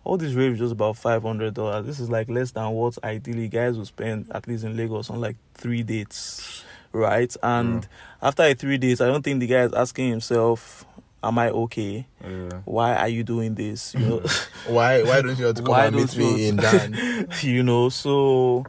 all 0.02 0.16
this 0.16 0.32
rave 0.34 0.54
is 0.54 0.58
just 0.58 0.72
about 0.72 0.96
five 0.96 1.22
hundred 1.22 1.54
dollars. 1.54 1.86
This 1.86 2.00
is 2.00 2.10
like 2.10 2.28
less 2.28 2.50
than 2.50 2.68
what 2.70 2.98
ideally 3.04 3.46
guys 3.46 3.78
would 3.78 3.86
spend 3.86 4.26
at 4.32 4.48
least 4.48 4.64
in 4.64 4.76
Lagos 4.76 5.08
on 5.08 5.20
like 5.20 5.36
three 5.54 5.84
dates, 5.84 6.64
right? 6.96 7.34
And 7.42 7.86
after 8.22 8.42
a 8.42 8.54
three 8.54 8.78
days, 8.78 9.00
I 9.00 9.06
don't 9.06 9.22
think 9.22 9.40
the 9.40 9.46
guy 9.46 9.64
is 9.64 9.72
asking 9.72 10.10
himself, 10.10 10.84
"Am 11.22 11.38
I 11.38 11.50
okay? 11.50 12.06
Yeah. 12.24 12.60
Why 12.64 12.96
are 12.96 13.08
you 13.08 13.22
doing 13.22 13.54
this?" 13.54 13.94
You 13.94 14.00
know. 14.00 14.22
Why 14.66 15.02
why 15.02 15.22
don't 15.22 15.38
you 15.38 15.44
want 15.44 15.56
to 15.58 15.62
come 15.62 15.72
Why 15.72 15.86
and 15.86 15.96
meet 15.96 16.16
me 16.16 16.48
in 16.48 16.56
Dan? 16.56 17.28
you 17.42 17.62
know 17.62 17.88
so 17.88 18.64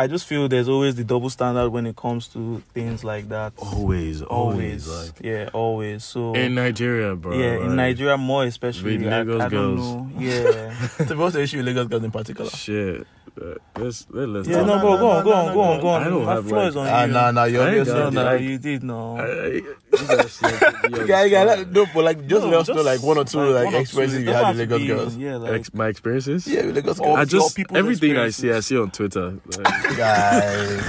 I 0.00 0.06
just 0.06 0.26
feel 0.26 0.48
there's 0.48 0.68
always 0.68 0.94
the 0.94 1.02
double 1.02 1.28
standard 1.28 1.70
when 1.70 1.84
it 1.84 1.96
comes 1.96 2.28
to 2.28 2.62
things 2.72 3.02
like 3.02 3.30
that. 3.30 3.52
Always, 3.56 4.22
always, 4.22 4.86
like 4.86 5.20
yeah, 5.20 5.50
always. 5.52 6.04
So 6.04 6.34
in 6.34 6.54
Nigeria, 6.54 7.16
bro. 7.16 7.36
yeah, 7.36 7.56
like, 7.56 7.66
in 7.66 7.76
Nigeria 7.76 8.16
more 8.16 8.44
especially. 8.44 8.96
with 8.98 9.12
I, 9.12 9.18
Lagos 9.18 9.40
I 9.40 9.48
don't 9.48 9.76
girls. 9.76 10.22
Yeah. 10.22 11.04
The 11.04 11.40
issue 11.40 11.56
with 11.56 11.66
Lagos 11.66 11.88
girls 11.88 12.04
in 12.04 12.12
particular? 12.12 12.48
Shit. 12.50 13.08
Uh, 13.40 13.54
let's 13.78 14.04
let, 14.10 14.46
yeah, 14.46 14.62
no, 14.62 14.66
no, 14.66 14.80
bro, 14.80 14.96
no, 14.96 14.98
go 14.98 15.10
on, 15.10 15.24
go 15.24 15.32
on, 15.32 15.54
go 15.54 15.60
on, 15.60 15.80
go 15.80 15.88
on. 15.88 16.02
I 16.02 16.04
don't 16.10 16.24
My 16.24 16.34
have, 16.34 16.48
floor 16.48 16.60
like- 16.62 16.68
is 16.70 16.76
on 16.76 16.86
Ah, 16.88 17.04
you. 17.04 17.12
nah, 17.12 17.30
nah, 17.30 17.44
you 17.44 17.60
I 17.60 17.68
ain't 17.70 17.78
obviously 17.78 18.00
got 18.02 18.12
No, 18.12 18.24
no, 18.24 18.32
you 18.34 18.58
did 18.58 18.82
no. 18.82 19.16
I- 19.16 19.22
I- 19.22 19.46
you 19.46 19.76
guys, 20.08 20.42
like, 20.42 20.60
you're 20.90 21.06
Yeah, 21.06 21.24
yeah, 21.24 21.42
like, 21.44 21.68
no, 21.70 21.86
but 21.94 22.04
like 22.04 22.26
just 22.26 22.42
No, 22.44 22.50
let 22.50 22.60
us 22.60 22.68
know 22.68 22.82
like 22.82 23.02
one 23.02 23.18
or 23.18 23.24
two 23.24 23.38
like, 23.38 23.64
one 23.66 23.66
or 23.66 23.70
two. 23.70 23.76
experiences 23.82 24.22
you 24.24 24.32
had 24.32 24.56
with 24.56 24.58
have 24.58 24.68
to 24.68 24.74
Lagos 24.76 24.86
girls. 24.88 25.16
Yeah, 25.16 25.36
like 25.36 25.52
Ex- 25.52 25.74
my 25.74 25.86
experiences. 25.88 26.46
Yeah, 26.48 26.66
with 26.66 26.74
Lagos 26.76 26.98
Or- 26.98 27.04
girls. 27.06 27.18
I 27.18 27.24
just 27.26 27.58
everything 27.74 28.16
I 28.16 28.30
see, 28.30 28.50
I 28.52 28.60
see 28.60 28.76
on 28.78 28.90
Twitter. 28.90 29.38
Like, 29.56 29.96
Guys. 29.96 30.82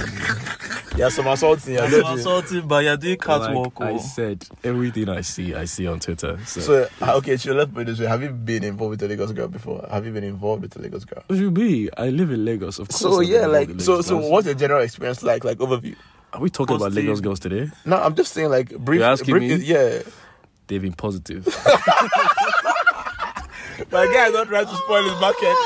yeah, 0.96 1.08
some 1.08 1.26
assaulting. 1.28 1.74
Yeah, 1.74 1.80
That's 1.82 1.92
legit. 1.94 2.18
assaulting, 2.18 2.68
but 2.68 2.84
you're 2.84 2.96
doing 2.96 3.16
catwalk. 3.16 3.78
like 3.80 3.88
I 3.90 3.92
oh. 3.94 3.98
said, 3.98 4.44
everything 4.64 5.08
I 5.08 5.20
see, 5.22 5.54
I 5.54 5.64
see 5.64 5.86
on 5.86 6.00
Twitter. 6.00 6.38
So, 6.46 6.60
So 6.60 6.88
uh, 7.00 7.16
okay, 7.18 7.36
so 7.36 7.52
let's 7.52 7.70
put 7.70 7.82
it 7.82 7.84
this 7.86 8.00
way: 8.00 8.06
Have 8.06 8.22
you 8.22 8.30
been 8.30 8.64
involved 8.64 8.90
with 8.90 9.02
a 9.02 9.08
Lagos 9.08 9.32
girl 9.32 9.48
before? 9.48 9.86
Have 9.90 10.04
you 10.06 10.12
been 10.12 10.24
involved 10.24 10.62
with 10.62 10.76
a 10.76 10.80
Lagos 10.80 11.04
girl? 11.04 11.22
what 11.26 11.38
should 11.38 11.54
be? 11.54 11.88
I 11.96 12.08
live 12.10 12.30
in 12.30 12.39
Lagos, 12.44 12.78
of 12.78 12.88
course. 12.88 13.00
So 13.00 13.20
I've 13.20 13.28
yeah, 13.28 13.46
like 13.46 13.68
so 13.80 13.92
Lagos 13.92 14.06
so 14.06 14.16
what's 14.18 14.46
your 14.46 14.54
general 14.54 14.82
experience 14.82 15.22
like? 15.22 15.44
Like 15.44 15.58
overview. 15.58 15.94
Are 16.32 16.40
we 16.40 16.48
talking 16.50 16.76
about 16.76 16.86
Positive. 16.86 17.04
Lagos 17.04 17.20
girls 17.20 17.40
today? 17.40 17.70
No, 17.84 17.96
I'm 17.96 18.14
just 18.14 18.32
saying 18.32 18.50
like 18.50 18.70
brief. 18.78 19.00
You're 19.00 19.08
asking 19.10 19.34
brief 19.36 19.58
me? 19.60 19.64
Yeah, 19.66 20.02
They've 20.68 20.80
been 20.80 20.92
positive. 20.92 21.44
my 23.90 24.06
guy 24.06 24.26
is 24.28 24.32
not 24.34 24.46
trying 24.46 24.66
to 24.66 24.76
spoil 24.76 25.02
his 25.02 25.20
market. 25.20 25.56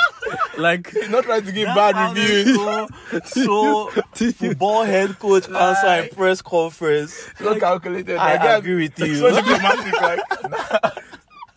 like 0.58 0.90
He's 0.90 1.08
not 1.08 1.22
trying 1.24 1.44
to 1.44 1.52
give 1.52 1.66
bad 1.66 2.14
reviews. 2.16 2.56
So, 2.56 2.88
so 3.24 3.90
football 4.32 4.82
head 4.84 5.16
coach 5.20 5.48
answer 5.50 6.02
in 6.02 6.08
press 6.14 6.42
conference. 6.42 7.28
It's 7.30 7.40
not 7.40 7.60
calculated. 7.60 8.16
I 8.16 8.36
My 8.36 8.44
guy- 8.44 8.56
agree 8.56 8.74
with 8.88 8.98
you. 8.98 9.14
So 9.16 9.30
diplomatic, 9.30 9.94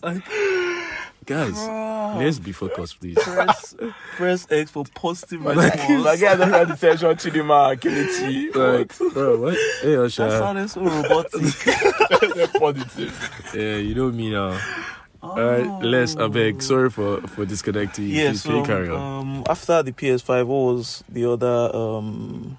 like 0.03 0.23
guys, 1.31 1.57
let's 2.17 2.39
be 2.39 2.51
focused, 2.51 2.99
please. 2.99 3.17
press, 3.21 3.75
press 4.15 4.47
X 4.51 4.71
for 4.71 4.83
positive 4.93 5.43
response. 5.45 5.75
guy 6.21 6.35
doesn't 6.35 6.49
have 6.49 6.67
the 6.67 6.75
tension 6.75 7.09
Chidima 7.15 7.75
Kilichi. 7.79 8.51
Like, 8.61 9.13
bro, 9.13 9.39
what? 9.39 9.53
Hey, 9.81 9.95
Osha. 9.95 10.29
That 10.29 10.39
sounded 10.39 10.69
so 10.69 10.81
robotic. 10.81 12.53
Positive. 12.59 13.51
Yeah, 13.55 13.77
you 13.77 13.95
know 13.95 14.11
me 14.11 14.31
now. 14.31 14.59
Alright, 15.23 15.83
Les, 15.83 16.15
I 16.17 16.27
beg. 16.27 16.61
Sorry 16.61 16.89
for 16.89 17.21
for 17.27 17.45
disconnecting. 17.45 18.05
you. 18.05 18.23
Yeah, 18.23 18.33
so 18.33 18.63
carry 18.65 18.89
on? 18.89 18.99
um, 18.99 19.43
after 19.47 19.83
the 19.83 19.91
PS5, 19.91 20.45
what 20.47 20.73
was 20.75 21.03
the 21.07 21.29
other 21.31 21.75
um, 21.75 22.57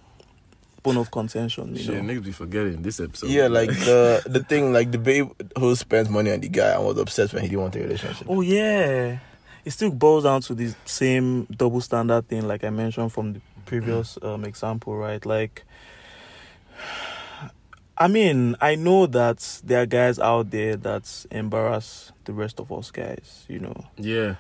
bone 0.82 0.96
of 0.96 1.10
contention? 1.10 1.74
You 1.76 1.82
Shit, 1.82 2.02
know? 2.02 2.12
niggas 2.12 2.24
be 2.24 2.32
forgetting 2.32 2.82
this 2.82 3.00
episode. 3.00 3.30
Yeah, 3.30 3.46
like 3.48 3.68
the 3.70 4.22
the 4.26 4.42
thing, 4.42 4.72
like 4.72 4.90
the 4.90 4.98
babe 4.98 5.30
who 5.58 5.74
spends 5.76 6.08
money 6.08 6.32
on 6.32 6.40
the 6.40 6.48
guy 6.48 6.72
and 6.74 6.84
was 6.84 6.98
obsessed 6.98 7.32
when 7.34 7.42
he 7.42 7.48
didn't 7.48 7.62
want 7.62 7.76
a 7.76 7.80
relationship. 7.80 8.26
Oh 8.28 8.40
yeah, 8.40 9.18
it 9.64 9.70
still 9.70 9.90
boils 9.90 10.24
down 10.24 10.40
to 10.42 10.54
the 10.54 10.74
same 10.84 11.44
double 11.44 11.80
standard 11.80 12.28
thing, 12.28 12.46
like 12.48 12.64
I 12.64 12.70
mentioned 12.70 13.12
from 13.12 13.34
the 13.34 13.40
previous 13.64 14.18
um, 14.22 14.44
example, 14.44 14.96
right? 14.96 15.24
Like, 15.24 15.64
I 17.96 18.08
mean, 18.08 18.56
I 18.60 18.74
know 18.74 19.06
that 19.06 19.60
there 19.64 19.82
are 19.82 19.86
guys 19.86 20.18
out 20.18 20.50
there 20.50 20.76
that 20.76 21.26
embarrass 21.30 22.10
the 22.24 22.32
rest 22.32 22.58
of 22.58 22.72
us 22.72 22.90
guys, 22.90 23.44
you 23.48 23.60
know, 23.60 23.86
yeah, 23.96 24.34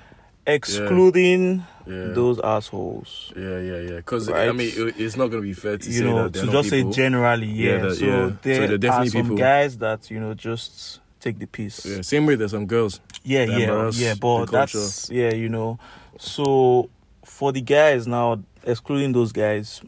excluding 0.46 1.64
yeah. 1.86 2.06
those 2.12 2.40
assholes. 2.40 3.32
Yeah, 3.36 3.58
yeah, 3.58 3.76
yeah. 3.78 3.96
Because 3.96 4.28
I 4.28 4.52
mean, 4.52 4.70
it, 4.74 4.94
it's 5.00 5.16
not 5.16 5.28
gonna 5.28 5.42
be 5.42 5.52
fair 5.52 5.78
to 5.78 5.90
you 5.90 6.04
know, 6.04 6.28
to 6.28 6.46
just 6.46 6.70
people. 6.70 6.92
say 6.92 6.96
generally, 6.96 7.46
Yeah, 7.46 7.72
yeah. 7.72 7.78
that- 7.78 7.94
so, 7.96 8.04
yeah. 8.04 8.12
So 8.28 8.36
there 8.42 8.66
they're 8.68 8.78
definitely 8.78 9.08
are 9.08 9.10
some 9.10 9.22
people- 9.22 9.36
guys 9.36 9.78
that 9.78 10.10
you 10.10 10.20
know 10.20 10.34
just 10.34 11.00
take 11.20 11.38
the 11.38 11.46
piece. 11.46 11.84
yeah, 11.86 12.02
same 12.02 12.26
way. 12.26 12.34
There's 12.34 12.50
some 12.52 12.66
girls. 12.66 13.00
yeah, 13.24 13.44
yeah, 13.44 13.90
yeah. 13.94 14.14
But 14.20 14.46
that's 14.46 15.10
yeah, 15.10 15.32
you 15.34 15.48
know. 15.48 15.78
So 16.18 16.90
for 17.24 17.52
the 17.52 17.60
guys 17.60 18.06
now, 18.06 18.40
excluding 18.64 19.12
those 19.12 19.32
guys, 19.32 19.80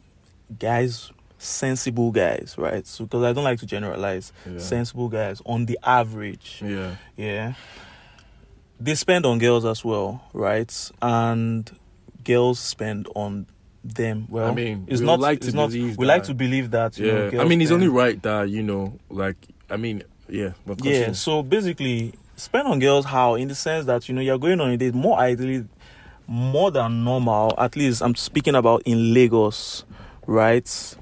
guys, 0.58 1.10
sensible 1.38 2.10
guys, 2.10 2.54
right? 2.56 2.86
So 2.86 3.04
because 3.04 3.22
I 3.24 3.32
don't 3.32 3.44
like 3.44 3.58
to 3.60 3.66
generalize, 3.66 4.32
Yeah. 4.50 4.58
sensible 4.58 5.08
guys 5.08 5.42
on 5.44 5.66
the 5.66 5.78
average, 5.84 6.62
Yeah, 6.64 6.94
yeah, 7.16 7.54
they 8.80 8.94
spend 8.94 9.24
on 9.26 9.38
girls 9.38 9.64
as 9.64 9.84
well, 9.84 10.24
right? 10.32 10.90
And 11.00 11.70
girls 12.24 12.58
spend 12.58 13.08
on 13.14 13.46
them. 13.82 14.26
Well, 14.28 14.50
I 14.50 14.54
mean, 14.54 14.86
it's 14.88 15.00
we 15.00 15.06
not 15.06 15.20
like 15.20 15.38
it's 15.38 15.48
to 15.48 15.56
not, 15.56 15.70
believe 15.70 15.96
we 15.98 16.06
like 16.06 16.24
to 16.24 16.34
believe 16.34 16.70
that. 16.72 16.98
You 16.98 17.06
know, 17.06 17.30
yeah. 17.32 17.40
I 17.40 17.44
mean, 17.44 17.60
it's 17.60 17.70
spend- 17.70 17.82
only 17.82 17.94
right 17.94 18.20
that 18.22 18.48
you 18.50 18.62
know, 18.62 18.98
like, 19.10 19.36
I 19.70 19.76
mean, 19.76 20.02
yeah, 20.28 20.52
but 20.66 20.82
Yeah, 20.84 21.12
so 21.12 21.42
basically, 21.42 22.14
spend 22.36 22.66
on 22.68 22.78
girls 22.78 23.04
how 23.04 23.34
in 23.34 23.48
the 23.48 23.54
sense 23.54 23.86
that 23.86 24.08
you 24.08 24.14
know 24.14 24.20
you're 24.20 24.38
going 24.38 24.60
on 24.60 24.70
a 24.70 24.76
date 24.76 24.94
more 24.94 25.18
ideally, 25.18 25.66
more 26.26 26.70
than 26.70 27.04
normal. 27.04 27.54
At 27.58 27.76
least 27.76 28.02
I'm 28.02 28.14
speaking 28.14 28.54
about 28.54 28.82
in 28.86 29.12
Lagos, 29.14 29.84
right? 30.26 30.96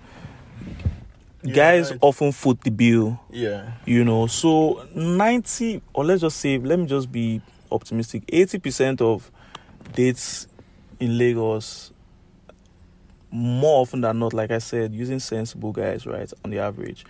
Yeah, 1.44 1.54
Guys 1.54 1.90
right. 1.90 1.98
often 2.02 2.30
foot 2.30 2.61
the 2.61 2.70
bill, 2.70 3.18
Yeah. 3.30 3.72
you 3.85 4.04
know. 4.04 4.26
So 4.28 4.87
ninety, 4.94 5.82
or 5.92 6.04
let's 6.04 6.20
just 6.20 6.37
say, 6.38 6.58
let 6.58 6.78
me 6.78 6.87
just 6.87 7.11
be 7.11 7.40
optimistic. 7.72 8.24
Eighty 8.28 8.58
percent 8.58 9.00
of 9.00 9.30
dates 9.94 10.46
in 11.00 11.18
Lagos, 11.18 11.92
more 13.30 13.82
often 13.82 14.00
than 14.00 14.18
not, 14.18 14.32
like 14.32 14.50
I 14.50 14.58
said, 14.58 14.94
using 14.94 15.18
sensible 15.18 15.72
guys, 15.72 16.06
right? 16.06 16.32
On 16.44 16.50
the 16.50 16.58
average, 16.58 17.04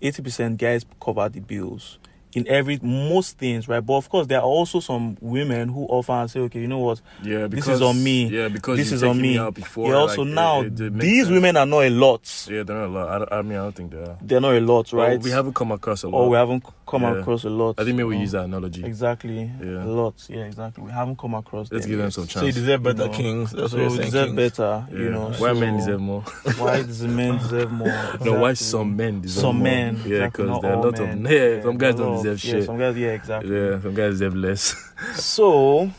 eighty 0.00 0.22
percent 0.22 0.58
guys 0.58 0.84
cover 1.00 1.28
the 1.28 1.40
bills 1.40 1.98
in 2.34 2.48
every 2.48 2.78
most 2.82 3.38
things, 3.38 3.68
right? 3.68 3.80
But 3.84 3.94
of 3.94 4.08
course, 4.08 4.26
there 4.26 4.38
are 4.38 4.44
also 4.44 4.80
some 4.80 5.16
women 5.20 5.68
who 5.68 5.84
offer 5.86 6.12
and 6.12 6.30
say, 6.30 6.40
okay, 6.40 6.60
you 6.60 6.68
know 6.68 6.78
what? 6.78 7.00
yeah, 7.22 7.40
this 7.46 7.50
because 7.50 7.68
is 7.76 7.82
on 7.82 8.02
me. 8.02 8.26
Yeah, 8.28 8.48
because 8.48 8.78
this 8.78 8.86
you've 8.86 8.94
is 8.96 9.02
on 9.02 9.16
taken 9.16 9.22
me. 9.22 9.38
out 9.38 9.54
before. 9.54 9.88
yeah. 9.88 9.94
Also 9.96 10.22
like, 10.22 10.34
now, 10.34 10.60
it- 10.62 10.72
it- 10.72 10.80
it 10.80 10.98
these 10.98 11.24
sense. 11.26 11.34
women 11.34 11.56
are 11.56 11.66
not 11.66 11.80
a 11.84 11.90
lot. 11.90 12.46
Yeah, 12.50 12.62
they're 12.62 12.76
not 12.76 12.86
a 12.86 12.88
lot. 12.88 13.08
I, 13.08 13.18
don't- 13.18 13.32
I 13.32 13.42
mean, 13.42 13.58
I 13.58 13.62
don't 13.62 13.74
think 13.74 13.90
they 13.92 13.98
are. 13.98 14.16
They're 14.22 14.40
not 14.40 14.54
a 14.54 14.60
lot, 14.60 14.92
Well, 14.92 15.06
right? 15.06 15.22
we 15.22 15.30
haven't 15.30 15.54
come 15.54 15.72
across 15.72 16.04
a 16.04 16.06
oh, 16.06 16.10
lot. 16.10 16.18
or 16.20 16.28
we 16.30 16.36
haven't 16.36 16.64
come 16.86 17.02
Yeah. 17.02 17.20
across 17.20 17.44
a 17.44 17.50
lot. 17.50 17.78
I 17.78 17.84
think 17.84 17.96
maybe 17.96 18.04
we 18.08 18.16
Oh. 18.16 18.20
use 18.20 18.32
that 18.32 18.44
analogy. 18.44 18.84
Exactly. 18.84 19.50
Yeah. 19.62 19.84
A 19.84 19.86
lot. 19.86 20.14
Yeah, 20.28 20.44
exactly. 20.44 20.84
We 20.84 20.90
haven't 20.92 21.18
come 21.18 21.34
across 21.34 21.70
Let's 21.70 21.84
them 21.84 21.90
give 21.90 21.98
them 21.98 22.06
yet. 22.06 22.12
some 22.14 22.28
So 22.28 22.44
you 22.46 22.52
deserve 22.52 22.82
better 22.82 23.02
You 23.04 23.08
know, 23.08 23.14
kings. 23.14 23.50
That's 23.52 23.70
So 23.72 23.76
what 23.76 23.82
you're 23.82 23.90
we 23.90 23.96
saying. 23.96 24.06
deserve 24.10 24.26
kings. 24.26 24.36
better, 24.36 24.86
Yeah. 24.90 24.98
you 24.98 25.10
know. 25.10 25.32
why 25.38 25.52
men 25.52 25.76
deserve 25.76 26.00
more? 26.00 26.20
Why 26.58 26.82
does 26.82 27.00
the 27.00 27.08
men 27.08 27.38
deserve 27.38 27.72
more? 27.72 27.88
No, 28.24 28.40
why 28.40 28.52
some 28.54 28.96
men 28.96 29.20
deserve 29.20 29.40
Some 29.42 29.56
more? 29.56 29.64
men. 29.64 30.00
Yeah, 30.06 30.26
because 30.26 30.60
there 30.62 30.70
are 30.72 30.74
a 30.78 30.82
lot 30.82 30.98
of 30.98 31.30
yeah. 31.30 31.62
Some 31.62 31.78
guys 31.78 31.94
don't 31.94 32.21
lot 32.22 32.32
of- 32.32 32.40
deserve 32.40 32.44
yeah, 32.54 32.60
shit. 32.60 32.66
Some 32.66 32.78
guys, 32.78 32.96
yeah, 32.96 33.08
exactly. 33.10 33.54
Yeah, 33.56 33.80
some 33.80 33.94
guys 33.94 34.12
deserve 34.12 34.34
less. 34.36 34.74
So, 35.14 35.90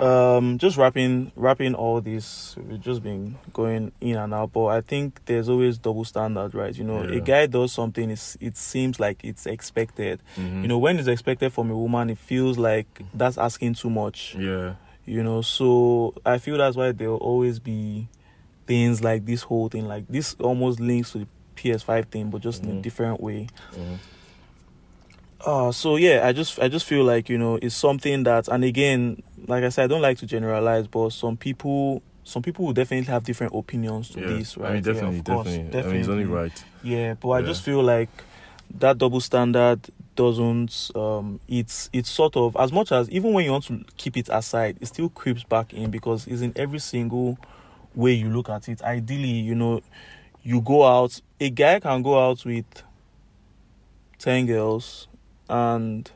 um, 0.00 0.58
just 0.58 0.76
wrapping 0.76 1.32
wrapping 1.36 1.74
all 1.74 2.00
this, 2.00 2.56
we've 2.56 2.80
just 2.80 3.02
been 3.02 3.36
going 3.52 3.92
in 4.00 4.16
and 4.16 4.32
out, 4.32 4.52
but 4.52 4.66
I 4.66 4.80
think 4.80 5.20
there's 5.26 5.48
always 5.48 5.78
double 5.78 6.04
standard, 6.04 6.54
right? 6.54 6.74
You 6.76 6.84
know, 6.84 7.02
Yeah. 7.02 7.18
a 7.18 7.20
guy 7.20 7.46
does 7.46 7.72
something, 7.72 8.10
it's, 8.10 8.36
it 8.40 8.56
seems 8.56 8.98
like 9.00 9.20
it's 9.24 9.46
expected. 9.46 10.20
Mhm. 10.36 10.62
You 10.62 10.68
know, 10.68 10.78
when 10.78 10.98
it's 10.98 11.08
expected 11.08 11.52
from 11.52 11.70
a 11.70 11.76
woman, 11.76 12.10
it 12.10 12.18
feels 12.18 12.56
like 12.58 13.02
that's 13.14 13.36
asking 13.38 13.74
too 13.74 13.90
much. 13.90 14.34
Yeah. 14.38 14.74
You 15.06 15.22
know, 15.22 15.42
so 15.42 16.14
I 16.24 16.38
feel 16.38 16.58
that's 16.58 16.76
why 16.76 16.92
there'll 16.92 17.16
always 17.16 17.58
be 17.58 18.08
things 18.66 19.02
like 19.02 19.26
this 19.26 19.42
whole 19.42 19.68
thing, 19.68 19.86
like 19.88 20.06
this 20.08 20.34
almost 20.38 20.78
links 20.78 21.12
to 21.12 21.18
the 21.18 21.26
PS5 21.56 22.06
thing, 22.06 22.30
but 22.30 22.40
just 22.40 22.62
in 22.62 22.70
a 22.70 22.74
Mhm. 22.74 22.82
different 22.82 23.20
way. 23.20 23.48
Mhm. 23.72 23.96
Uh 25.44 25.72
so 25.72 25.96
yeah, 25.96 26.26
I 26.26 26.32
just 26.32 26.58
I 26.60 26.68
just 26.68 26.84
feel 26.86 27.04
like, 27.04 27.28
you 27.28 27.38
know, 27.38 27.58
it's 27.62 27.74
something 27.74 28.24
that 28.24 28.48
and 28.48 28.62
again, 28.64 29.22
like 29.46 29.64
I 29.64 29.70
said, 29.70 29.84
I 29.84 29.86
don't 29.86 30.02
like 30.02 30.18
to 30.18 30.26
generalize, 30.26 30.86
but 30.86 31.10
some 31.10 31.36
people 31.36 32.02
some 32.24 32.42
people 32.42 32.66
will 32.66 32.72
definitely 32.74 33.10
have 33.12 33.24
different 33.24 33.54
opinions 33.54 34.10
to 34.10 34.20
Yeah. 34.20 34.26
this, 34.38 34.56
right? 34.56 34.68
I 34.68 34.72
mean, 34.74 34.82
Yeah, 34.84 34.92
definitely, 34.92 35.22
course, 35.22 35.46
definitely. 35.46 35.80
I 35.80 35.92
mean, 35.92 36.00
it's 36.00 36.08
only 36.08 36.24
right. 36.26 36.64
Yeah, 36.82 37.14
but 37.14 37.30
I 37.30 37.42
just 37.42 37.62
feel 37.62 37.82
like 37.82 38.10
that 38.78 38.98
double 38.98 39.20
standard 39.20 39.80
doesn't 40.14 40.90
um 40.94 41.40
it's 41.48 41.88
it's 41.92 42.10
sort 42.10 42.36
of 42.36 42.54
as 42.58 42.70
much 42.72 42.92
as 42.92 43.08
even 43.10 43.32
when 43.32 43.44
you 43.44 43.52
want 43.52 43.64
to 43.64 43.82
keep 43.96 44.16
it 44.18 44.28
aside, 44.30 44.76
it 44.80 44.86
still 44.86 45.08
creeps 45.08 45.42
back 45.44 45.72
in 45.72 45.90
because 45.90 46.26
it's 46.26 46.42
in 46.42 46.52
every 46.54 46.78
single 46.80 47.38
way 47.94 48.12
you 48.12 48.28
look 48.28 48.50
at 48.50 48.68
it. 48.68 48.82
Ideally, 48.82 49.30
you 49.40 49.54
know, 49.54 49.80
you 50.42 50.60
go 50.60 50.84
out 50.84 51.18
a 51.40 51.48
guy 51.48 51.80
can 51.80 52.02
go 52.02 52.18
out 52.22 52.44
with 52.44 52.66
10 54.18 54.44
girls 54.46 55.08
and 55.50 56.10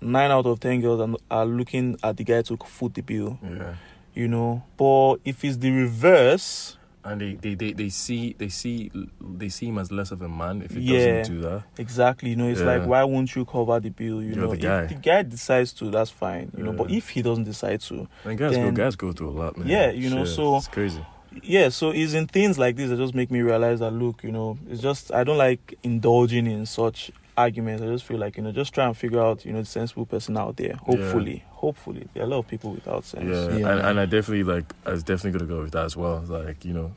nine 0.00 0.30
out 0.30 0.46
of 0.46 0.60
10 0.60 0.80
girls 0.80 1.00
are, 1.00 1.16
are 1.30 1.46
looking 1.46 1.96
at 2.02 2.16
the 2.16 2.24
guy 2.24 2.42
to 2.42 2.56
foot 2.56 2.94
the 2.94 3.00
bill 3.02 3.38
Yeah. 3.42 3.74
you 4.14 4.28
know 4.28 4.62
but 4.76 5.16
if 5.24 5.44
it's 5.44 5.56
the 5.56 5.70
reverse 5.70 6.76
And 7.04 7.20
they, 7.20 7.34
they, 7.34 7.54
they, 7.54 7.72
they 7.72 7.88
see 7.88 8.34
they 8.38 8.48
see 8.48 8.90
they 9.20 9.48
see 9.48 9.66
him 9.66 9.78
as 9.78 9.90
less 9.90 10.10
of 10.12 10.20
a 10.22 10.28
man 10.28 10.62
if 10.62 10.72
he 10.72 10.80
Yeah. 10.80 11.18
doesn't 11.22 11.34
do 11.34 11.40
that. 11.42 11.62
exactly 11.78 12.30
you 12.30 12.36
know 12.36 12.48
it's 12.48 12.60
Yeah. 12.60 12.66
like 12.76 12.86
why 12.86 13.02
won't 13.04 13.34
you 13.34 13.44
cover 13.44 13.80
the 13.80 13.90
bill 13.90 14.22
you 14.22 14.34
You're 14.34 14.36
know 14.44 14.50
the 14.50 14.56
guy. 14.56 14.82
if 14.82 14.88
the 14.90 14.94
guy 14.96 15.22
decides 15.22 15.72
to 15.74 15.90
that's 15.90 16.10
fine 16.10 16.52
you 16.56 16.62
know 16.64 16.72
but 16.72 16.90
if 16.90 17.08
he 17.10 17.22
doesn't 17.22 17.44
decide 17.44 17.80
to 17.82 18.06
And 18.24 18.38
guys 18.38 18.56
go 18.56 18.70
guys 18.72 18.94
go 18.96 19.12
through 19.12 19.30
a 19.30 19.36
lot, 19.42 19.56
man. 19.56 19.66
Yeah, 19.68 19.90
you 19.90 20.10
know, 20.10 20.24
Shit, 20.24 20.34
so- 20.36 20.56
it's 20.58 20.68
crazy. 20.68 21.04
yeah, 21.42 21.68
so 21.70 21.90
it's 21.90 22.14
in 22.14 22.26
things 22.26 22.56
like 22.58 22.76
this 22.76 22.90
that 22.90 22.96
just 22.98 23.14
make 23.14 23.30
me 23.30 23.40
realize 23.40 23.80
that 23.80 23.90
look, 23.92 24.22
you 24.24 24.32
know, 24.32 24.58
it's 24.70 24.80
just 24.82 25.12
I 25.12 25.24
don't 25.24 25.38
like 25.38 25.76
indulging 25.82 26.46
in 26.46 26.66
such 26.66 27.10
arguments. 27.38 27.82
I 27.82 27.86
just 27.86 28.04
feel 28.04 28.18
like 28.18 28.36
you 28.36 28.42
know, 28.42 28.52
just 28.52 28.74
try 28.74 28.86
and 28.86 28.96
figure 28.96 29.20
out 29.20 29.44
you 29.44 29.52
know 29.52 29.60
the 29.60 29.66
sensible 29.66 30.06
person 30.06 30.36
out 30.36 30.56
there. 30.56 30.74
Hopefully, 30.82 31.44
hopefully, 31.50 32.08
there 32.12 32.24
are 32.24 32.26
a 32.26 32.28
lot 32.28 32.38
of 32.40 32.48
people 32.48 32.72
without 32.72 33.04
sense. 33.04 33.24
Yeah, 33.24 33.56
Yeah. 33.56 33.70
And, 33.70 33.80
and 33.80 34.00
I 34.00 34.04
definitely 34.06 34.44
like. 34.44 34.72
I 34.84 34.90
was 34.90 35.02
definitely 35.02 35.38
gonna 35.38 35.48
go 35.54 35.62
with 35.62 35.72
that 35.72 35.84
as 35.84 35.96
well. 35.96 36.22
Like 36.26 36.64
you 36.64 36.72
know, 36.72 36.92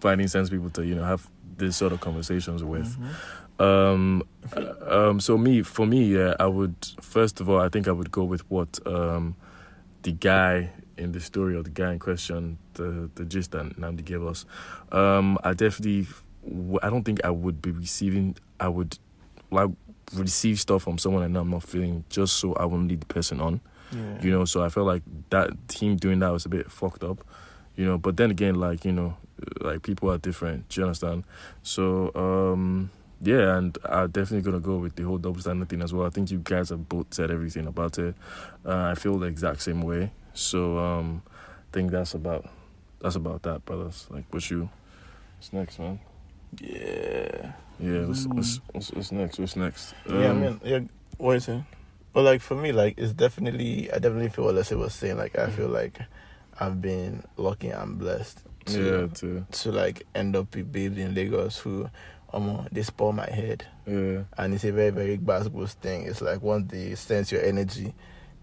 finding 0.00 0.28
sense 0.28 0.50
people 0.50 0.70
to 0.70 0.84
you 0.84 0.94
know 0.94 1.04
have 1.04 1.28
this 1.56 1.76
sort 1.76 1.92
of 1.92 2.00
conversations 2.00 2.62
with. 2.64 2.96
Mhm. 2.98 3.14
Um, 3.60 4.22
um. 4.88 5.20
So 5.20 5.38
me, 5.38 5.62
for 5.62 5.86
me, 5.86 6.14
yeah, 6.16 6.34
I 6.40 6.46
would 6.46 6.74
first 7.00 7.40
of 7.40 7.48
all, 7.48 7.60
I 7.60 7.68
think 7.68 7.86
I 7.88 7.92
would 7.92 8.10
go 8.10 8.24
with 8.24 8.48
what 8.50 8.80
um, 8.86 9.36
the 10.02 10.12
guy 10.12 10.70
in 10.96 11.12
the 11.12 11.20
story 11.20 11.56
or 11.56 11.62
the 11.62 11.70
guy 11.70 11.92
in 11.92 11.98
question, 11.98 12.58
the 12.74 13.08
the 13.14 13.24
gist 13.24 13.52
that 13.52 13.78
Namdi 13.78 14.04
gave 14.04 14.24
us. 14.24 14.44
Um, 14.92 15.38
I 15.44 15.54
definitely, 15.54 16.06
I 16.82 16.90
don't 16.90 17.04
think 17.04 17.24
I 17.24 17.30
would 17.30 17.62
be 17.62 17.70
receiving. 17.70 18.36
I 18.58 18.68
would 18.68 18.98
like 19.50 19.70
receive 20.16 20.58
stuff 20.60 20.82
from 20.84 20.98
someone 20.98 21.22
and 21.22 21.36
I'm 21.36 21.50
not 21.50 21.62
feeling 21.62 22.04
just 22.08 22.36
so 22.36 22.54
I 22.54 22.64
won't 22.64 22.88
lead 22.88 23.00
the 23.00 23.06
person 23.06 23.40
on 23.40 23.60
Yeah. 23.92 24.20
you 24.22 24.30
know? 24.30 24.44
So 24.44 24.62
i 24.64 24.68
felt 24.68 24.86
like 24.86 25.02
that 25.30 25.50
him 25.72 25.96
doing 25.96 26.18
that 26.20 26.32
was 26.32 26.44
a 26.46 26.48
bit 26.48 26.70
fucked 26.70 27.02
up 27.04 27.24
you 27.76 27.84
know? 27.84 27.98
But 27.98 28.16
then 28.16 28.30
again 28.30 28.54
like 28.56 28.84
you 28.84 28.92
know 28.92 29.16
like 29.60 29.82
people 29.82 30.10
are 30.10 30.18
different 30.18 30.68
do 30.68 30.80
you 30.80 30.86
understand? 30.86 31.24
So 31.62 32.10
um 32.14 32.90
yeah 33.20 33.56
and 33.56 33.78
i'm 33.84 34.10
definitely 34.10 34.42
gonna 34.42 34.60
go 34.60 34.76
with 34.76 34.96
the 34.96 35.02
whole 35.04 35.18
double 35.18 35.40
standard 35.40 35.68
thing 35.68 35.82
as 35.82 35.92
well. 35.92 36.06
I 36.06 36.10
think 36.10 36.30
you 36.30 36.40
guys 36.42 36.68
have 36.70 36.88
both 36.88 37.06
said 37.14 37.30
everything 37.30 37.66
about 37.66 37.98
it. 37.98 38.14
Uh, 38.66 38.90
i 38.92 38.94
feel 38.94 39.18
the 39.18 39.26
exact 39.26 39.62
same 39.62 39.80
way. 39.82 40.10
So 40.34 40.78
um 40.78 41.22
i 41.28 41.70
think 41.72 41.90
that's 41.90 42.14
about 42.14 42.48
that's 43.00 43.16
about 43.16 43.42
that 43.42 43.64
brothers. 43.66 44.06
Like 44.10 44.24
what's 44.30 44.50
you 44.50 44.68
what's 45.36 45.52
next 45.52 45.78
man? 45.78 46.00
Yeah. 46.60 47.52
Yeah 47.80 48.04
what's, 48.04 48.26
what's, 48.26 48.60
what's, 48.72 48.90
what's 48.92 49.12
next 49.12 49.38
what's 49.38 49.56
next 49.56 49.94
yeah, 50.08 50.14
I 50.14 50.26
Um, 50.28 50.40
mean, 50.40 50.60
yeah, 50.64 50.80
what 51.18 51.34
you 51.34 51.40
saying? 51.40 51.66
But 52.12 52.22
like 52.22 52.40
for 52.40 52.54
me, 52.54 52.70
like 52.72 52.94
it's 52.96 53.12
definitely, 53.12 53.90
I 53.90 53.98
definitely 53.98 54.28
feel 54.28 54.44
what 54.44 54.54
Leslie 54.54 54.76
was 54.76 54.94
saying. 54.94 55.16
Like 55.16 55.36
I 55.36 55.50
feel 55.50 55.68
like 55.68 55.98
I've 56.60 56.80
been 56.80 57.24
lucky 57.36 57.70
and 57.70 57.98
blessed 57.98 58.40
to 58.66 59.00
yeah 59.00 59.06
too 59.12 59.46
to 59.50 59.72
like 59.72 60.06
end 60.14 60.36
up 60.36 60.54
with 60.54 60.70
babes 60.72 60.96
in 60.96 61.14
Lagos 61.14 61.58
who, 61.58 61.90
um, 62.32 62.66
they 62.70 62.82
spoil 62.82 63.12
my 63.12 63.28
head, 63.28 63.66
yeah 63.86 64.22
and 64.38 64.54
it's 64.54 64.64
a 64.64 64.70
very 64.72 64.90
very 64.90 65.16
basketball 65.16 65.66
thing. 65.66 66.04
It's 66.06 66.22
like 66.22 66.40
once 66.42 66.70
they 66.70 66.94
sense 66.94 67.32
your 67.32 67.42
energy. 67.42 67.92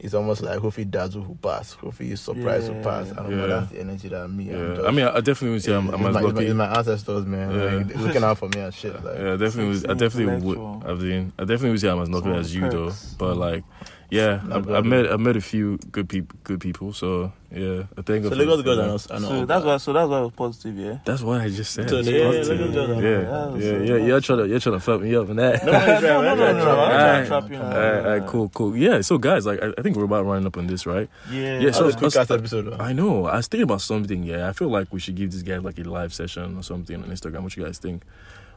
It's 0.04 0.16
almost 0.16 0.42
like 0.42 0.60
who 0.60 0.72
does 0.86 1.14
who 1.14 1.38
pass, 1.44 1.74
who 1.74 1.94
is 2.00 2.20
surprised 2.22 2.68
who 2.68 2.74
Yeah. 2.78 2.84
pass. 2.84 3.12
I 3.12 3.16
don't 3.18 3.30
know. 3.38 3.46
Yeah. 3.46 3.60
That's 3.60 3.72
the 3.72 3.80
energy 3.82 4.08
that 4.10 4.28
me. 4.30 4.50
I'm 4.50 4.58
yeah 4.60 4.76
just- 4.76 4.88
i 4.88 4.92
mean 4.92 5.06
i 5.06 5.20
definitely 5.22 5.50
would 5.52 5.64
say 5.64 5.74
i'm, 5.76 5.90
I'm 5.90 5.94
as 5.94 6.02
my, 6.02 6.08
it's 6.08 6.16
my- 6.16 6.22
lucky 6.22 6.46
it's 6.48 6.56
my 6.56 6.78
ancestors, 6.78 7.26
man. 7.28 7.52
Yeah. 7.52 7.64
Like, 7.78 7.96
looking 7.98 8.24
out 8.24 8.38
for 8.40 8.50
me 8.50 8.62
and 8.62 8.74
shit. 8.74 8.94
Like, 9.04 9.18
yeah, 9.18 9.36
definitely. 9.38 9.66
Was, 9.68 9.86
I 9.86 9.94
definitely 9.94 10.26
would. 10.26 10.58
intellectual. 10.58 10.84
I 10.86 10.94
mean, 10.96 11.34
I 11.38 11.42
definitely 11.44 11.70
would 11.72 11.82
say 11.82 11.90
I'm 11.90 12.00
as 12.02 12.10
lucky 12.10 12.30
as 12.32 12.54
you 12.56 12.68
though. 12.70 12.92
But 13.20 13.38
like, 13.38 13.64
yeah, 14.12 14.42
I've. 14.52 14.70
I've 14.70 14.86
met 14.86 15.08
I've 15.12 15.20
met 15.20 15.36
a 15.38 15.42
few 15.42 15.78
good 15.92 16.08
people. 16.10 16.38
Good 16.44 16.60
people. 16.60 16.92
So 16.94 17.32
yeah, 17.50 17.84
I 17.98 18.02
think. 18.02 18.26
So 18.26 18.32
of- 18.32 18.38
Lagos 18.38 18.62
girls 18.62 18.78
are 18.78 18.86
yeah. 18.86 18.92
not. 18.92 19.12
Are 19.12 19.20
not 19.22 19.30
So 19.30 19.46
that's 19.46 19.66
why. 19.66 19.78
So 19.78 19.94
that's 19.94 20.10
why 20.10 20.18
it 20.20 20.22
was 20.24 20.32
positive. 20.34 20.78
Yeah. 20.78 20.98
That's 21.06 21.22
what 21.22 21.42
I 21.42 21.50
just 21.50 21.72
said. 21.74 21.90
So 21.90 21.98
It's 21.98 22.08
Lagos- 22.10 22.48
positive. 22.50 22.70
Lagos 22.76 23.04
yeah, 23.04 23.72
Yeah, 23.72 23.78
yeah, 23.78 23.96
yeah. 23.98 24.06
You're 24.06 24.22
trying 24.22 24.40
to 24.40 24.48
you're 24.48 24.60
trying 24.60 24.76
to 24.76 24.80
fuck 24.82 25.02
me 25.02 25.16
up 25.16 25.30
and 25.30 25.40
that. 25.40 25.66
No, 25.66 25.72
no, 25.72 26.36
no, 26.36 26.54
no, 26.54 27.26
trap 27.26 27.50
you. 27.50 27.56
Alright, 27.58 28.06
alright, 28.06 28.28
cool, 28.28 28.50
cool. 28.50 28.76
Yeah, 28.76 29.02
so 29.02 29.18
guys, 29.18 29.46
like, 29.46 29.62
I, 29.64 29.74
I 29.78 29.82
think 29.82 29.96
we're 29.96 30.04
about 30.04 30.26
running 30.26 30.46
up 30.46 30.58
on 30.58 30.68
this, 30.68 30.86
right? 30.86 31.10
Yeah. 31.32 31.60
Yeah, 31.60 31.72
So 31.72 31.80
so- 31.80 31.88
it's 31.88 31.96
quick 31.98 32.16
ass 32.16 32.30
episode. 32.32 32.74
I 32.80 32.94
know. 32.94 33.26
I 33.28 33.38
was 33.38 33.48
thinking 33.48 33.64
about 33.64 33.82
something. 33.82 34.24
Yeah, 34.24 34.50
I 34.50 34.54
feel 34.54 34.70
like 34.70 34.92
we 34.94 35.00
should 35.00 35.16
give 35.16 35.32
these 35.32 35.44
guys 35.44 35.64
like 35.64 35.80
a 35.80 35.84
live 35.84 36.14
session 36.14 36.58
or 36.58 36.64
something 36.64 37.02
on 37.02 37.10
Instagram. 37.10 37.44
What 37.44 37.56
you 37.56 37.64
guys 37.64 37.78
think? 37.80 38.04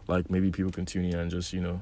Like 0.09 0.31
maybe 0.31 0.51
people 0.51 0.73
can 0.73 0.85
tune 0.85 1.05
in 1.07 1.19
and 1.19 1.31
just 1.31 1.53
you 1.53 1.61
know 1.61 1.81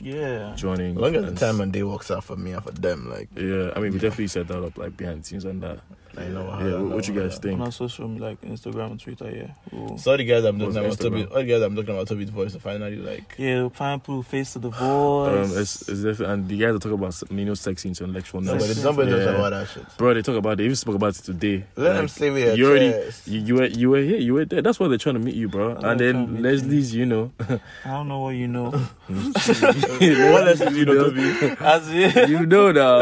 yeah. 0.00 0.54
joining. 0.56 0.96
As 0.96 1.00
long 1.00 1.16
as 1.16 1.24
the 1.26 1.34
time 1.34 1.60
and 1.60 1.72
day 1.72 1.82
works 1.82 2.10
out 2.10 2.24
for 2.24 2.36
me 2.36 2.52
and 2.52 2.62
for 2.62 2.72
them, 2.72 3.10
like 3.10 3.28
Yeah, 3.36 3.72
I 3.74 3.80
mean, 3.80 3.92
we 3.92 3.98
definitely 3.98 4.28
set 4.28 4.48
that 4.48 4.62
up 4.62 4.76
like 4.76 4.96
behind 4.96 5.22
the 5.22 5.26
scenes 5.26 5.44
and 5.44 5.62
that. 5.62 5.80
I 6.18 6.24
know. 6.28 6.50
how- 6.50 6.66
Yeah, 6.66 6.74
I 6.76 6.80
what 6.82 7.06
you 7.08 7.14
guys 7.14 7.38
think? 7.38 7.54
On 7.60 7.66
our 7.66 7.72
social 7.72 8.08
media, 8.08 8.28
like 8.28 8.40
Instagram 8.42 8.90
and 8.92 9.00
Twitter. 9.00 9.30
Yeah. 9.30 9.46
We'll- 9.72 9.96
So 9.98 10.10
all 10.10 10.16
the 10.16 10.24
guys 10.24 10.44
I'm 10.44 10.58
What's 10.58 10.74
talking 10.74 10.86
about 10.88 10.98
Toby, 11.00 11.22
Instagram? 11.22 11.30
all 11.30 11.36
the 11.36 11.44
guys 11.44 11.62
I'm 11.62 11.76
talking 11.76 11.94
about 11.94 12.08
Toby's 12.08 12.30
voice, 12.30 12.52
so 12.52 12.58
finally 12.58 12.96
like 12.96 13.34
Yeah, 13.38 13.68
find 13.68 14.02
people 14.02 14.22
face 14.22 14.52
to 14.54 14.58
the 14.58 14.70
voice. 14.70 14.80
Um, 14.80 15.58
it's, 15.60 15.88
it's 15.88 16.02
definitely, 16.02 16.26
and 16.26 16.48
the 16.48 16.58
guys 16.58 16.74
are 16.74 16.78
talking 16.78 16.98
about 16.98 17.22
you 17.30 17.44
know 17.44 17.54
sex 17.54 17.84
intellectual 17.84 18.40
nobody, 18.40 18.64
Yes. 18.66 18.82
nobody 18.84 19.10
knows 19.10 19.24
Yeah. 19.24 19.32
about 19.34 19.50
that 19.50 19.68
shit. 19.68 19.84
Bro, 19.96 20.14
they 20.14 20.22
talk 20.22 20.36
about 20.36 20.52
it. 20.54 20.56
They 20.56 20.64
even 20.64 20.76
spoke 20.76 20.96
about 20.96 21.16
it 21.18 21.22
today. 21.24 21.64
Let 21.76 21.86
Like, 21.90 21.96
them 21.98 22.08
say 22.08 22.30
we 22.30 22.48
are 22.48 22.54
you 22.54 22.66
already- 22.68 22.90
chest. 22.90 23.28
You, 23.28 23.40
you 23.40 23.54
were 23.54 23.66
you 23.66 23.90
were 23.90 24.00
here, 24.02 24.18
you 24.18 24.34
were 24.34 24.44
there. 24.44 24.62
That's 24.62 24.80
why 24.80 24.88
they're 24.88 24.98
trying 24.98 25.14
to 25.14 25.20
meet 25.20 25.34
you, 25.36 25.48
bro. 25.48 25.76
And 25.76 26.00
then 26.00 26.42
Leslie's, 26.42 26.94
you 26.94 27.06
know, 27.06 27.30
I 27.84 27.90
don't 27.90 28.08
know 28.08 28.18
what 28.20 28.30
you 28.34 28.48
know. 28.48 28.70
what 28.70 30.48
else 30.48 30.58
do 30.58 30.74
you 30.76 30.84
know, 30.84 31.10
Toby? 31.10 31.56
As 31.60 31.88
in, 31.88 32.30
you 32.30 32.46
know 32.46 32.72
now, 32.72 33.00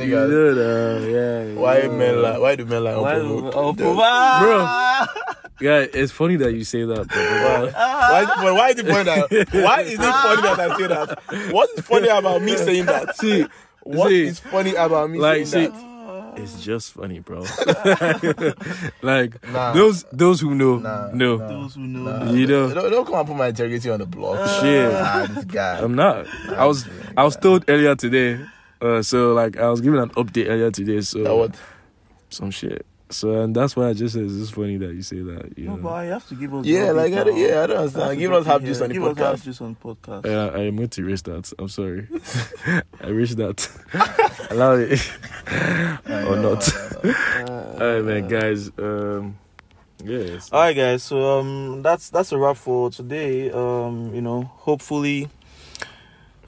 you 0.00 0.14
Nigga, 0.16 0.28
know 0.30 1.00
now, 1.00 1.06
yeah. 1.06 1.60
why 1.60 1.78
yeah. 1.78 1.88
men 1.88 2.22
like? 2.22 2.40
Why 2.40 2.56
do 2.56 2.64
men 2.66 2.84
like? 2.84 2.96
why? 2.96 3.14
unprovoked? 3.16 3.56
Oh, 3.56 3.72
Dude. 3.72 3.78
provide. 3.78 5.06
Yeah, 5.62 5.84
it's 5.92 6.10
funny 6.10 6.36
that 6.36 6.54
you 6.54 6.64
say 6.64 6.84
that. 6.86 7.06
Bro. 7.06 7.70
Why 7.74 8.22
is 8.22 8.30
it 8.30 8.34
funny? 8.34 8.56
Why 8.56 8.68
is 8.70 8.78
it 8.78 8.86
funny 8.86 9.04
that? 9.04 9.48
Why 9.62 9.80
is 9.82 9.92
it 9.92 9.98
funny 9.98 10.40
that 10.42 10.58
I 10.58 10.76
say 10.78 10.86
that? 10.86 11.52
What 11.52 11.68
is 11.76 11.84
funny 11.84 12.08
about 12.08 12.40
me 12.40 12.56
saying 12.56 12.86
that? 12.86 13.14
See, 13.20 13.44
What 13.82 14.08
see, 14.08 14.22
is 14.22 14.40
funny 14.40 14.74
about 14.74 15.10
me 15.10 15.18
like, 15.18 15.46
saying 15.46 15.70
see, 15.72 15.78
that? 15.78 16.32
it's 16.38 16.64
just 16.64 16.92
funny, 16.94 17.18
bro. 17.18 17.40
like 19.02 19.46
Nah. 19.52 19.72
those 19.72 20.04
those 20.12 20.40
who 20.40 20.54
know 20.54 20.76
Nah, 20.78 21.10
know. 21.12 21.36
nah. 21.36 21.48
Those 21.48 21.74
who 21.74 21.80
know. 21.82 22.18
Nah, 22.24 22.32
You 22.32 22.46
know. 22.46 22.72
don't, 22.74 22.90
don't 22.90 23.04
come 23.06 23.16
and 23.16 23.28
put 23.28 23.36
my 23.36 23.48
integrity 23.48 23.90
on 23.90 23.98
the 24.00 24.06
block. 24.06 24.38
Shit. 24.60 25.34
This 25.34 25.44
guy. 25.44 25.78
I'm 25.80 25.94
not. 25.94 26.26
I 26.56 26.64
was 26.64 26.86
I 27.16 27.24
was 27.24 27.36
told 27.36 27.64
earlier 27.68 27.94
today. 27.96 28.40
Uh, 28.80 29.02
so 29.02 29.32
like 29.34 29.56
I 29.58 29.68
was 29.68 29.80
given 29.80 29.98
an 30.00 30.10
update 30.10 30.46
earlier 30.48 30.70
today. 30.70 31.00
So 31.02 31.22
That 31.22 31.34
what? 31.36 31.54
some 32.30 32.50
shit. 32.50 32.86
So 33.12 33.40
and 33.42 33.54
that's 33.56 33.74
why 33.74 33.88
I 33.88 33.92
just 33.92 34.14
said 34.14 34.22
it's 34.22 34.34
just 34.34 34.54
funny 34.54 34.76
that 34.76 34.94
you 34.94 35.02
say 35.02 35.18
that. 35.20 35.58
You 35.58 35.66
No, 35.66 35.76
know. 35.76 35.82
but 35.82 36.06
you 36.06 36.12
have 36.12 36.28
to 36.28 36.34
give 36.36 36.54
us. 36.54 36.64
Yeah, 36.64 36.92
like 36.92 37.12
I 37.12 37.24
don't, 37.24 37.36
yeah, 37.36 37.64
I 37.64 37.66
don't 37.66 37.76
understand. 37.78 38.10
to 38.10 38.16
Give 38.16 38.30
put 38.30 38.40
us 38.42 38.46
half 38.46 38.62
it 38.62 38.66
juice 38.66 38.80
on 38.80 38.88
the 38.88 38.94
Give 38.94 39.02
us 39.02 39.18
half 39.18 39.34
podcast. 39.34 39.42
juice 39.44 39.60
on 39.60 39.74
podcast. 39.74 40.26
Uh, 40.26 40.56
I 40.56 40.60
am 40.62 40.76
going 40.76 40.88
to 40.90 41.00
erase 41.02 41.22
that. 41.22 41.52
I'm 41.58 41.68
sorry. 41.68 42.06
I 42.66 43.06
erased 43.08 43.36
that. 43.38 43.68
Allow 44.50 44.74
it 44.74 45.10
or 46.28 46.36
not. 46.36 46.72
Uh, 47.04 47.82
Alright, 47.82 48.04
man, 48.04 48.28
guys. 48.28 48.70
Um, 48.78 49.36
yes. 50.04 50.48
All 50.52 50.60
right, 50.60 50.76
guys. 50.76 51.02
So 51.02 51.40
um, 51.40 51.82
that's 51.82 52.10
that's 52.10 52.30
a 52.30 52.38
wrap 52.38 52.56
for 52.58 52.90
today. 52.92 53.50
Um, 53.50 54.14
you 54.14 54.20
know, 54.22 54.42
hopefully, 54.58 55.28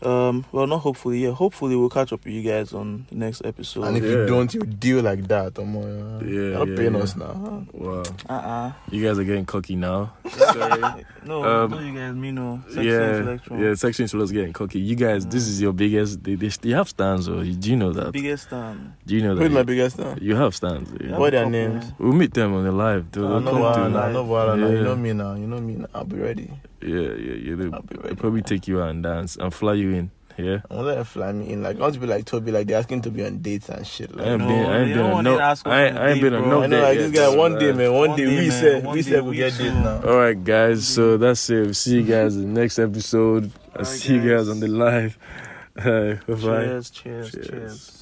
um, 0.04 0.44
well, 0.52 0.66
not 0.66 0.78
hopefully, 0.78 1.24
yeah, 1.24 1.30
hopefully 1.30 1.76
we'll 1.76 1.88
catch 1.88 2.12
up 2.12 2.24
with 2.24 2.32
you 2.34 2.42
guys 2.42 2.72
on 2.72 3.06
the 3.10 3.16
next 3.16 3.42
episode. 3.44 3.84
And 3.84 3.96
if 3.96 4.02
Yeah. 4.04 4.10
you 4.10 4.26
don't, 4.26 4.52
you 4.54 4.60
deal 4.62 5.02
like 5.02 5.26
that. 5.28 5.58
Um, 5.58 5.76
uh, 5.76 5.80
Yeah, 6.20 6.26
you're 6.30 6.58
not 6.58 6.68
yeah, 6.68 6.76
paying 6.76 6.94
yeah. 6.94 7.00
us 7.00 7.16
now. 7.16 7.66
Wow. 7.72 8.02
uh-uh. 8.28 8.72
You 8.90 9.06
guys 9.06 9.18
are 9.18 9.24
getting 9.24 9.44
cocky 9.46 9.76
now. 9.76 10.12
Sorry. 10.28 11.04
No, 11.24 11.44
Um, 11.44 11.70
no, 11.70 11.78
you 11.78 11.94
guys, 11.94 12.14
me 12.16 12.32
no. 12.32 12.60
Sexy 12.66 12.82
yeah, 12.88 13.16
intellectual. 13.18 13.58
yeah. 13.60 13.74
Section 13.74 14.06
is 14.06 14.32
getting 14.32 14.52
cocky. 14.52 14.80
You 14.80 14.96
guys, 14.96 15.24
this 15.24 15.46
is 15.46 15.62
your 15.62 15.72
biggest. 15.72 16.24
They, 16.24 16.34
they, 16.34 16.48
they 16.48 16.70
have 16.70 16.88
stands, 16.88 17.28
or 17.28 17.44
do 17.44 17.70
you 17.70 17.76
know 17.76 17.92
that? 17.92 18.10
Biggest 18.10 18.52
um. 18.52 18.94
Do 19.06 19.14
you 19.14 19.22
know 19.22 19.36
Who's 19.36 19.48
that? 19.48 19.54
my 19.54 19.62
biggest 19.62 20.00
now? 20.00 20.16
You 20.20 20.34
have 20.34 20.52
stands. 20.56 20.90
yeah. 21.00 21.10
yeah, 21.10 21.18
What 21.18 21.30
their 21.30 21.42
couple. 21.44 21.50
names? 21.52 21.84
We'll 22.00 22.12
meet 22.12 22.34
them 22.34 22.54
on 22.54 22.64
the 22.64 22.72
live. 22.72 23.12
They'll, 23.12 23.26
I 23.26 23.28
they'll 23.28 23.40
know 23.40 23.50
come 23.52 23.60
why, 23.60 23.74
through. 23.74 23.96
I 23.98 24.12
know 24.12 24.24
why, 24.24 24.46
I 24.48 24.56
know. 24.56 24.68
Yeah. 24.70 24.76
You 24.78 24.82
know 24.82 24.96
me 24.96 25.12
now. 25.12 25.34
You 25.34 25.46
know 25.46 25.60
me 25.60 25.74
now. 25.76 25.86
I'll 25.94 26.04
be 26.04 26.16
ready. 26.16 26.50
Yeah, 26.82 27.12
yeah, 27.14 27.34
yeah. 27.34 27.54
They'll, 27.54 27.74
I'll 27.74 27.82
be 27.82 27.96
they'll 27.96 28.16
probably 28.16 28.40
man. 28.40 28.44
take 28.44 28.68
you 28.68 28.80
out 28.82 28.90
and 28.90 29.02
dance 29.02 29.36
and 29.36 29.52
fly 29.54 29.74
you 29.74 29.90
in. 29.94 30.10
Yeah. 30.38 30.60
I 30.70 30.74
want 30.74 30.86
them 30.86 31.04
fly 31.04 31.30
me 31.32 31.50
in. 31.52 31.62
Like, 31.62 31.76
I 31.76 31.80
want 31.80 31.94
to 31.94 32.00
be 32.00 32.06
like 32.06 32.24
Toby, 32.24 32.52
like, 32.52 32.66
they're 32.66 32.78
asking 32.78 33.02
to 33.02 33.10
be 33.10 33.22
on 33.24 33.38
dates 33.42 33.68
and 33.68 33.86
shit. 33.86 34.14
Like, 34.16 34.26
I 34.26 34.30
ain't 34.30 34.38
No, 34.40 34.48
been, 34.48 34.66
I 34.66 34.78
ain't 34.78 34.88
they 34.88 34.94
been 34.94 34.96
don't 35.02 35.10
a 35.10 35.12
want 35.12 35.24
no. 35.24 35.34
it 35.34 35.36
to 35.36 35.42
ask 35.44 35.66
us 35.66 35.70
I 35.72 35.84
ain't, 35.84 35.98
I 35.98 36.08
ain't 36.10 36.20
been 36.22 36.32
date, 36.32 36.38
a 36.38 36.42
bro. 36.42 36.50
no 36.50 36.62
I 36.62 36.66
know, 36.68 36.76
date 36.76 36.82
like, 36.82 36.98
yet, 36.98 37.02
this 37.02 37.12
guy, 37.20 37.24
so, 37.30 37.36
one 37.36 37.58
day, 37.58 37.70
uh, 37.70 37.74
man, 37.74 37.92
one, 37.92 38.08
One 38.08 38.16
day, 38.18 38.24
day, 38.24 38.30
we 38.40 38.48
man, 38.48 38.50
said, 38.50 38.84
one 38.84 38.94
we 38.96 39.02
day 39.02 39.10
said 39.10 39.24
we'll 39.24 39.32
get 39.34 39.58
dates 39.58 39.58
too. 39.58 39.72
now. 39.74 40.02
All 40.02 40.16
right, 40.16 40.42
guys. 40.44 40.88
So 40.88 41.16
that's 41.18 41.50
it. 41.50 41.64
We'll 41.66 41.74
see 41.74 41.96
you 42.00 42.02
guys 42.04 42.34
in 42.36 42.54
the 42.54 42.60
next 42.60 42.78
episode. 42.78 43.50
I'll 43.74 43.82
Alright, 43.82 43.86
see 43.86 44.14
you 44.14 44.20
guys 44.20 44.46
guys. 44.46 44.48
on 44.48 44.60
the 44.60 44.68
live. 44.68 45.18
Uh, 45.74 46.16
bye 46.26 46.34
bye. 46.34 46.36
Cheers, 46.36 46.90
cheers, 46.90 47.30
Cheers. 47.32 47.46
cheers. 47.48 47.98